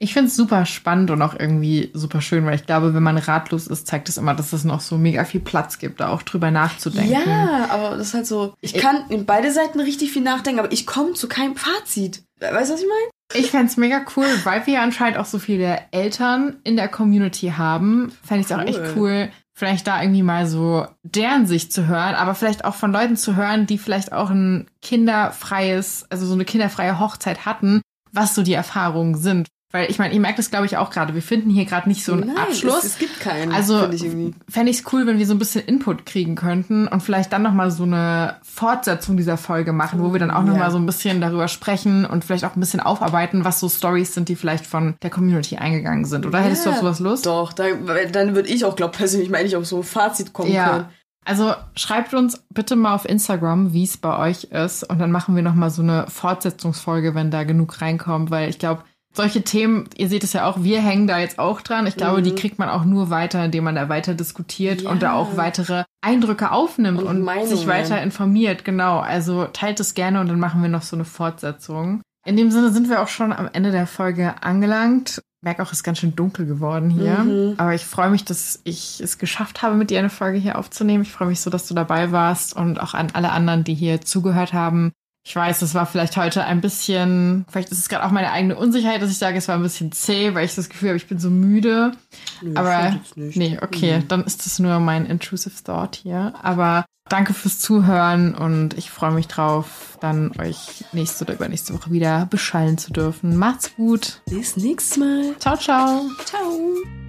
[0.00, 3.18] Ich finde es super spannend und auch irgendwie super schön, weil ich glaube, wenn man
[3.18, 6.22] ratlos ist, zeigt es immer, dass es noch so mega viel Platz gibt, da auch
[6.22, 7.10] drüber nachzudenken.
[7.28, 8.54] Ja, aber das ist halt so.
[8.60, 12.22] Ich Ich- kann in beide Seiten richtig viel nachdenken, aber ich komme zu keinem Fazit.
[12.38, 13.10] Weißt du, was ich meine?
[13.34, 17.52] Ich fänd's mega cool, weil wir ja anscheinend auch so viele Eltern in der Community
[17.56, 18.10] haben.
[18.24, 18.68] Fände ich es auch Cool.
[18.68, 22.92] echt cool, vielleicht da irgendwie mal so deren Sicht zu hören, aber vielleicht auch von
[22.92, 28.34] Leuten zu hören, die vielleicht auch ein kinderfreies, also so eine kinderfreie Hochzeit hatten, was
[28.34, 29.48] so die Erfahrungen sind.
[29.70, 31.14] Weil ich meine, ihr merkt es, glaube ich, auch gerade.
[31.14, 32.78] Wir finden hier gerade nicht so einen Nein, Abschluss.
[32.78, 33.52] Es, es gibt keinen.
[33.52, 34.00] Also ich
[34.48, 37.42] fände ich es cool, wenn wir so ein bisschen Input kriegen könnten und vielleicht dann
[37.42, 40.52] nochmal so eine Fortsetzung dieser Folge machen, wo wir dann auch Ja.
[40.52, 44.14] nochmal so ein bisschen darüber sprechen und vielleicht auch ein bisschen aufarbeiten, was so Stories
[44.14, 46.24] sind, die vielleicht von der Community eingegangen sind.
[46.24, 47.26] Oder hättest du Ja, auf sowas Lust?
[47.26, 50.50] Doch, dann, dann würde ich auch, glaube persönlich mal nicht auf so ein Fazit kommen
[50.50, 50.70] Ja.
[50.70, 50.84] können.
[51.26, 55.36] Also schreibt uns bitte mal auf Instagram, wie es bei euch ist und dann machen
[55.36, 58.82] wir nochmal so eine Fortsetzungsfolge, wenn da genug reinkommt, weil ich glaube,
[59.18, 61.86] solche Themen, ihr seht es ja auch, wir hängen da jetzt auch dran.
[61.86, 62.24] Ich glaube, Mhm.
[62.24, 64.90] die kriegt man auch nur weiter, indem man da weiter diskutiert Ja.
[64.90, 68.64] und da auch weitere Eindrücke aufnimmt Und und, sich weiter informiert.
[68.64, 69.00] Genau.
[69.00, 72.00] Also teilt es gerne und dann machen wir noch so eine Fortsetzung.
[72.24, 75.18] In dem Sinne sind wir auch schon am Ende der Folge angelangt.
[75.40, 77.18] Ich merke auch, es ist ganz schön dunkel geworden hier.
[77.18, 77.54] Mhm.
[77.58, 81.02] Aber ich freue mich, dass ich es geschafft habe, mit dir eine Folge hier aufzunehmen.
[81.02, 84.00] Ich freue mich so, dass du dabei warst und auch an alle anderen, die hier
[84.00, 84.92] zugehört haben.
[85.28, 88.56] Ich weiß, es war vielleicht heute ein bisschen, vielleicht ist es gerade auch meine eigene
[88.56, 91.06] Unsicherheit, dass ich sage, es war ein bisschen zäh, weil ich das Gefühl habe, ich
[91.06, 91.92] bin so müde.
[92.40, 94.08] Nö, Aber nee, okay, Mhm.
[94.08, 96.32] dann ist das nur mein intrusive thought hier.
[96.42, 101.90] Aber danke fürs Zuhören und ich freue mich drauf, dann euch nächste oder übernächste Woche
[101.90, 103.36] wieder beschallen zu dürfen.
[103.36, 104.22] Macht's gut.
[104.30, 105.34] Bis nächstes Mal.
[105.38, 106.06] Ciao, ciao.
[106.24, 107.07] Ciao.